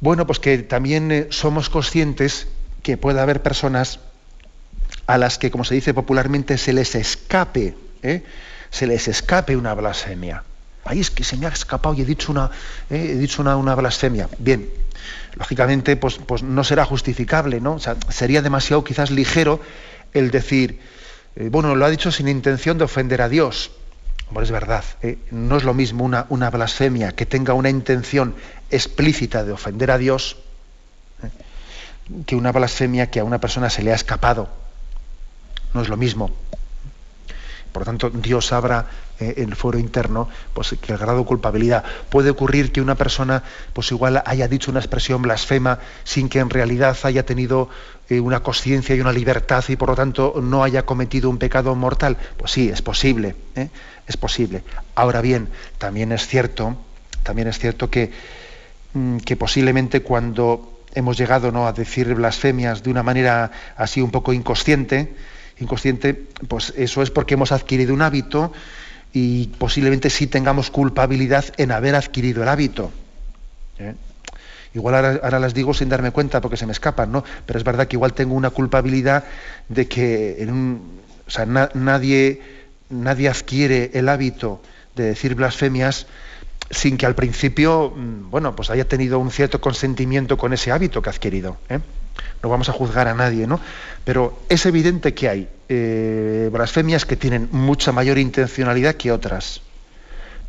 Bueno, 0.00 0.26
pues 0.26 0.38
que 0.38 0.58
también 0.58 1.10
eh, 1.12 1.26
somos 1.30 1.70
conscientes 1.70 2.48
que 2.82 2.96
puede 2.96 3.20
haber 3.20 3.42
personas 3.42 4.00
a 5.06 5.18
las 5.18 5.38
que, 5.38 5.50
como 5.50 5.64
se 5.64 5.74
dice 5.74 5.94
popularmente, 5.94 6.58
se 6.58 6.72
les 6.72 6.94
escape, 6.94 7.74
¿eh? 8.02 8.22
se 8.70 8.86
les 8.86 9.08
escape 9.08 9.56
una 9.56 9.74
blasfemia. 9.74 10.44
Ahí 10.84 11.00
es 11.00 11.10
que 11.10 11.24
se 11.24 11.36
me 11.36 11.46
ha 11.46 11.48
escapado 11.48 11.94
y 11.94 12.02
he 12.02 12.04
dicho 12.04 12.30
una, 12.30 12.50
he 12.90 13.14
dicho 13.14 13.40
una, 13.40 13.56
una 13.56 13.74
blasfemia. 13.74 14.28
Bien, 14.38 14.68
lógicamente 15.36 15.96
pues, 15.96 16.18
pues 16.26 16.42
no 16.42 16.64
será 16.64 16.84
justificable, 16.84 17.60
¿no? 17.60 17.78
sería 18.10 18.42
demasiado 18.42 18.84
quizás 18.84 19.10
ligero 19.10 19.60
el 20.12 20.30
decir, 20.30 20.80
eh, 21.36 21.48
bueno, 21.50 21.74
lo 21.74 21.84
ha 21.84 21.90
dicho 21.90 22.12
sin 22.12 22.28
intención 22.28 22.78
de 22.78 22.84
ofender 22.84 23.22
a 23.22 23.28
Dios. 23.28 23.72
Bueno, 24.30 24.44
es 24.44 24.50
verdad, 24.50 24.84
¿eh? 25.02 25.18
no 25.30 25.56
es 25.56 25.64
lo 25.64 25.74
mismo 25.74 26.04
una, 26.04 26.50
blasfemia 26.50 27.12
que 27.12 27.26
tenga 27.26 27.54
una 27.54 27.70
intención 27.70 28.34
explícita 28.70 29.44
de 29.44 29.52
ofender 29.52 29.90
a 29.90 29.98
Dios 29.98 30.38
¿eh? 31.22 32.22
que 32.24 32.34
una 32.34 32.50
blasfemia 32.50 33.10
que 33.10 33.20
a 33.20 33.24
una 33.24 33.38
persona 33.38 33.70
se 33.70 33.82
le 33.82 33.92
ha 33.92 33.94
escapado. 33.94 34.48
No 35.72 35.82
es 35.82 35.88
lo 35.88 35.96
mismo. 35.96 36.30
Por 37.74 37.80
lo 37.80 37.86
tanto, 37.86 38.08
Dios 38.08 38.52
abra 38.52 38.86
eh, 39.18 39.34
el 39.38 39.56
foro 39.56 39.80
interno 39.80 40.28
pues, 40.52 40.76
que 40.80 40.92
el 40.92 40.98
grado 40.98 41.18
de 41.18 41.24
culpabilidad. 41.24 41.82
Puede 42.08 42.30
ocurrir 42.30 42.70
que 42.70 42.80
una 42.80 42.94
persona 42.94 43.42
pues 43.72 43.90
igual 43.90 44.22
haya 44.24 44.46
dicho 44.46 44.70
una 44.70 44.78
expresión 44.78 45.22
blasfema 45.22 45.80
sin 46.04 46.28
que 46.28 46.38
en 46.38 46.50
realidad 46.50 46.96
haya 47.02 47.26
tenido 47.26 47.68
eh, 48.08 48.20
una 48.20 48.44
conciencia 48.44 48.94
y 48.94 49.00
una 49.00 49.12
libertad 49.12 49.64
y 49.66 49.74
por 49.74 49.88
lo 49.88 49.96
tanto 49.96 50.34
no 50.40 50.62
haya 50.62 50.86
cometido 50.86 51.28
un 51.28 51.38
pecado 51.38 51.74
mortal. 51.74 52.16
Pues 52.36 52.52
sí, 52.52 52.68
es 52.68 52.80
posible, 52.80 53.34
¿eh? 53.56 53.70
es 54.06 54.16
posible. 54.16 54.62
Ahora 54.94 55.20
bien, 55.20 55.48
también 55.76 56.12
es 56.12 56.28
cierto, 56.28 56.76
también 57.24 57.48
es 57.48 57.58
cierto 57.58 57.90
que, 57.90 58.12
mm, 58.92 59.16
que 59.16 59.34
posiblemente 59.34 60.00
cuando 60.00 60.78
hemos 60.94 61.18
llegado 61.18 61.50
¿no? 61.50 61.66
a 61.66 61.72
decir 61.72 62.14
blasfemias 62.14 62.84
de 62.84 62.90
una 62.92 63.02
manera 63.02 63.50
así 63.76 64.00
un 64.00 64.12
poco 64.12 64.32
inconsciente, 64.32 65.12
inconsciente, 65.60 66.14
pues 66.48 66.72
eso 66.76 67.02
es 67.02 67.10
porque 67.10 67.34
hemos 67.34 67.52
adquirido 67.52 67.94
un 67.94 68.02
hábito 68.02 68.52
y 69.12 69.46
posiblemente 69.58 70.10
sí 70.10 70.26
tengamos 70.26 70.70
culpabilidad 70.70 71.44
en 71.56 71.72
haber 71.72 71.94
adquirido 71.94 72.42
el 72.42 72.48
hábito. 72.48 72.90
¿eh? 73.78 73.94
Igual 74.74 75.20
ahora, 75.22 75.38
las 75.38 75.54
digo 75.54 75.72
sin 75.72 75.88
darme 75.88 76.10
cuenta 76.10 76.40
porque 76.40 76.56
se 76.56 76.66
me 76.66 76.72
escapan, 76.72 77.12
¿no? 77.12 77.22
Pero 77.46 77.58
es 77.58 77.64
verdad 77.64 77.86
que 77.86 77.94
igual 77.94 78.12
tengo 78.12 78.34
una 78.34 78.50
culpabilidad 78.50 79.24
de 79.68 79.86
que 79.86 80.42
en 80.42 80.50
un, 80.50 81.00
o 81.26 81.30
sea, 81.30 81.46
nadie, 81.46 82.42
nadie 82.90 83.28
adquiere 83.28 83.92
el 83.94 84.08
hábito 84.08 84.60
de 84.96 85.04
decir 85.04 85.36
blasfemias 85.36 86.08
sin 86.70 86.96
que 86.96 87.06
al 87.06 87.14
principio, 87.14 87.92
mm, 87.94 88.30
bueno, 88.30 88.56
pues 88.56 88.70
haya 88.70 88.88
tenido 88.88 89.20
un 89.20 89.30
cierto 89.30 89.60
consentimiento 89.60 90.36
con 90.36 90.52
ese 90.52 90.72
hábito 90.72 91.02
que 91.02 91.10
ha 91.10 91.12
adquirido. 91.12 91.56
¿eh? 91.68 91.78
No 92.42 92.48
vamos 92.48 92.68
a 92.68 92.72
juzgar 92.72 93.08
a 93.08 93.14
nadie, 93.14 93.46
¿no? 93.46 93.60
Pero 94.04 94.38
es 94.48 94.66
evidente 94.66 95.14
que 95.14 95.28
hay 95.28 95.48
eh, 95.68 96.50
blasfemias 96.52 97.04
que 97.06 97.16
tienen 97.16 97.48
mucha 97.52 97.92
mayor 97.92 98.18
intencionalidad 98.18 98.94
que 98.94 99.12
otras. 99.12 99.62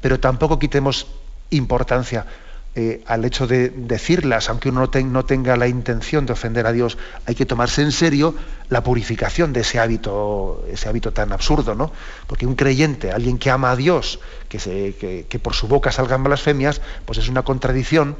Pero 0.02 0.20
tampoco 0.20 0.60
quitemos 0.60 1.08
importancia 1.52 2.26
eh, 2.78 3.02
al 3.08 3.24
hecho 3.24 3.48
de 3.48 3.70
decirlas, 3.70 4.50
aunque 4.50 4.68
uno 4.68 4.90
no, 5.06 5.26
tenga 5.26 5.56
la 5.56 5.70
intención 5.70 6.26
de 6.26 6.34
ofender 6.34 6.68
a 6.68 6.74
Dios, 6.74 6.98
hay 7.26 7.34
que 7.34 7.46
tomarse 7.46 7.82
en 7.82 7.94
serio 7.94 8.36
la 8.68 8.84
purificación 8.84 9.54
de 9.54 9.62
ese 9.62 9.80
hábito, 9.80 10.66
ese 10.70 10.90
hábito 10.90 11.14
tan 11.14 11.32
absurdo, 11.32 11.74
¿no? 11.74 11.94
Porque 12.28 12.46
un 12.46 12.56
creyente, 12.56 13.14
alguien 13.14 13.38
que 13.38 13.50
ama 13.50 13.72
a 13.72 13.78
Dios, 13.78 14.20
que, 14.50 15.26
que 15.30 15.40
por 15.40 15.54
su 15.54 15.70
boca 15.70 15.94
salgan 15.94 16.26
blasfemias, 16.26 16.82
pues 17.06 17.18
es 17.20 17.30
una 17.30 17.44
contradicción 17.44 18.18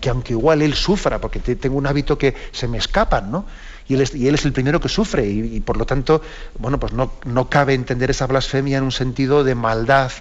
que 0.00 0.10
aunque 0.10 0.32
igual 0.32 0.62
él 0.62 0.74
sufra, 0.74 1.20
porque 1.20 1.40
tengo 1.40 1.76
un 1.76 1.86
hábito 1.86 2.18
que 2.18 2.34
se 2.52 2.66
me 2.68 2.78
escapan, 2.78 3.30
¿no? 3.30 3.46
Y 3.88 3.94
él 3.94 4.02
es, 4.34 4.44
el 4.44 4.52
primero 4.52 4.80
que 4.80 4.88
sufre, 4.88 5.26
y, 5.26 5.60
por 5.60 5.76
lo 5.76 5.84
tanto, 5.84 6.22
bueno, 6.58 6.78
pues 6.78 6.92
no, 6.92 7.12
no 7.24 7.50
cabe 7.50 7.74
entender 7.74 8.10
esa 8.10 8.26
blasfemia 8.26 8.78
en 8.78 8.84
un 8.84 8.92
sentido 8.92 9.42
de 9.42 9.56
maldad. 9.56 10.12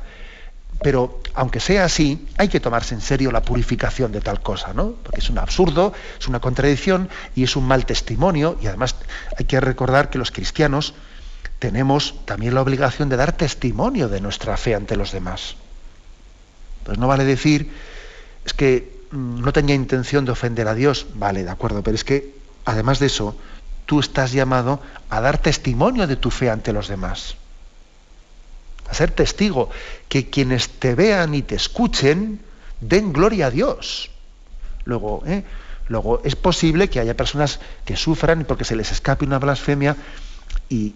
Pero 0.82 1.22
aunque 1.36 1.60
sea 1.60 1.86
así, 1.86 2.28
hay 2.38 2.48
que 2.48 2.60
tomarse 2.60 2.96
en 2.96 3.02
serio 3.02 3.32
la 3.32 3.44
purificación 3.44 4.12
de 4.12 4.22
tal 4.22 4.42
cosa, 4.42 4.74
¿no? 4.74 4.94
Porque 5.04 5.20
es 5.20 5.30
un 5.30 5.38
absurdo, 5.38 5.94
es 6.20 6.28
una 6.28 6.40
contradicción 6.40 7.10
y 7.36 7.44
es 7.44 7.56
un 7.56 7.68
mal 7.68 7.86
testimonio. 7.86 8.58
Y 8.62 8.68
además 8.68 8.96
hay 9.38 9.46
que 9.46 9.60
recordar 9.60 10.10
que 10.10 10.18
los 10.18 10.32
cristianos 10.32 10.96
tenemos 11.60 12.16
también 12.26 12.56
la 12.56 12.62
obligación 12.62 13.10
de 13.10 13.18
dar 13.18 13.34
testimonio 13.34 14.08
de 14.08 14.22
nuestra 14.22 14.58
fe 14.58 14.74
ante 14.74 14.96
los 14.96 15.12
demás. 15.12 15.58
Entonces 16.80 17.00
no 17.00 17.08
vale 17.08 17.26
decir 17.26 17.72
es 18.46 18.54
que 18.54 18.99
no 19.12 19.52
tenía 19.54 19.76
intención 19.76 20.26
de 20.26 20.32
ofender 20.32 20.68
a 20.68 20.76
Dios, 20.76 21.08
vale, 21.16 21.44
de 21.44 21.50
acuerdo, 21.50 21.84
pero 21.84 21.96
es 21.96 22.04
que 22.04 22.36
además 22.66 23.00
de 23.00 23.08
eso, 23.08 23.36
tú 23.86 24.00
estás 24.00 24.32
llamado 24.32 24.82
a 25.10 25.22
dar 25.22 25.40
testimonio 25.40 26.06
de 26.06 26.16
tu 26.16 26.30
fe 26.30 26.50
ante 26.50 26.74
los 26.74 26.88
demás. 26.88 27.36
A 28.90 28.94
ser 28.94 29.12
testigo, 29.12 29.70
que 30.08 30.30
quienes 30.30 30.70
te 30.70 30.96
vean 30.96 31.34
y 31.36 31.42
te 31.42 31.56
escuchen 31.56 32.40
den 32.82 33.14
gloria 33.14 33.48
a 33.48 33.52
Dios. 33.52 34.12
Luego, 34.86 35.24
¿eh? 35.26 35.44
Luego, 35.88 36.22
es 36.24 36.36
posible 36.36 36.88
que 36.88 37.00
haya 37.00 37.18
personas 37.18 37.60
que 37.84 37.96
sufran 37.96 38.46
porque 38.46 38.64
se 38.64 38.76
les 38.76 38.92
escape 38.92 39.26
una 39.26 39.40
blasfemia 39.40 39.96
y, 40.70 40.94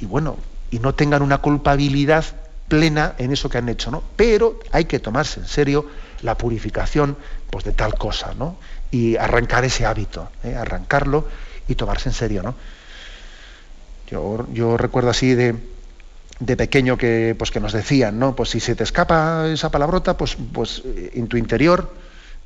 bueno, 0.00 0.36
y 0.72 0.80
no 0.80 0.94
tengan 0.94 1.22
una 1.22 1.38
culpabilidad 1.38 2.24
plena 2.66 3.14
en 3.18 3.32
eso 3.32 3.48
que 3.48 3.58
han 3.58 3.68
hecho, 3.68 3.92
¿no? 3.92 4.02
Pero 4.16 4.58
hay 4.72 4.86
que 4.86 4.98
tomarse 4.98 5.40
en 5.40 5.46
serio 5.46 5.86
la 6.22 6.36
purificación 6.36 7.16
pues, 7.50 7.64
de 7.64 7.72
tal 7.72 7.94
cosa, 7.94 8.34
¿no? 8.38 8.56
Y 8.90 9.16
arrancar 9.16 9.64
ese 9.64 9.86
hábito, 9.86 10.30
¿eh? 10.42 10.54
arrancarlo 10.54 11.28
y 11.68 11.74
tomarse 11.74 12.08
en 12.08 12.14
serio, 12.14 12.42
¿no? 12.42 12.54
Yo, 14.10 14.76
recuerdo 14.76 15.10
así 15.10 15.34
de, 15.34 15.54
de, 16.40 16.56
pequeño 16.56 16.98
que, 16.98 17.36
pues, 17.38 17.52
que 17.52 17.60
nos 17.60 17.72
decían, 17.72 18.18
¿no? 18.18 18.34
Pues 18.34 18.50
si 18.50 18.58
se 18.58 18.74
te 18.74 18.82
escapa 18.82 19.46
esa 19.46 19.70
palabrota, 19.70 20.16
pues, 20.16 20.36
pues 20.52 20.82
eh, 20.84 21.12
en 21.14 21.28
tu 21.28 21.36
interior 21.36 21.92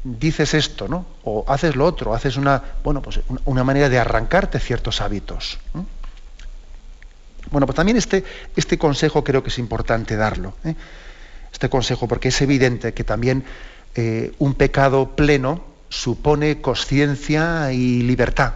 dices 0.05 0.53
esto, 0.53 0.89
¿no? 0.89 1.07
O 1.25 1.45
haces 1.49 1.75
lo 1.75 1.87
otro, 1.87 2.14
haces 2.14 2.37
una, 2.37 2.62
bueno, 2.85 3.01
pues 3.01 3.20
una 3.47 3.64
manera 3.64 3.89
de 3.89 3.99
arrancarte 3.99 4.61
ciertos 4.61 5.01
hábitos. 5.01 5.59
Bueno, 7.51 7.66
pues 7.66 7.77
también 7.77 7.97
este, 7.97 8.25
este 8.57 8.77
consejo 8.77 9.25
creo 9.25 9.43
que 9.43 9.49
es 9.49 9.59
importante 9.59 10.16
darlo. 10.16 10.55
¿eh? 10.64 10.75
Este 11.55 11.69
consejo, 11.69 12.09
porque 12.09 12.29
es 12.29 12.43
evidente 12.43 12.95
que 12.95 13.05
también 13.05 13.45
eh, 13.95 14.33
un 14.41 14.55
pecado 14.55 15.15
pleno 15.15 15.65
supone 15.89 16.61
conciencia 16.61 17.73
y 17.73 18.03
libertad. 18.03 18.55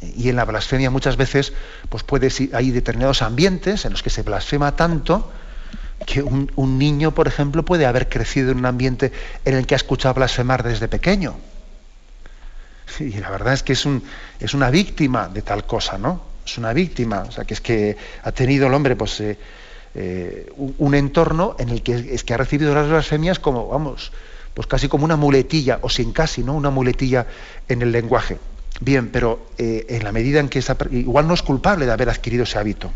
Y 0.00 0.30
en 0.30 0.36
la 0.36 0.46
blasfemia 0.46 0.88
muchas 0.90 1.18
veces 1.18 1.52
pues 1.90 2.04
puede, 2.04 2.30
hay 2.54 2.70
determinados 2.70 3.20
ambientes 3.20 3.84
en 3.84 3.92
los 3.92 4.02
que 4.02 4.08
se 4.08 4.22
blasfema 4.22 4.74
tanto 4.76 5.30
que 6.06 6.22
un, 6.22 6.78
niño, 6.78 7.12
por 7.12 7.28
ejemplo, 7.28 7.66
puede 7.66 7.84
haber 7.84 8.08
crecido 8.08 8.50
en 8.50 8.58
un 8.58 8.66
ambiente 8.66 9.12
en 9.44 9.54
el 9.54 9.66
que 9.66 9.74
ha 9.74 9.76
escuchado 9.76 10.14
blasfemar 10.14 10.62
desde 10.62 10.88
pequeño. 10.88 11.36
Y 12.98 13.18
la 13.18 13.28
verdad 13.28 13.52
es 13.52 13.62
que 13.62 13.74
es, 13.74 13.84
un, 13.84 14.02
es 14.40 14.54
una 14.54 14.70
víctima 14.70 15.28
de 15.28 15.42
tal 15.42 15.66
cosa, 15.66 15.98
¿no? 15.98 16.22
Es 16.46 16.56
una 16.56 16.72
víctima. 16.72 17.24
O 17.28 17.32
sea, 17.32 17.44
que 17.44 17.52
es 17.52 17.60
que 17.60 17.96
ha 18.22 18.32
tenido 18.32 18.68
el 18.68 18.74
hombre, 18.74 18.96
pues, 18.96 19.20
eh, 19.20 19.36
eh, 19.96 20.52
un, 20.56 20.94
entorno 20.94 21.56
en 21.58 21.70
el 21.70 21.82
que 21.82 21.94
es 21.94 22.22
que 22.22 22.34
ha 22.34 22.36
recibido 22.36 22.74
las 22.74 22.88
blasfemias 22.88 23.38
como, 23.38 23.68
vamos, 23.68 24.12
pues 24.54 24.66
casi 24.66 24.88
como 24.88 25.04
una 25.04 25.16
muletilla, 25.16 25.78
o 25.82 25.88
sin 25.88 26.12
casi, 26.12 26.44
¿no? 26.44 26.54
Una 26.54 26.70
muletilla 26.70 27.26
en 27.68 27.82
el 27.82 27.92
lenguaje. 27.92 28.38
Bien, 28.80 29.08
pero 29.08 29.46
eh, 29.56 29.86
en 29.88 30.04
la 30.04 30.12
medida 30.12 30.38
en 30.38 30.50
que 30.50 30.58
esa, 30.58 30.76
igual 30.90 31.26
no 31.26 31.34
es 31.34 31.42
culpable 31.42 31.86
de 31.86 31.92
haber 31.92 32.10
adquirido 32.10 32.44
ese 32.44 32.58
hábito 32.58 32.90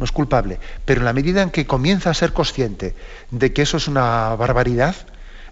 no 0.00 0.04
es 0.04 0.12
culpable, 0.12 0.58
pero 0.86 1.02
en 1.02 1.04
la 1.04 1.12
medida 1.12 1.42
en 1.42 1.50
que 1.50 1.66
comienza 1.66 2.08
a 2.08 2.14
ser 2.14 2.32
consciente 2.32 2.94
de 3.30 3.52
que 3.52 3.60
eso 3.60 3.76
es 3.76 3.86
una 3.86 4.34
barbaridad, 4.34 4.96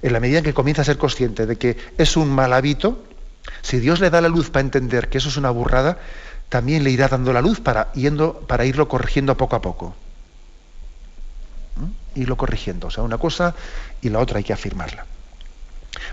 en 0.00 0.14
la 0.14 0.20
medida 0.20 0.38
en 0.38 0.44
que 0.44 0.54
comienza 0.54 0.82
a 0.82 0.86
ser 0.86 0.96
consciente 0.96 1.44
de 1.44 1.56
que 1.56 1.76
es 1.98 2.16
un 2.16 2.30
mal 2.30 2.54
hábito, 2.54 3.04
si 3.60 3.78
Dios 3.78 4.00
le 4.00 4.08
da 4.08 4.22
la 4.22 4.28
luz 4.28 4.48
para 4.48 4.62
entender 4.62 5.10
que 5.10 5.18
eso 5.18 5.28
es 5.28 5.36
una 5.36 5.50
burrada, 5.50 5.98
también 6.48 6.82
le 6.82 6.90
irá 6.90 7.08
dando 7.08 7.34
la 7.34 7.42
luz 7.42 7.60
para, 7.60 7.92
yendo, 7.92 8.40
para 8.48 8.64
irlo 8.64 8.88
corrigiendo 8.88 9.36
poco 9.36 9.56
a 9.56 9.60
poco. 9.60 9.94
Irlo 12.14 12.36
corrigiendo. 12.36 12.88
O 12.88 12.90
sea, 12.90 13.04
una 13.04 13.18
cosa 13.18 13.54
y 14.00 14.08
la 14.08 14.18
otra 14.18 14.38
hay 14.38 14.44
que 14.44 14.52
afirmarla. 14.52 15.06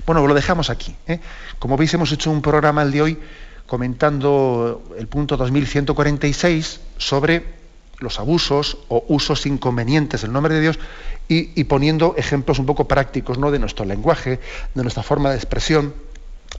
Bueno, 0.05 0.25
lo 0.25 0.33
dejamos 0.33 0.69
aquí. 0.69 0.95
¿eh? 1.07 1.19
Como 1.59 1.77
veis, 1.77 1.93
hemos 1.93 2.11
hecho 2.11 2.31
un 2.31 2.41
programa 2.41 2.81
el 2.83 2.91
de 2.91 3.01
hoy 3.01 3.19
comentando 3.65 4.83
el 4.97 5.07
punto 5.07 5.37
2146 5.37 6.81
sobre 6.97 7.65
los 7.99 8.19
abusos 8.19 8.77
o 8.89 9.03
usos 9.07 9.45
inconvenientes 9.45 10.21
del 10.21 10.31
nombre 10.31 10.53
de 10.53 10.61
Dios 10.61 10.79
y, 11.27 11.63
poniendo 11.63 12.13
ejemplos 12.17 12.59
un 12.59 12.67
poco 12.67 12.87
prácticos 12.87 13.39
¿no? 13.39 13.49
de 13.49 13.57
nuestro 13.57 13.85
lenguaje, 13.85 14.39
de 14.75 14.83
nuestra 14.83 15.01
forma 15.01 15.31
de 15.31 15.37
expresión, 15.37 15.95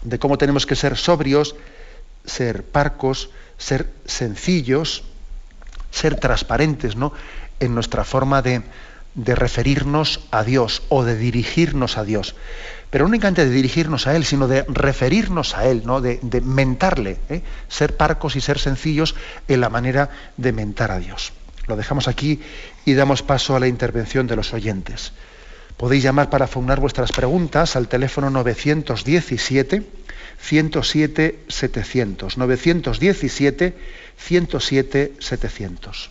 de 0.02 0.18
cómo 0.18 0.38
tenemos 0.38 0.66
que 0.66 0.74
ser 0.74 0.96
sobrios, 0.96 1.54
ser 2.24 2.64
parcos, 2.64 3.30
ser 3.58 3.92
sencillos, 4.06 5.04
ser 5.92 6.18
transparentes 6.18 6.96
¿no? 6.96 7.12
en 7.60 7.74
nuestra 7.74 8.02
forma 8.02 8.42
de, 8.42 8.62
referirnos 9.16 10.20
a 10.30 10.44
Dios 10.44 10.82
o 10.88 11.04
de 11.04 11.16
dirigirnos 11.16 11.98
a 11.98 12.04
Dios. 12.04 12.34
Pero 12.90 13.04
no 13.04 13.08
únicamente 13.08 13.44
de 13.44 13.50
dirigirnos 13.50 14.06
a 14.06 14.14
Él, 14.14 14.24
sino 14.24 14.46
de 14.46 14.64
referirnos 14.68 15.56
a 15.56 15.66
Él, 15.66 15.82
¿no? 15.84 16.00
de, 16.00 16.20
mentarle, 16.42 17.18
¿eh? 17.28 17.42
ser 17.68 17.96
parcos 17.96 18.36
y 18.36 18.40
ser 18.40 18.58
sencillos 18.58 19.14
en 19.48 19.60
la 19.60 19.70
manera 19.70 20.10
de 20.36 20.52
mentar 20.52 20.90
a 20.90 20.98
Dios. 20.98 21.32
Lo 21.66 21.76
dejamos 21.76 22.06
aquí 22.06 22.40
y 22.84 22.94
damos 22.94 23.22
paso 23.22 23.56
a 23.56 23.60
la 23.60 23.66
intervención 23.66 24.26
de 24.26 24.36
los 24.36 24.54
oyentes. 24.54 25.12
Podéis 25.76 26.04
llamar 26.04 26.30
para 26.30 26.46
formular 26.46 26.80
vuestras 26.80 27.12
preguntas 27.12 27.76
al 27.76 27.88
teléfono 27.88 28.30
917 28.30 29.82
107 30.38 31.40
700. 31.48 32.38
917 32.38 33.74
107 34.16 35.12
700. 35.18 36.10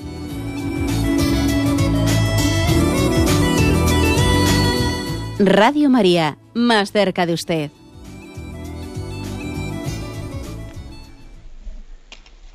Radio 5.45 5.89
María, 5.89 6.37
más 6.53 6.91
cerca 6.91 7.25
de 7.25 7.33
usted. 7.33 7.71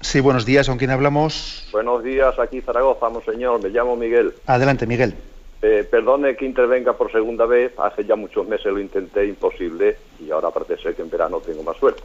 Sí, 0.01 0.20
buenos 0.20 0.47
días, 0.47 0.68
¿con 0.68 0.78
quién 0.78 0.93
hablamos? 0.93 1.68
Buenos 1.72 2.05
días, 2.05 2.39
aquí 2.39 2.61
Zaragoza, 2.61 3.09
señor, 3.24 3.61
me 3.61 3.70
llamo 3.70 3.97
Miguel. 3.97 4.34
Adelante, 4.47 4.87
Miguel. 4.87 5.16
Eh, 5.62 5.84
perdone 5.91 6.37
que 6.37 6.45
intervenga 6.45 6.93
por 6.93 7.11
segunda 7.11 7.45
vez, 7.45 7.72
hace 7.76 8.05
ya 8.05 8.14
muchos 8.14 8.47
meses 8.47 8.66
lo 8.66 8.78
intenté, 8.78 9.26
imposible, 9.26 9.97
y 10.24 10.30
ahora 10.30 10.51
parece 10.53 10.80
ser 10.80 10.95
que 10.95 11.03
en 11.03 11.11
verano 11.11 11.41
tengo 11.41 11.64
más 11.64 11.76
suerte. 11.78 12.05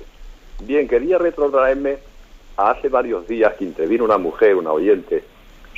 Bien, 0.63 0.87
quería 0.87 1.19
retrotraerme 1.19 1.99
a 2.57 2.71
hace 2.71 2.89
varios 2.89 3.27
días 3.27 3.53
que 3.53 3.65
intervino 3.65 4.03
una 4.03 4.17
mujer, 4.17 4.55
una 4.55 4.71
oyente, 4.71 5.23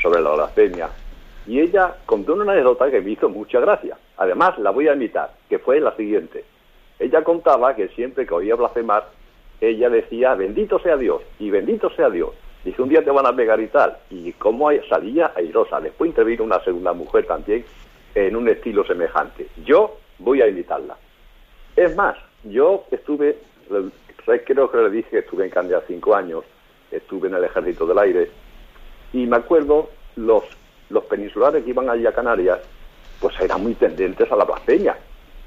sobre 0.01 0.21
la 0.21 0.29
blasfemia, 0.31 0.89
y 1.45 1.59
ella 1.59 1.97
contó 2.05 2.33
una 2.33 2.51
anécdota 2.51 2.89
que 2.89 3.01
me 3.01 3.11
hizo 3.11 3.29
mucha 3.29 3.59
gracia. 3.59 3.97
Además, 4.17 4.57
la 4.59 4.71
voy 4.71 4.87
a 4.87 4.93
imitar, 4.93 5.31
que 5.49 5.59
fue 5.59 5.79
la 5.79 5.95
siguiente. 5.95 6.45
Ella 6.99 7.23
contaba 7.23 7.75
que 7.75 7.89
siempre 7.89 8.25
que 8.25 8.33
oía 8.33 8.55
blasfemar, 8.55 9.09
ella 9.59 9.89
decía, 9.89 10.35
bendito 10.35 10.79
sea 10.79 10.97
Dios, 10.97 11.21
y 11.39 11.49
bendito 11.49 11.89
sea 11.91 12.09
Dios. 12.09 12.31
Dice, 12.63 12.81
un 12.81 12.89
día 12.89 13.03
te 13.03 13.11
van 13.11 13.25
a 13.25 13.35
pegar 13.35 13.59
y 13.59 13.67
tal. 13.67 13.97
Y 14.09 14.31
como 14.33 14.69
salía 14.87 15.33
airosa. 15.35 15.81
Después 15.81 16.09
intervino 16.09 16.45
una 16.45 16.63
segunda 16.63 16.93
mujer 16.93 17.25
también 17.25 17.65
en 18.15 18.35
un 18.35 18.47
estilo 18.47 18.85
semejante. 18.85 19.47
Yo 19.65 19.97
voy 20.19 20.41
a 20.41 20.47
imitarla. 20.47 20.95
Es 21.75 21.95
más, 21.95 22.15
yo 22.43 22.85
estuve, 22.91 23.37
creo 24.45 24.71
que 24.71 24.77
le 24.77 24.89
dije 24.89 25.19
estuve 25.19 25.45
en 25.45 25.49
Candia 25.49 25.81
cinco 25.87 26.15
años, 26.15 26.45
estuve 26.91 27.27
en 27.27 27.35
el 27.35 27.43
Ejército 27.43 27.85
del 27.85 27.97
Aire, 27.97 28.29
y 29.11 29.25
me 29.25 29.37
acuerdo, 29.37 29.89
los, 30.15 30.43
los 30.93 31.03
peninsulares 31.05 31.63
que 31.63 31.71
iban 31.71 31.89
allí 31.89 32.05
a 32.05 32.13
Canarias, 32.13 32.59
pues 33.19 33.37
eran 33.41 33.61
muy 33.61 33.73
tendentes 33.73 34.31
a 34.31 34.35
la 34.35 34.45
blasfemia. 34.45 34.95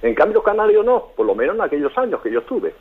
En 0.03 0.15
cambio, 0.15 0.37
los 0.37 0.45
canarios 0.45 0.85
no, 0.85 1.09
por 1.17 1.25
lo 1.25 1.35
menos 1.35 1.55
en 1.57 1.63
aquellos 1.63 1.97
años 1.97 2.21
que 2.21 2.31
yo 2.31 2.41
estuve. 2.41 2.75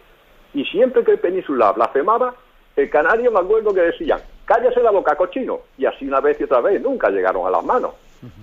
Y 0.54 0.66
siempre 0.66 1.04
que 1.04 1.12
el 1.12 1.20
península 1.20 1.72
blasfemaba, 1.72 2.36
El 2.76 2.90
canario 2.90 3.32
me 3.32 3.40
acuerdo 3.40 3.74
que 3.74 3.82
decían, 3.82 4.20
cállese 4.44 4.82
la 4.82 4.92
boca, 4.92 5.16
cochino. 5.16 5.62
Y 5.78 5.86
así 5.86 6.06
una 6.08 6.20
vez 6.20 6.40
y 6.42 6.44
otra 6.44 6.60
vez, 6.60 6.82
nunca 6.82 7.10
llegaron 7.10 7.48
a 7.48 7.50
las 7.50 7.64
manos. 7.64 7.94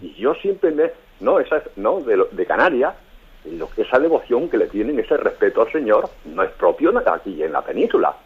Y 0.00 0.14
yo 0.14 0.32
siempre 0.34 0.70
me, 0.70 0.90
no, 1.20 1.38
esa, 1.38 1.62
no, 1.76 2.00
de, 2.00 2.24
de 2.30 2.46
Canarias, 2.46 2.94
lo, 3.44 3.68
esa 3.76 3.98
devoción 3.98 4.48
que 4.48 4.56
le 4.56 4.68
tienen, 4.68 4.98
ese 4.98 5.16
respeto 5.16 5.62
al 5.62 5.72
Señor, 5.72 6.08
no 6.24 6.42
es 6.42 6.50
propio 6.52 6.92
aquí 7.06 7.42
en 7.42 7.52
la 7.52 7.62
península. 7.62 8.16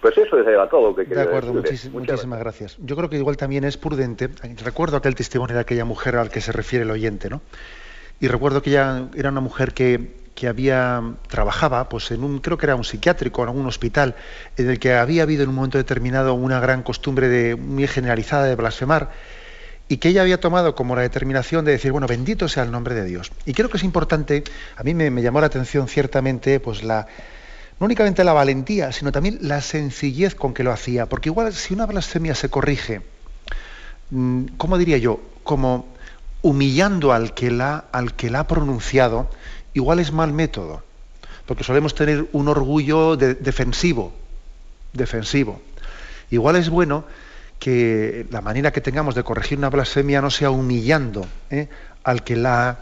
Pues 0.00 0.16
eso 0.16 0.38
era 0.38 0.68
todo 0.68 0.94
que 0.94 1.04
quería 1.04 1.24
De 1.24 1.28
acuerdo, 1.28 1.52
muchísimas 1.52 2.38
gracias. 2.38 2.76
Yo 2.78 2.96
creo 2.96 3.10
que 3.10 3.16
igual 3.16 3.36
también 3.36 3.64
es 3.64 3.76
prudente. 3.76 4.28
Recuerdo 4.64 4.96
aquel 4.96 5.14
testimonio 5.14 5.54
de 5.54 5.60
aquella 5.60 5.84
mujer 5.84 6.16
al 6.16 6.30
que 6.30 6.40
se 6.40 6.52
refiere 6.52 6.84
el 6.84 6.90
oyente, 6.90 7.28
¿no? 7.28 7.42
Y 8.20 8.28
recuerdo 8.28 8.62
que 8.62 8.70
ella 8.70 9.08
era 9.14 9.30
una 9.30 9.40
mujer 9.40 9.72
que, 9.72 10.14
que 10.34 10.48
había 10.48 11.02
trabajaba 11.28 11.88
pues 11.88 12.10
en 12.10 12.24
un 12.24 12.38
creo 12.40 12.58
que 12.58 12.66
era 12.66 12.76
un 12.76 12.84
psiquiátrico 12.84 13.42
en 13.42 13.48
algún 13.48 13.66
hospital 13.66 14.14
en 14.56 14.70
el 14.70 14.78
que 14.78 14.94
había 14.94 15.22
habido 15.22 15.42
en 15.42 15.48
un 15.50 15.54
momento 15.54 15.78
determinado 15.78 16.34
una 16.34 16.60
gran 16.60 16.82
costumbre 16.82 17.28
de 17.28 17.56
muy 17.56 17.86
generalizada 17.86 18.44
de 18.44 18.54
blasfemar 18.56 19.10
y 19.90 19.96
que 19.96 20.08
ella 20.08 20.22
había 20.22 20.38
tomado 20.38 20.76
como 20.76 20.94
la 20.94 21.02
determinación 21.02 21.64
de 21.64 21.72
decir, 21.72 21.90
bueno, 21.90 22.06
bendito 22.06 22.48
sea 22.48 22.62
el 22.62 22.70
nombre 22.70 22.94
de 22.94 23.04
Dios. 23.04 23.32
Y 23.44 23.54
creo 23.54 23.68
que 23.68 23.76
es 23.76 23.82
importante, 23.82 24.44
a 24.76 24.84
mí 24.84 24.94
me, 24.94 25.10
llamó 25.20 25.40
la 25.40 25.48
atención 25.48 25.88
ciertamente, 25.88 26.60
pues 26.60 26.84
la, 26.84 27.08
no 27.80 27.86
únicamente 27.86 28.22
la 28.24 28.34
valentía, 28.34 28.92
sino 28.92 29.10
también 29.10 29.38
la 29.40 29.62
sencillez 29.62 30.34
con 30.34 30.52
que 30.52 30.62
lo 30.62 30.70
hacía, 30.70 31.06
porque 31.06 31.30
igual 31.30 31.52
si 31.54 31.72
una 31.72 31.86
blasfemia 31.86 32.34
se 32.34 32.50
corrige, 32.50 33.00
mm, 34.10 34.44
¿cómo 34.58 34.76
diría 34.76 34.98
yo? 34.98 35.20
Como 35.42 35.88
humillando 36.42 37.12
al 37.12 37.34
que 37.34 37.50
la, 37.50 37.86
ha 37.92 38.46
pronunciado, 38.46 39.30
igual 39.72 39.98
es 39.98 40.12
mal 40.12 40.32
método, 40.32 40.82
porque 41.46 41.64
solemos 41.64 41.94
tener 41.94 42.28
un 42.32 42.48
orgullo 42.48 43.16
defensivo, 43.16 44.12
defensivo. 44.92 45.60
Igual 46.30 46.56
es 46.56 46.68
bueno 46.68 47.04
que 47.58 48.26
la 48.30 48.40
manera 48.40 48.72
que 48.72 48.80
tengamos 48.80 49.14
de 49.14 49.24
corregir 49.24 49.58
una 49.58 49.70
blasfemia 49.70 50.22
no 50.22 50.30
sea 50.30 50.50
humillando 50.50 51.26
¿eh? 51.50 51.68
al 52.04 52.24
que 52.24 52.36
la, 52.36 52.78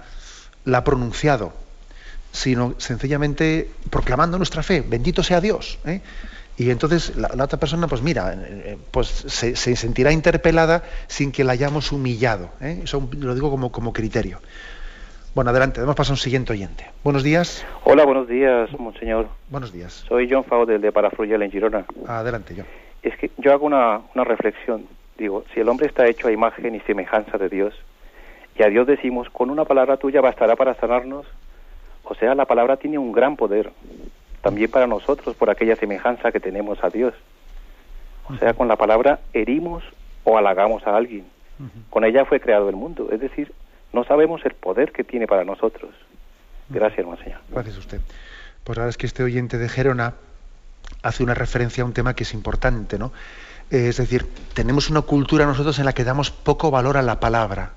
ha 0.72 0.84
pronunciado, 0.84 1.52
sino 2.30 2.74
sencillamente 2.78 3.70
proclamando 3.90 4.36
nuestra 4.36 4.62
fe, 4.62 4.82
bendito 4.86 5.22
sea 5.22 5.40
Dios. 5.40 5.78
¿eh? 5.86 6.00
Y 6.56 6.70
entonces 6.70 7.16
la, 7.16 7.44
otra 7.44 7.58
persona, 7.58 7.86
pues 7.86 8.02
mira, 8.02 8.34
eh, 8.36 8.76
pues 8.90 9.08
se, 9.08 9.54
sentirá 9.54 10.12
interpelada 10.12 10.82
sin 11.06 11.32
que 11.32 11.44
la 11.44 11.52
hayamos 11.52 11.92
humillado. 11.92 12.50
Eso 12.60 13.08
lo 13.18 13.34
digo 13.34 13.50
como, 13.50 13.70
como 13.70 13.92
criterio. 13.92 14.40
Bueno, 15.34 15.50
adelante, 15.50 15.80
damos 15.80 15.94
paso 15.94 16.12
a 16.12 16.14
un 16.14 16.18
siguiente 16.18 16.52
oyente. 16.52 16.84
Buenos 17.04 17.22
días. 17.22 17.64
Hola, 17.84 18.04
buenos 18.04 18.26
días, 18.26 18.68
monseñor. 18.78 19.28
Buenos 19.50 19.72
días. 19.72 20.04
Soy 20.08 20.28
John 20.28 20.44
Fau 20.44 20.66
de 20.66 20.90
Parafruyel 20.90 21.42
en 21.42 21.50
Girona. 21.52 21.84
Adelante, 22.06 22.54
John 22.56 22.66
es 23.02 23.16
que 23.16 23.30
yo 23.38 23.52
hago 23.52 23.66
una, 23.66 24.00
una 24.14 24.24
reflexión. 24.24 24.86
Digo, 25.16 25.44
si 25.52 25.60
el 25.60 25.68
hombre 25.68 25.86
está 25.86 26.06
hecho 26.06 26.28
a 26.28 26.32
imagen 26.32 26.74
y 26.74 26.80
semejanza 26.80 27.38
de 27.38 27.48
Dios, 27.48 27.74
y 28.56 28.62
a 28.62 28.68
Dios 28.68 28.86
decimos, 28.86 29.28
con 29.30 29.50
una 29.50 29.64
palabra 29.64 29.96
tuya 29.96 30.20
bastará 30.20 30.56
para 30.56 30.74
sanarnos, 30.74 31.26
o 32.08 32.14
sea, 32.14 32.34
la 32.34 32.46
palabra 32.46 32.76
tiene 32.76 32.98
un 32.98 33.12
gran 33.12 33.36
poder, 33.36 33.70
también 34.40 34.70
para 34.70 34.86
nosotros, 34.86 35.36
por 35.36 35.50
aquella 35.50 35.76
semejanza 35.76 36.32
que 36.32 36.40
tenemos 36.40 36.82
a 36.82 36.88
Dios. 36.88 37.14
O 38.28 38.36
sea, 38.36 38.54
con 38.54 38.68
la 38.68 38.76
palabra 38.76 39.20
herimos 39.32 39.84
o 40.24 40.36
halagamos 40.36 40.86
a 40.86 40.96
alguien. 40.96 41.24
Con 41.90 42.04
ella 42.04 42.24
fue 42.24 42.40
creado 42.40 42.68
el 42.68 42.76
mundo. 42.76 43.08
Es 43.10 43.20
decir, 43.20 43.52
no 43.92 44.04
sabemos 44.04 44.44
el 44.44 44.54
poder 44.54 44.92
que 44.92 45.04
tiene 45.04 45.26
para 45.26 45.44
nosotros. 45.44 45.90
Gracias, 46.68 47.04
Monseñor. 47.04 47.40
Gracias 47.50 47.76
a 47.76 47.78
usted. 47.80 48.00
Pues 48.64 48.76
verdad 48.76 48.90
es 48.90 48.96
que 48.96 49.06
este 49.06 49.22
oyente 49.22 49.58
de 49.58 49.68
Gerona 49.68 50.14
hace 51.02 51.22
una 51.22 51.34
referencia 51.34 51.82
a 51.82 51.86
un 51.86 51.92
tema 51.92 52.14
que 52.14 52.24
es 52.24 52.34
importante, 52.34 52.98
¿no? 52.98 53.12
Es 53.70 53.96
decir, 53.96 54.26
tenemos 54.54 54.88
una 54.88 55.02
cultura 55.02 55.46
nosotros 55.46 55.78
en 55.78 55.84
la 55.84 55.92
que 55.92 56.04
damos 56.04 56.30
poco 56.30 56.70
valor 56.70 56.96
a 56.96 57.02
la 57.02 57.20
palabra. 57.20 57.72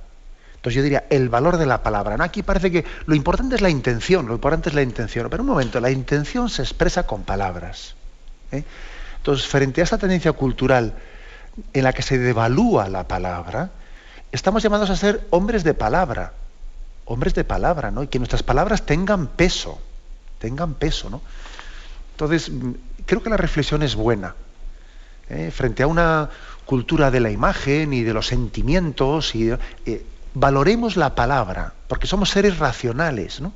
Entonces 0.61 0.75
yo 0.75 0.83
diría, 0.83 1.05
el 1.09 1.27
valor 1.27 1.57
de 1.57 1.65
la 1.65 1.81
palabra. 1.81 2.17
¿no? 2.17 2.23
Aquí 2.23 2.43
parece 2.43 2.71
que 2.71 2.85
lo 3.07 3.15
importante 3.15 3.55
es 3.55 3.61
la 3.61 3.71
intención, 3.71 4.27
lo 4.27 4.35
importante 4.35 4.69
es 4.69 4.75
la 4.75 4.83
intención. 4.83 5.27
Pero 5.27 5.41
un 5.41 5.49
momento, 5.49 5.79
la 5.79 5.89
intención 5.89 6.51
se 6.51 6.61
expresa 6.61 7.07
con 7.07 7.23
palabras. 7.23 7.95
¿eh? 8.51 8.63
Entonces, 9.17 9.47
frente 9.47 9.81
a 9.81 9.85
esta 9.85 9.97
tendencia 9.97 10.33
cultural 10.33 10.93
en 11.73 11.83
la 11.83 11.93
que 11.93 12.03
se 12.03 12.19
devalúa 12.19 12.89
la 12.89 13.07
palabra, 13.07 13.71
estamos 14.31 14.61
llamados 14.61 14.91
a 14.91 14.95
ser 14.95 15.25
hombres 15.31 15.63
de 15.63 15.73
palabra. 15.73 16.33
Hombres 17.05 17.33
de 17.33 17.43
palabra, 17.43 17.89
¿no? 17.89 18.03
Y 18.03 18.07
que 18.07 18.19
nuestras 18.19 18.43
palabras 18.43 18.85
tengan 18.85 19.25
peso. 19.25 19.81
Tengan 20.37 20.75
peso, 20.75 21.09
¿no? 21.09 21.23
Entonces, 22.11 22.51
creo 23.07 23.23
que 23.23 23.31
la 23.31 23.37
reflexión 23.37 23.81
es 23.81 23.95
buena. 23.95 24.35
¿eh? 25.27 25.49
Frente 25.49 25.81
a 25.81 25.87
una 25.87 26.29
cultura 26.65 27.09
de 27.09 27.19
la 27.19 27.31
imagen 27.31 27.93
y 27.93 28.03
de 28.03 28.13
los 28.13 28.27
sentimientos, 28.27 29.33
y, 29.33 29.49
eh, 29.49 30.05
valoremos 30.33 30.97
la 30.97 31.15
palabra, 31.15 31.73
porque 31.87 32.07
somos 32.07 32.29
seres 32.29 32.59
racionales, 32.59 33.41
¿no? 33.41 33.53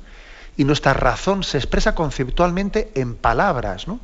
Y 0.56 0.64
nuestra 0.64 0.94
razón 0.94 1.42
se 1.42 1.58
expresa 1.58 1.94
conceptualmente 1.94 2.90
en 2.94 3.14
palabras, 3.14 3.88
¿no? 3.88 4.00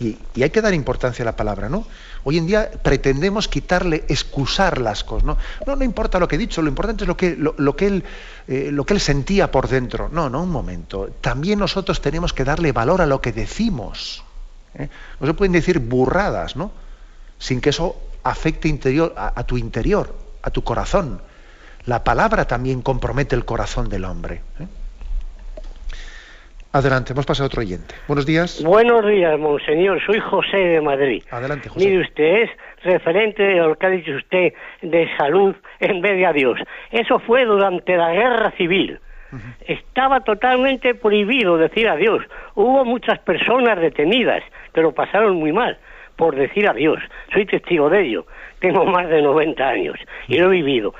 Y, 0.00 0.16
hay 0.40 0.50
que 0.50 0.62
dar 0.62 0.74
importancia 0.74 1.24
a 1.24 1.26
la 1.26 1.36
palabra, 1.36 1.68
¿no? 1.68 1.84
Hoy 2.22 2.38
en 2.38 2.46
día 2.46 2.70
pretendemos 2.82 3.48
quitarle, 3.48 4.04
excusar 4.08 4.80
las 4.80 5.02
cosas, 5.02 5.24
¿no? 5.24 5.38
No, 5.66 5.84
importa 5.84 6.20
lo 6.20 6.28
que 6.28 6.36
he 6.36 6.38
dicho, 6.38 6.62
lo 6.62 6.68
importante 6.68 7.04
es 7.04 7.08
lo 7.08 7.16
que, 7.16 7.36
lo, 7.36 7.76
que, 7.76 7.86
él, 7.86 8.04
eh, 8.46 8.70
lo 8.72 8.86
que 8.86 8.94
él 8.94 9.00
sentía 9.00 9.50
por 9.50 9.68
dentro. 9.68 10.08
No, 10.12 10.30
no, 10.30 10.42
un 10.42 10.50
momento. 10.50 11.10
También 11.20 11.58
nosotros 11.58 12.00
tenemos 12.00 12.32
que 12.32 12.44
darle 12.44 12.70
valor 12.70 13.02
a 13.02 13.06
lo 13.06 13.20
que 13.20 13.32
decimos. 13.32 14.22
¿eh? 14.74 14.88
No 15.18 15.26
se 15.26 15.34
pueden 15.34 15.52
decir 15.52 15.80
burradas, 15.80 16.54
¿no? 16.54 16.70
Sin 17.38 17.60
que 17.60 17.70
eso 17.70 17.96
afecte 18.22 18.68
interior, 18.68 19.14
a, 19.16 19.42
tu 19.44 19.58
interior, 19.58 20.14
a 20.42 20.50
tu 20.50 20.62
corazón. 20.62 21.20
La 21.88 22.04
palabra 22.04 22.44
también 22.44 22.82
compromete 22.82 23.34
el 23.34 23.46
corazón 23.46 23.88
del 23.88 24.04
hombre. 24.04 24.42
¿eh? 24.60 24.66
Adelante, 26.70 27.14
hemos 27.14 27.24
pasado 27.24 27.44
a 27.44 27.46
otro 27.46 27.62
oyente. 27.62 27.94
Buenos 28.06 28.26
días. 28.26 28.62
Buenos 28.62 29.06
días, 29.06 29.38
monseñor. 29.38 29.98
Soy 30.04 30.20
José 30.20 30.58
de 30.58 30.80
Madrid. 30.82 31.22
Adelante, 31.30 31.70
José. 31.70 31.86
Mire 31.86 32.02
usted, 32.02 32.42
es 32.42 32.50
referente 32.84 33.42
de 33.42 33.54
lo 33.54 33.74
que 33.74 33.86
ha 33.86 33.88
dicho 33.88 34.12
usted 34.12 34.52
de 34.82 35.08
salud 35.16 35.56
en 35.80 36.02
vez 36.02 36.12
de 36.12 36.26
a 36.26 36.34
Dios. 36.34 36.60
Eso 36.90 37.20
fue 37.20 37.46
durante 37.46 37.96
la 37.96 38.12
guerra 38.12 38.50
civil. 38.58 39.00
Estaba 39.66 40.20
totalmente 40.20 40.94
prohibido 40.94 41.56
decir 41.56 41.88
adiós. 41.88 42.22
Hubo 42.54 42.84
muchas 42.84 43.18
personas 43.20 43.80
detenidas 43.80 44.42
que 44.74 44.82
lo 44.82 44.92
pasaron 44.92 45.36
muy 45.36 45.52
mal 45.52 45.78
por 46.18 46.34
decir 46.34 46.68
adiós. 46.68 47.00
Soy 47.32 47.46
testigo 47.46 47.88
de 47.88 48.02
ello. 48.02 48.26
Tengo 48.58 48.84
más 48.84 49.08
de 49.08 49.22
90 49.22 49.66
años 49.66 49.96
y 50.26 50.36
lo 50.36 50.48
he 50.48 50.56
vivido. 50.56 50.92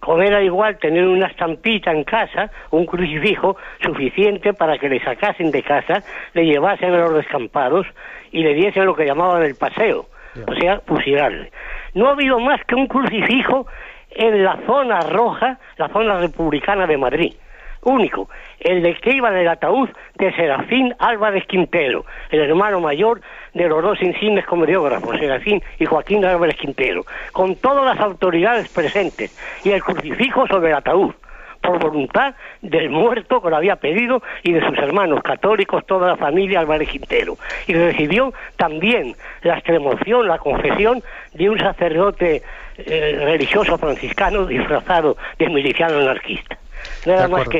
Con 0.00 0.22
era 0.22 0.42
igual 0.42 0.78
tener 0.78 1.06
una 1.06 1.26
estampita 1.26 1.92
en 1.92 2.04
casa, 2.04 2.50
un 2.70 2.86
crucifijo 2.86 3.56
suficiente 3.82 4.54
para 4.54 4.78
que 4.78 4.88
le 4.88 5.02
sacasen 5.04 5.50
de 5.50 5.62
casa, 5.62 6.02
le 6.32 6.46
llevasen 6.46 6.94
a 6.94 6.98
los 6.98 7.14
descampados 7.14 7.86
y 8.32 8.42
le 8.42 8.54
diesen 8.54 8.86
lo 8.86 8.94
que 8.94 9.04
llamaban 9.04 9.42
el 9.42 9.56
paseo, 9.56 10.06
o 10.46 10.54
sea, 10.54 10.80
fusilarle. 10.86 11.50
No 11.94 12.08
ha 12.08 12.12
habido 12.12 12.38
más 12.40 12.64
que 12.64 12.74
un 12.74 12.86
crucifijo 12.86 13.66
en 14.10 14.42
la 14.42 14.58
zona 14.66 15.00
roja, 15.00 15.58
la 15.76 15.88
zona 15.88 16.18
republicana 16.18 16.86
de 16.86 16.96
Madrid 16.96 17.34
único, 17.82 18.28
el 18.60 18.82
de 18.82 18.94
que 18.96 19.14
iba 19.14 19.30
del 19.30 19.48
ataúd 19.48 19.88
de 20.16 20.32
Serafín 20.34 20.94
Álvarez 20.98 21.46
Quintero, 21.46 22.04
el 22.30 22.40
hermano 22.40 22.80
mayor 22.80 23.20
de 23.54 23.68
los 23.68 23.82
dos 23.82 24.00
insignes 24.02 24.46
comediógrafos, 24.46 25.18
Serafín 25.18 25.62
y 25.78 25.86
Joaquín 25.86 26.24
Álvarez 26.24 26.56
Quintero, 26.56 27.04
con 27.32 27.56
todas 27.56 27.84
las 27.84 28.00
autoridades 28.00 28.68
presentes 28.68 29.36
y 29.64 29.70
el 29.70 29.82
crucifijo 29.82 30.46
sobre 30.46 30.70
el 30.70 30.76
ataúd 30.76 31.12
por 31.60 31.78
voluntad 31.78 32.34
del 32.62 32.90
muerto 32.90 33.42
que 33.42 33.50
lo 33.50 33.56
había 33.56 33.76
pedido 33.76 34.22
y 34.42 34.52
de 34.52 34.66
sus 34.66 34.78
hermanos 34.78 35.22
católicos, 35.22 35.84
toda 35.86 36.08
la 36.08 36.16
familia 36.16 36.60
Álvarez 36.60 36.88
Quintero. 36.88 37.36
Y 37.66 37.74
recibió 37.74 38.32
también 38.56 39.14
la 39.42 39.58
extremoción, 39.58 40.26
la 40.26 40.38
confesión 40.38 41.02
de 41.34 41.50
un 41.50 41.58
sacerdote 41.58 42.42
eh, 42.78 43.20
religioso 43.24 43.76
franciscano 43.76 44.46
disfrazado 44.46 45.16
de 45.38 45.48
miliciano 45.48 45.98
anarquista. 45.98 46.59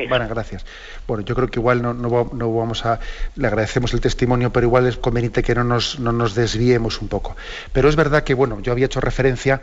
Bueno, 0.09 0.27
gracias. 0.29 0.65
Bueno, 1.07 1.23
yo 1.23 1.35
creo 1.35 1.49
que 1.49 1.59
igual 1.59 1.81
no, 1.81 1.93
no, 1.93 2.53
vamos 2.53 2.85
a... 2.85 2.99
Le 3.35 3.47
agradecemos 3.47 3.93
el 3.93 4.01
testimonio, 4.01 4.51
pero 4.51 4.67
igual 4.67 4.87
es 4.87 4.97
conveniente 4.97 5.43
que 5.43 5.55
no 5.55 5.63
nos, 5.63 5.99
no 5.99 6.11
nos 6.11 6.35
desviemos 6.35 7.01
un 7.01 7.07
poco. 7.07 7.35
Pero 7.73 7.89
es 7.89 7.95
verdad 7.95 8.23
que, 8.23 8.33
bueno, 8.33 8.59
yo 8.61 8.71
había 8.71 8.85
hecho 8.85 9.01
referencia 9.01 9.61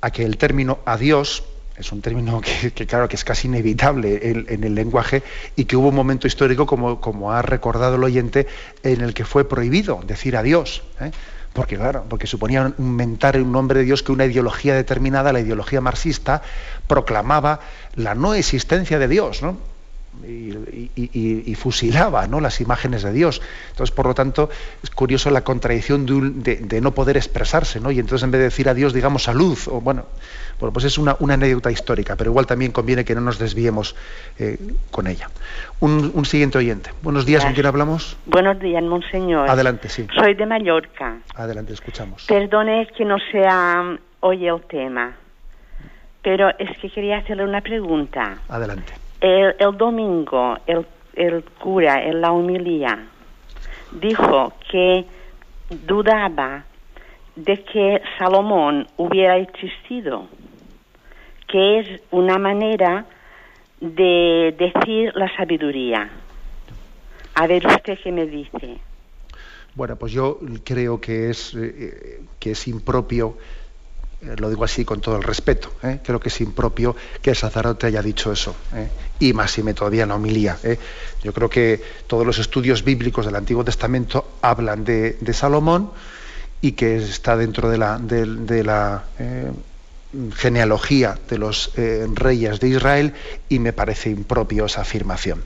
a 0.00 0.10
que 0.10 0.24
el 0.24 0.36
término 0.36 0.80
adiós 0.84 1.44
es 1.80 1.92
un 1.92 2.02
término 2.02 2.42
que, 2.74 2.86
claro 2.86 3.08
que 3.08 3.16
es 3.16 3.24
casi 3.24 3.48
inevitable 3.48 4.20
en, 4.48 4.64
el 4.64 4.74
lenguaje 4.74 5.22
y 5.56 5.64
que 5.64 5.76
hubo 5.76 5.88
un 5.88 5.94
momento 5.94 6.26
histórico, 6.26 6.66
como, 6.66 7.00
como 7.00 7.32
ha 7.32 7.40
recordado 7.40 7.96
el 7.96 8.04
oyente, 8.04 8.46
en 8.82 9.00
el 9.00 9.14
que 9.14 9.24
fue 9.24 9.48
prohibido 9.48 10.00
decir 10.06 10.36
adiós. 10.36 10.82
¿eh? 11.00 11.10
Porque 11.52 11.76
claro, 11.76 12.04
porque 12.08 12.26
suponía 12.26 12.72
inventar 12.78 13.36
un 13.36 13.50
nombre 13.50 13.80
de 13.80 13.84
Dios 13.84 14.02
que 14.02 14.12
una 14.12 14.24
ideología 14.24 14.74
determinada, 14.74 15.32
la 15.32 15.40
ideología 15.40 15.80
marxista, 15.80 16.42
proclamaba 16.86 17.60
la 17.94 18.14
no 18.14 18.34
existencia 18.34 18.98
de 18.98 19.08
Dios, 19.08 19.42
¿no? 19.42 19.69
Y, 20.26 21.54
fusilaba 21.54 22.26
¿no? 22.26 22.40
las 22.40 22.60
imágenes 22.60 23.02
de 23.02 23.12
Dios. 23.12 23.40
Entonces, 23.70 23.94
por 23.94 24.06
lo 24.06 24.14
tanto, 24.14 24.50
es 24.82 24.90
curioso 24.90 25.30
la 25.30 25.42
contradicción 25.42 26.06
de, 26.42 26.80
no 26.80 26.92
poder 26.92 27.16
expresarse, 27.16 27.80
¿no? 27.80 27.90
Y 27.90 27.98
entonces 27.98 28.24
en 28.24 28.30
vez 28.30 28.40
de 28.40 28.44
decir 28.44 28.68
a 28.68 28.74
Dios, 28.74 28.92
digamos 28.92 29.24
salud, 29.24 29.58
o 29.68 29.80
bueno, 29.80 30.06
bueno 30.58 30.72
pues 30.72 30.84
es 30.84 30.98
una, 30.98 31.16
anécdota 31.20 31.70
histórica, 31.70 32.16
pero 32.16 32.30
igual 32.30 32.46
también 32.46 32.72
conviene 32.72 33.04
que 33.04 33.14
no 33.14 33.20
nos 33.20 33.38
desviemos 33.38 33.94
eh, 34.38 34.58
con 34.90 35.06
ella. 35.06 35.28
Un, 35.80 36.24
siguiente 36.24 36.58
oyente. 36.58 36.90
Buenos 37.02 37.26
días, 37.26 37.44
¿con 37.44 37.54
quién 37.54 37.66
hablamos? 37.66 38.16
Buenos 38.26 38.58
días, 38.60 38.82
monseñor. 38.82 39.48
Adelante, 39.48 39.88
sí. 39.88 40.06
Soy 40.14 40.34
de 40.34 40.46
Mallorca. 40.46 41.18
Adelante, 41.34 41.72
escuchamos. 41.72 42.26
Perdone 42.26 42.86
que 42.96 43.04
no 43.04 43.16
sea 43.32 43.98
oye 44.20 44.48
el 44.48 44.62
tema, 44.62 45.16
pero 46.22 46.50
es 46.58 46.78
que 46.78 46.90
quería 46.90 47.18
hacerle 47.18 47.44
una 47.44 47.62
pregunta. 47.62 48.38
Adelante. 48.48 48.99
El, 49.20 49.76
domingo, 49.76 50.56
el, 50.66 50.86
el 51.14 51.44
cura 51.58 52.02
en 52.02 52.20
la 52.20 52.32
humilía 52.32 53.06
dijo 53.92 54.52
que 54.70 55.04
dudaba 55.86 56.64
de 57.36 57.62
que 57.64 58.02
Salomón 58.18 58.86
hubiera 58.96 59.36
existido, 59.36 60.26
que 61.48 61.80
es 61.80 62.02
una 62.10 62.38
manera 62.38 63.06
de 63.80 64.54
decir 64.58 65.12
la 65.14 65.34
sabiduría. 65.36 66.10
A 67.34 67.46
ver 67.46 67.66
usted 67.66 67.98
qué 68.02 68.12
me 68.12 68.26
dice. 68.26 68.78
Bueno, 69.74 69.96
pues 69.96 70.12
yo 70.12 70.38
creo 70.64 71.00
que 71.00 71.30
es, 71.30 71.54
eh, 71.54 72.20
que 72.38 72.52
es 72.52 72.68
impropio 72.68 73.36
lo 74.22 74.50
digo 74.50 74.64
así 74.64 74.84
con 74.84 75.00
todo 75.00 75.16
el 75.16 75.22
respeto, 75.22 75.72
¿eh? 75.82 76.00
creo 76.04 76.20
que 76.20 76.28
es 76.28 76.40
impropio 76.40 76.94
que 77.22 77.30
el 77.30 77.36
sacerdote 77.36 77.86
haya 77.86 78.02
dicho 78.02 78.32
eso, 78.32 78.54
¿eh? 78.74 78.88
y 79.18 79.32
más 79.32 79.52
si 79.52 79.62
me 79.62 79.72
todavía 79.72 80.04
no 80.06 80.16
homilía. 80.16 80.58
Yo 81.22 81.32
creo 81.32 81.48
que 81.48 81.82
todos 82.06 82.26
los 82.26 82.38
estudios 82.38 82.84
bíblicos 82.84 83.24
del 83.24 83.36
Antiguo 83.36 83.64
Testamento 83.64 84.32
hablan 84.42 84.84
de, 84.84 85.16
Salomón 85.32 85.90
y 86.60 86.72
que 86.72 86.96
está 86.96 87.36
dentro 87.36 87.70
de 87.70 87.78
la, 87.78 87.98
de, 87.98 88.64
la 88.64 89.04
genealogía 90.36 91.18
de 91.28 91.38
los 91.38 91.72
reyes 92.14 92.60
de 92.60 92.68
Israel 92.68 93.14
y 93.48 93.58
me 93.58 93.72
parece 93.72 94.10
impropio 94.10 94.66
esa 94.66 94.82
afirmación. 94.82 95.42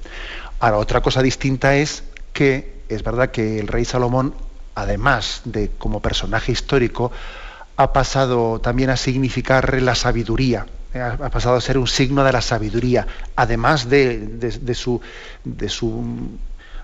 Ahora, 0.58 0.78
otra 0.78 1.00
cosa 1.00 1.22
distinta 1.22 1.76
es 1.76 2.02
que 2.32 2.74
es 2.88 3.02
verdad 3.02 3.30
que 3.30 3.58
el 3.58 3.68
rey 3.68 3.84
Salomón, 3.84 4.34
además 4.74 5.42
de 5.44 5.70
como 5.78 6.00
personaje 6.00 6.52
histórico, 6.52 7.12
ha 7.76 7.92
pasado 7.92 8.60
también 8.60 8.90
a 8.90 8.96
significar 8.96 9.80
la 9.82 9.94
sabiduría, 9.94 10.66
eh, 10.92 11.00
ha 11.00 11.30
pasado 11.30 11.56
a 11.56 11.60
ser 11.60 11.78
un 11.78 11.88
signo 11.88 12.24
de 12.24 12.32
la 12.32 12.40
sabiduría, 12.40 13.06
además 13.34 13.88
de, 13.88 14.74
su, 14.74 15.00
de 15.42 15.68
su 15.68 16.38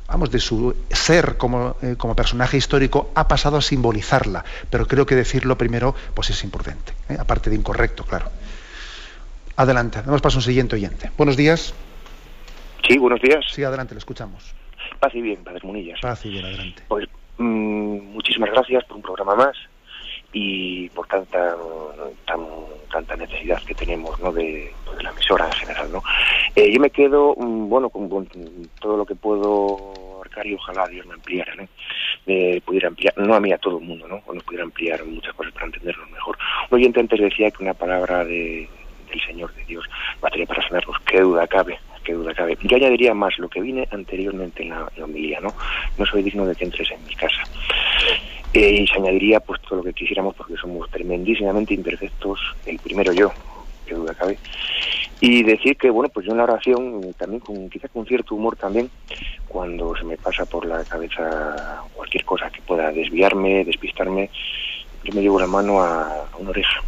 vamos, 0.08 0.30
de 0.32 0.40
su 0.40 0.74
ser 0.90 1.36
como, 1.36 1.76
eh, 1.82 1.94
como, 1.96 2.16
personaje 2.16 2.56
histórico, 2.56 3.12
ha 3.14 3.28
pasado 3.28 3.56
a 3.56 3.62
simbolizarla. 3.62 4.44
Pero 4.68 4.86
creo 4.86 5.06
que 5.06 5.14
decirlo 5.14 5.56
primero, 5.56 5.94
pues 6.14 6.30
es 6.30 6.42
imprudente, 6.42 6.92
eh, 7.08 7.16
aparte 7.18 7.50
de 7.50 7.56
incorrecto, 7.56 8.04
claro. 8.04 8.26
Adelante, 9.56 10.02
damos 10.02 10.20
paso 10.20 10.38
a 10.38 10.40
un 10.40 10.44
siguiente 10.44 10.74
oyente. 10.74 11.10
Buenos 11.16 11.36
días. 11.36 11.72
Sí, 12.88 12.98
buenos 12.98 13.20
días. 13.20 13.44
Sí, 13.52 13.62
adelante, 13.62 13.94
le 13.94 13.98
escuchamos. 13.98 14.54
Paz 14.98 15.14
y 15.14 15.20
bien, 15.20 15.44
Padre 15.44 15.60
Munillas. 15.62 16.00
Paz 16.00 16.24
y 16.26 16.30
bien, 16.30 16.46
adelante. 16.46 16.82
Pues 16.88 17.06
mm, 17.38 18.12
muchísimas 18.14 18.50
gracias 18.50 18.84
por 18.86 18.96
un 18.96 19.02
programa 19.02 19.36
más 19.36 19.56
y 20.32 20.88
por 20.90 21.06
tanta 21.06 21.56
tanta 22.92 23.16
necesidad 23.16 23.62
que 23.62 23.74
tenemos 23.74 24.18
¿no? 24.20 24.32
de, 24.32 24.72
la 25.00 25.10
emisora 25.10 25.46
en 25.46 25.52
general 25.52 25.92
no 25.92 26.02
eh, 26.56 26.72
yo 26.72 26.80
me 26.80 26.90
quedo 26.90 27.34
mm, 27.36 27.68
bueno 27.68 27.88
con, 27.88 28.08
todo 28.80 28.96
lo 28.96 29.06
que 29.06 29.14
puedo 29.14 29.92
abarcar 30.16 30.46
y 30.46 30.54
ojalá 30.54 30.86
Dios 30.88 31.06
me 31.06 31.14
ampliara 31.14 31.54
¿no? 31.54 31.68
pudiera 32.64 32.88
ampliar 32.88 33.16
no 33.16 33.34
a 33.34 33.40
mí 33.40 33.52
a 33.52 33.58
todo 33.58 33.78
el 33.78 33.84
mundo 33.84 34.06
no 34.08 34.20
o 34.26 34.34
nos 34.34 34.44
pudiera 34.44 34.64
ampliar 34.64 35.04
muchas 35.04 35.34
cosas 35.34 35.52
para 35.52 35.66
entenderlo 35.66 36.06
mejor. 36.08 36.38
Un 36.70 36.78
oyente 36.78 37.00
antes 37.00 37.20
decía 37.20 37.50
que 37.50 37.62
una 37.62 37.74
palabra 37.74 38.24
de, 38.24 38.68
del 39.08 39.20
Señor 39.26 39.52
de 39.54 39.64
Dios 39.64 39.84
bastaría 40.20 40.46
para 40.46 40.66
sanarnos 40.66 40.96
qué 41.06 41.20
duda 41.20 41.46
cabe 41.46 41.78
qué 42.04 42.14
duda 42.14 42.32
cabe. 42.32 42.56
Yo 42.62 42.76
añadiría 42.76 43.12
más 43.12 43.38
lo 43.38 43.48
que 43.48 43.60
vine 43.60 43.86
anteriormente 43.90 44.62
en 44.62 44.70
la, 44.70 44.88
en 44.94 45.00
la 45.00 45.04
homilía 45.04 45.40
no 45.40 45.52
no 45.98 46.06
soy 46.06 46.22
digno 46.22 46.46
de 46.46 46.54
que 46.54 46.64
entres 46.64 46.90
en 46.90 47.04
mi 47.04 47.14
casa 47.14 47.42
eh, 48.52 48.82
y 48.82 48.86
se 48.86 48.98
añadiría 48.98 49.40
pues 49.40 49.60
todo 49.62 49.76
lo 49.76 49.84
que 49.84 49.92
quisiéramos 49.92 50.34
porque 50.34 50.56
somos 50.56 50.90
tremendísimamente 50.90 51.74
imperfectos, 51.74 52.40
el 52.66 52.78
primero 52.78 53.12
yo, 53.12 53.32
que 53.86 53.94
duda 53.94 54.14
cabe. 54.14 54.38
Y 55.20 55.42
decir 55.42 55.76
que, 55.76 55.90
bueno, 55.90 56.08
pues 56.08 56.26
yo 56.26 56.32
en 56.32 56.38
la 56.38 56.44
oración, 56.44 57.14
también 57.18 57.40
con 57.40 57.68
quizás 57.68 57.90
con 57.90 58.06
cierto 58.06 58.34
humor 58.34 58.56
también, 58.56 58.90
cuando 59.48 59.94
se 59.96 60.04
me 60.04 60.16
pasa 60.16 60.46
por 60.46 60.64
la 60.64 60.84
cabeza 60.84 61.82
cualquier 61.94 62.24
cosa 62.24 62.50
que 62.50 62.62
pueda 62.62 62.90
desviarme, 62.90 63.64
despistarme, 63.64 64.30
yo 65.04 65.12
me 65.12 65.22
llevo 65.22 65.40
la 65.40 65.46
mano 65.46 65.82
a, 65.82 66.28
una 66.38 66.50
oreja 66.50 66.82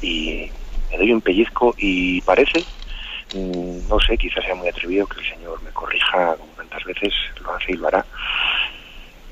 y 0.00 0.50
me 0.90 0.98
doy 0.98 1.12
un 1.12 1.20
pellizco 1.20 1.74
y 1.78 2.20
parece, 2.22 2.64
mm, 3.34 3.88
no 3.88 4.00
sé, 4.00 4.16
quizás 4.16 4.44
sea 4.44 4.54
muy 4.54 4.68
atrevido 4.68 5.06
que 5.06 5.20
el 5.20 5.26
Señor 5.26 5.62
me 5.62 5.70
corrija 5.70 6.36
como 6.36 6.52
tantas 6.52 6.84
veces 6.84 7.12
lo 7.42 7.52
hace 7.54 7.72
y 7.72 7.76
lo 7.76 7.88
hará, 7.88 8.04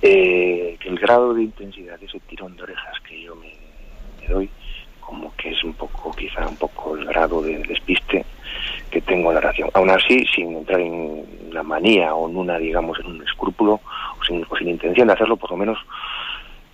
eh, 0.07 0.76
el 0.84 0.98
grado 0.98 1.32
de 1.32 1.44
intensidad 1.44 1.98
de 1.98 2.05
ese 2.05 2.20
tirón 2.20 2.55
de 2.57 2.64
orejas 2.64 3.00
que 3.09 3.22
yo 3.22 3.34
me, 3.36 3.55
doy, 4.28 4.50
como 5.00 5.34
que 5.34 5.48
es 5.48 5.64
un 5.64 5.72
poco, 5.72 6.14
quizá 6.14 6.46
un 6.46 6.57
poco 6.57 6.94
el 6.94 7.07
grado 7.07 7.40
de 7.40 7.57
despiste 7.61 8.22
que 8.90 9.00
tengo 9.00 9.30
en 9.30 9.36
la 9.36 9.40
oración. 9.40 9.70
Aún 9.72 9.88
así, 9.88 10.26
sin 10.26 10.57
entrar 10.57 10.78
en 10.78 11.24
la 11.50 11.62
manía 11.62 12.14
o 12.14 12.28
en 12.28 12.36
una, 12.36 12.59
digamos, 12.59 13.00
en 13.00 13.07
un 13.07 13.22
escrúpulo, 13.22 13.80
o 14.20 14.24
sin, 14.26 14.46
sin 14.59 14.68
intención 14.68 15.07
de 15.07 15.14
hacerlo, 15.14 15.38
por 15.38 15.50
lo 15.52 15.57
menos, 15.57 15.78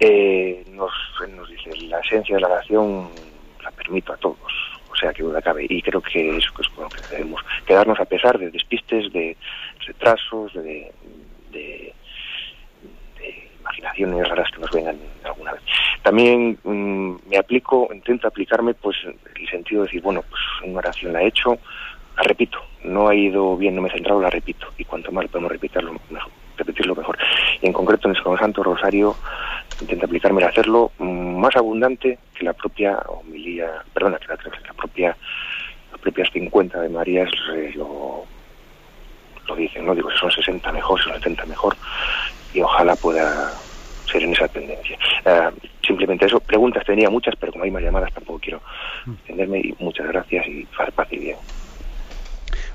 eh, 0.00 0.64
nos, 0.72 0.90
nos 1.32 1.48
dice, 1.48 1.70
la 1.86 2.00
esencia 2.00 2.34
de 2.34 2.40
la 2.40 2.48
oración 2.48 3.10
la 3.62 3.70
permito 3.70 4.12
a 4.12 4.16
todos, 4.16 4.52
o 4.90 4.96
sea 4.96 5.12
que 5.12 5.22
duda 5.22 5.40
cabe, 5.40 5.66
y 5.68 5.80
creo 5.82 6.00
que 6.00 6.36
eso 6.36 6.50
es 6.60 6.68
con 6.70 6.84
lo 6.84 6.90
que 6.90 7.00
debemos 7.12 7.42
quedarnos 7.64 8.00
a 8.00 8.06
pesar 8.06 8.40
de 8.40 8.50
despistes, 8.50 9.12
de 9.12 9.36
retrasos, 9.86 10.52
de 10.54 10.90
imaginaciones 13.78 14.28
raras 14.28 14.50
que 14.50 14.60
nos 14.60 14.70
vengan 14.70 14.98
alguna 15.24 15.52
vez. 15.52 15.62
También 16.02 16.58
mm, 16.62 17.28
me 17.28 17.36
aplico, 17.38 17.88
intento 17.92 18.28
aplicarme 18.28 18.74
pues 18.74 18.96
el 19.04 19.48
sentido 19.48 19.82
de 19.82 19.86
decir, 19.86 20.02
bueno, 20.02 20.22
pues 20.28 20.40
una 20.64 20.78
oración 20.78 21.12
la 21.12 21.22
he 21.22 21.28
hecho, 21.28 21.58
la 22.16 22.22
repito, 22.22 22.58
no 22.84 23.08
ha 23.08 23.14
ido 23.14 23.56
bien, 23.56 23.74
no 23.76 23.82
me 23.82 23.88
he 23.88 23.92
centrado, 23.92 24.20
la 24.20 24.30
repito, 24.30 24.66
y 24.78 24.84
cuanto 24.84 25.12
más 25.12 25.26
podemos 25.28 25.52
repetirlo 25.52 25.92
mejor, 26.10 26.32
repetirlo 26.56 26.94
mejor. 26.94 27.18
Y 27.60 27.66
en 27.66 27.72
concreto 27.72 28.08
en 28.08 28.16
el 28.16 28.38
Santo 28.38 28.62
Rosario 28.62 29.16
intento 29.80 30.06
aplicarme 30.06 30.42
a 30.44 30.48
hacerlo 30.48 30.92
mm, 30.98 31.38
más 31.38 31.56
abundante 31.56 32.18
que 32.34 32.44
la 32.44 32.52
propia 32.52 32.98
homilía, 33.08 33.82
perdona, 33.92 34.18
que 34.18 34.28
la, 34.28 34.36
propia 34.74 35.16
las 35.92 36.00
propias 36.00 36.30
50 36.32 36.80
de 36.80 36.88
Marías 36.88 37.30
eh, 37.54 37.72
lo, 37.74 38.24
lo 39.48 39.56
dicen, 39.56 39.84
no 39.84 39.94
digo 39.94 40.10
si 40.10 40.18
son 40.18 40.30
60 40.30 40.72
mejor, 40.72 40.98
si 40.98 41.04
son 41.04 41.14
70 41.14 41.46
mejor, 41.46 41.76
y 42.52 42.60
ojalá 42.60 42.96
pueda 42.96 43.52
ser 44.10 44.22
en 44.22 44.32
esa 44.32 44.48
tendencia. 44.48 44.98
Eh, 45.24 45.50
simplemente 45.86 46.26
eso, 46.26 46.40
preguntas 46.40 46.84
tenía 46.84 47.10
muchas, 47.10 47.34
pero 47.38 47.52
como 47.52 47.64
hay 47.64 47.70
más 47.70 47.82
llamadas 47.82 48.12
tampoco 48.12 48.40
quiero 48.40 48.60
extenderme 49.06 49.60
y 49.60 49.74
muchas 49.78 50.08
gracias 50.08 50.46
y 50.46 50.66
paz 50.94 51.08
y 51.10 51.18
bien. 51.18 51.36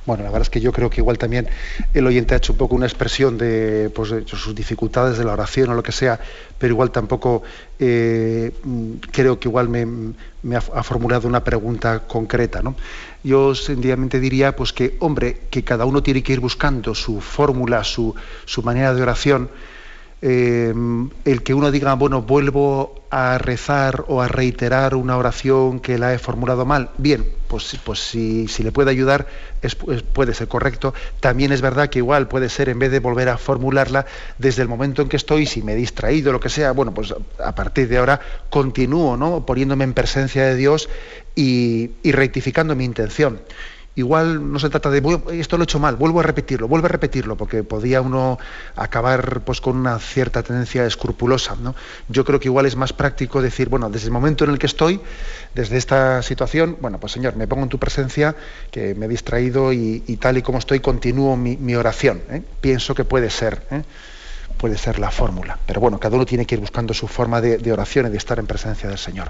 Bueno, 0.06 0.24
la 0.24 0.30
verdad 0.30 0.44
es 0.44 0.52
que 0.52 0.62
yo 0.62 0.72
creo 0.72 0.90
que 0.90 1.02
igual 1.02 1.18
también 1.18 1.48
el 1.94 2.06
oyente 2.06 2.36
ha 2.36 2.38
hecho 2.38 2.54
un 2.54 2.60
poco 2.60 2.76
una 2.76 2.86
expresión 2.86 3.40
de, 3.40 3.90
pues, 3.94 4.14
sus 4.28 4.54
dificultades 4.54 5.18
de 5.18 5.24
la 5.24 5.34
oración 5.34 5.70
o 5.70 5.74
lo 5.74 5.82
que 5.82 5.92
sea, 5.92 6.20
pero 6.60 6.74
igual 6.74 6.92
tampoco 6.92 7.42
eh, 7.80 8.52
creo 9.12 9.40
que 9.40 9.50
igual 9.50 9.68
me, 9.68 10.56
ha, 10.56 10.84
formulado 10.84 11.28
una 11.28 11.44
pregunta 11.44 12.04
concreta. 12.06 12.62
¿no? 12.62 12.76
Yo 13.26 13.56
sencillamente 13.56 14.20
diría 14.20 14.56
pues 14.56 14.72
que, 14.72 14.98
hombre, 15.00 15.42
que 15.50 15.64
cada 15.64 15.86
uno 15.86 16.04
tiene 16.04 16.22
que 16.22 16.34
ir 16.34 16.40
buscando 16.40 16.94
su 16.94 17.22
fórmula, 17.22 17.84
su, 17.84 18.14
su 18.46 18.62
manera 18.62 18.94
de 18.94 19.02
oración 19.02 19.50
eh, 20.28 20.74
el 21.26 21.44
que 21.44 21.54
uno 21.54 21.70
diga, 21.70 21.94
bueno, 21.94 22.24
vuelvo 22.24 23.06
a 23.12 23.38
rezar 23.38 24.06
o 24.08 24.24
a 24.24 24.28
reiterar 24.28 24.96
una 24.96 25.18
oración 25.18 25.80
que 25.80 26.00
la 26.00 26.16
he 26.16 26.18
formulado 26.18 26.66
mal, 26.66 26.90
bien, 26.98 27.30
pues, 27.48 27.78
pues 27.84 28.00
si, 28.00 28.48
le 28.64 28.72
puede 28.72 28.90
ayudar, 28.90 29.28
puede 30.14 30.34
ser 30.34 30.48
correcto. 30.48 30.96
También 31.20 31.52
es 31.52 31.62
verdad 31.62 31.90
que 31.90 32.00
igual 32.00 32.28
puede 32.28 32.50
ser, 32.50 32.70
en 32.70 32.80
vez 32.80 32.90
de 32.90 32.98
volver 32.98 33.30
a 33.30 33.38
formularla, 33.38 34.08
desde 34.40 34.64
el 34.64 34.68
momento 34.68 35.04
en 35.04 35.10
que 35.10 35.18
estoy, 35.18 35.46
si 35.46 35.62
me 35.62 35.74
he 35.74 35.76
distraído, 35.76 36.32
lo 36.32 36.40
que 36.40 36.50
sea, 36.50 36.72
bueno, 36.72 36.92
pues 36.92 37.14
a 37.38 37.54
partir 37.54 37.88
de 37.88 38.00
ahora 38.00 38.20
continúo, 38.50 39.18
¿no? 39.18 39.46
Poniéndome 39.46 39.84
en 39.84 39.94
presencia 39.94 40.44
de 40.44 40.56
Dios 40.56 40.90
y 41.36 41.92
rectificando 42.04 42.76
mi 42.76 42.86
intención. 42.86 43.42
Igual 43.96 44.52
no 44.52 44.60
se 44.60 44.70
trata 44.70 44.90
de 44.90 45.02
esto 45.32 45.58
lo 45.58 45.64
he 45.64 45.66
hecho 45.66 45.80
mal, 45.80 45.96
vuelvo 45.96 46.20
a 46.20 46.24
repetirlo, 46.24 46.68
vuelvo 46.68 46.86
a 46.86 46.90
repetirlo, 46.90 47.38
porque 47.38 47.64
podía 47.64 48.02
uno 48.02 48.38
acabar 48.76 49.42
pues 49.42 49.62
con 49.62 49.78
una 49.78 50.00
cierta 50.00 50.44
tendencia 50.44 50.86
escrupulosa. 50.86 51.56
¿no? 51.56 51.76
Yo 52.10 52.26
creo 52.26 52.40
que 52.40 52.50
igual 52.50 52.66
es 52.66 52.76
más 52.76 52.94
práctico 52.94 53.42
decir, 53.42 53.70
bueno, 53.70 53.90
desde 53.90 54.08
el 54.08 54.12
momento 54.12 54.44
en 54.44 54.52
el 54.52 54.60
que 54.60 54.66
estoy, 54.66 55.00
desde 55.54 55.78
esta 55.78 56.22
situación, 56.22 56.78
bueno, 56.82 57.00
pues 57.00 57.14
Señor, 57.14 57.36
me 57.36 57.48
pongo 57.48 57.64
en 57.64 57.70
tu 57.70 57.80
presencia, 57.80 58.36
que 58.70 58.96
me 58.96 59.06
he 59.06 59.10
distraído 59.10 59.72
y, 59.72 60.00
tal 60.20 60.38
y 60.38 60.42
como 60.42 60.58
estoy, 60.58 60.82
continúo 60.82 61.38
mi, 61.38 61.76
oración. 61.76 62.22
¿eh? 62.30 62.42
Pienso 62.62 62.96
que 62.96 63.06
puede 63.06 63.30
ser. 63.30 63.66
¿eh? 63.72 63.84
puede 64.58 64.78
ser 64.78 65.00
la 65.00 65.12
fórmula. 65.12 65.60
Pero 65.66 65.82
bueno, 65.82 66.00
cada 66.00 66.16
uno 66.16 66.26
tiene 66.26 66.46
que 66.46 66.56
ir 66.56 66.62
buscando 66.62 66.94
su 66.94 67.08
forma 67.08 67.42
de 67.42 67.72
oración 67.74 68.08
y 68.08 68.10
de 68.10 68.18
estar 68.18 68.40
en 68.40 68.48
presencia 68.48 68.88
del 68.88 68.98
Señor. 68.98 69.30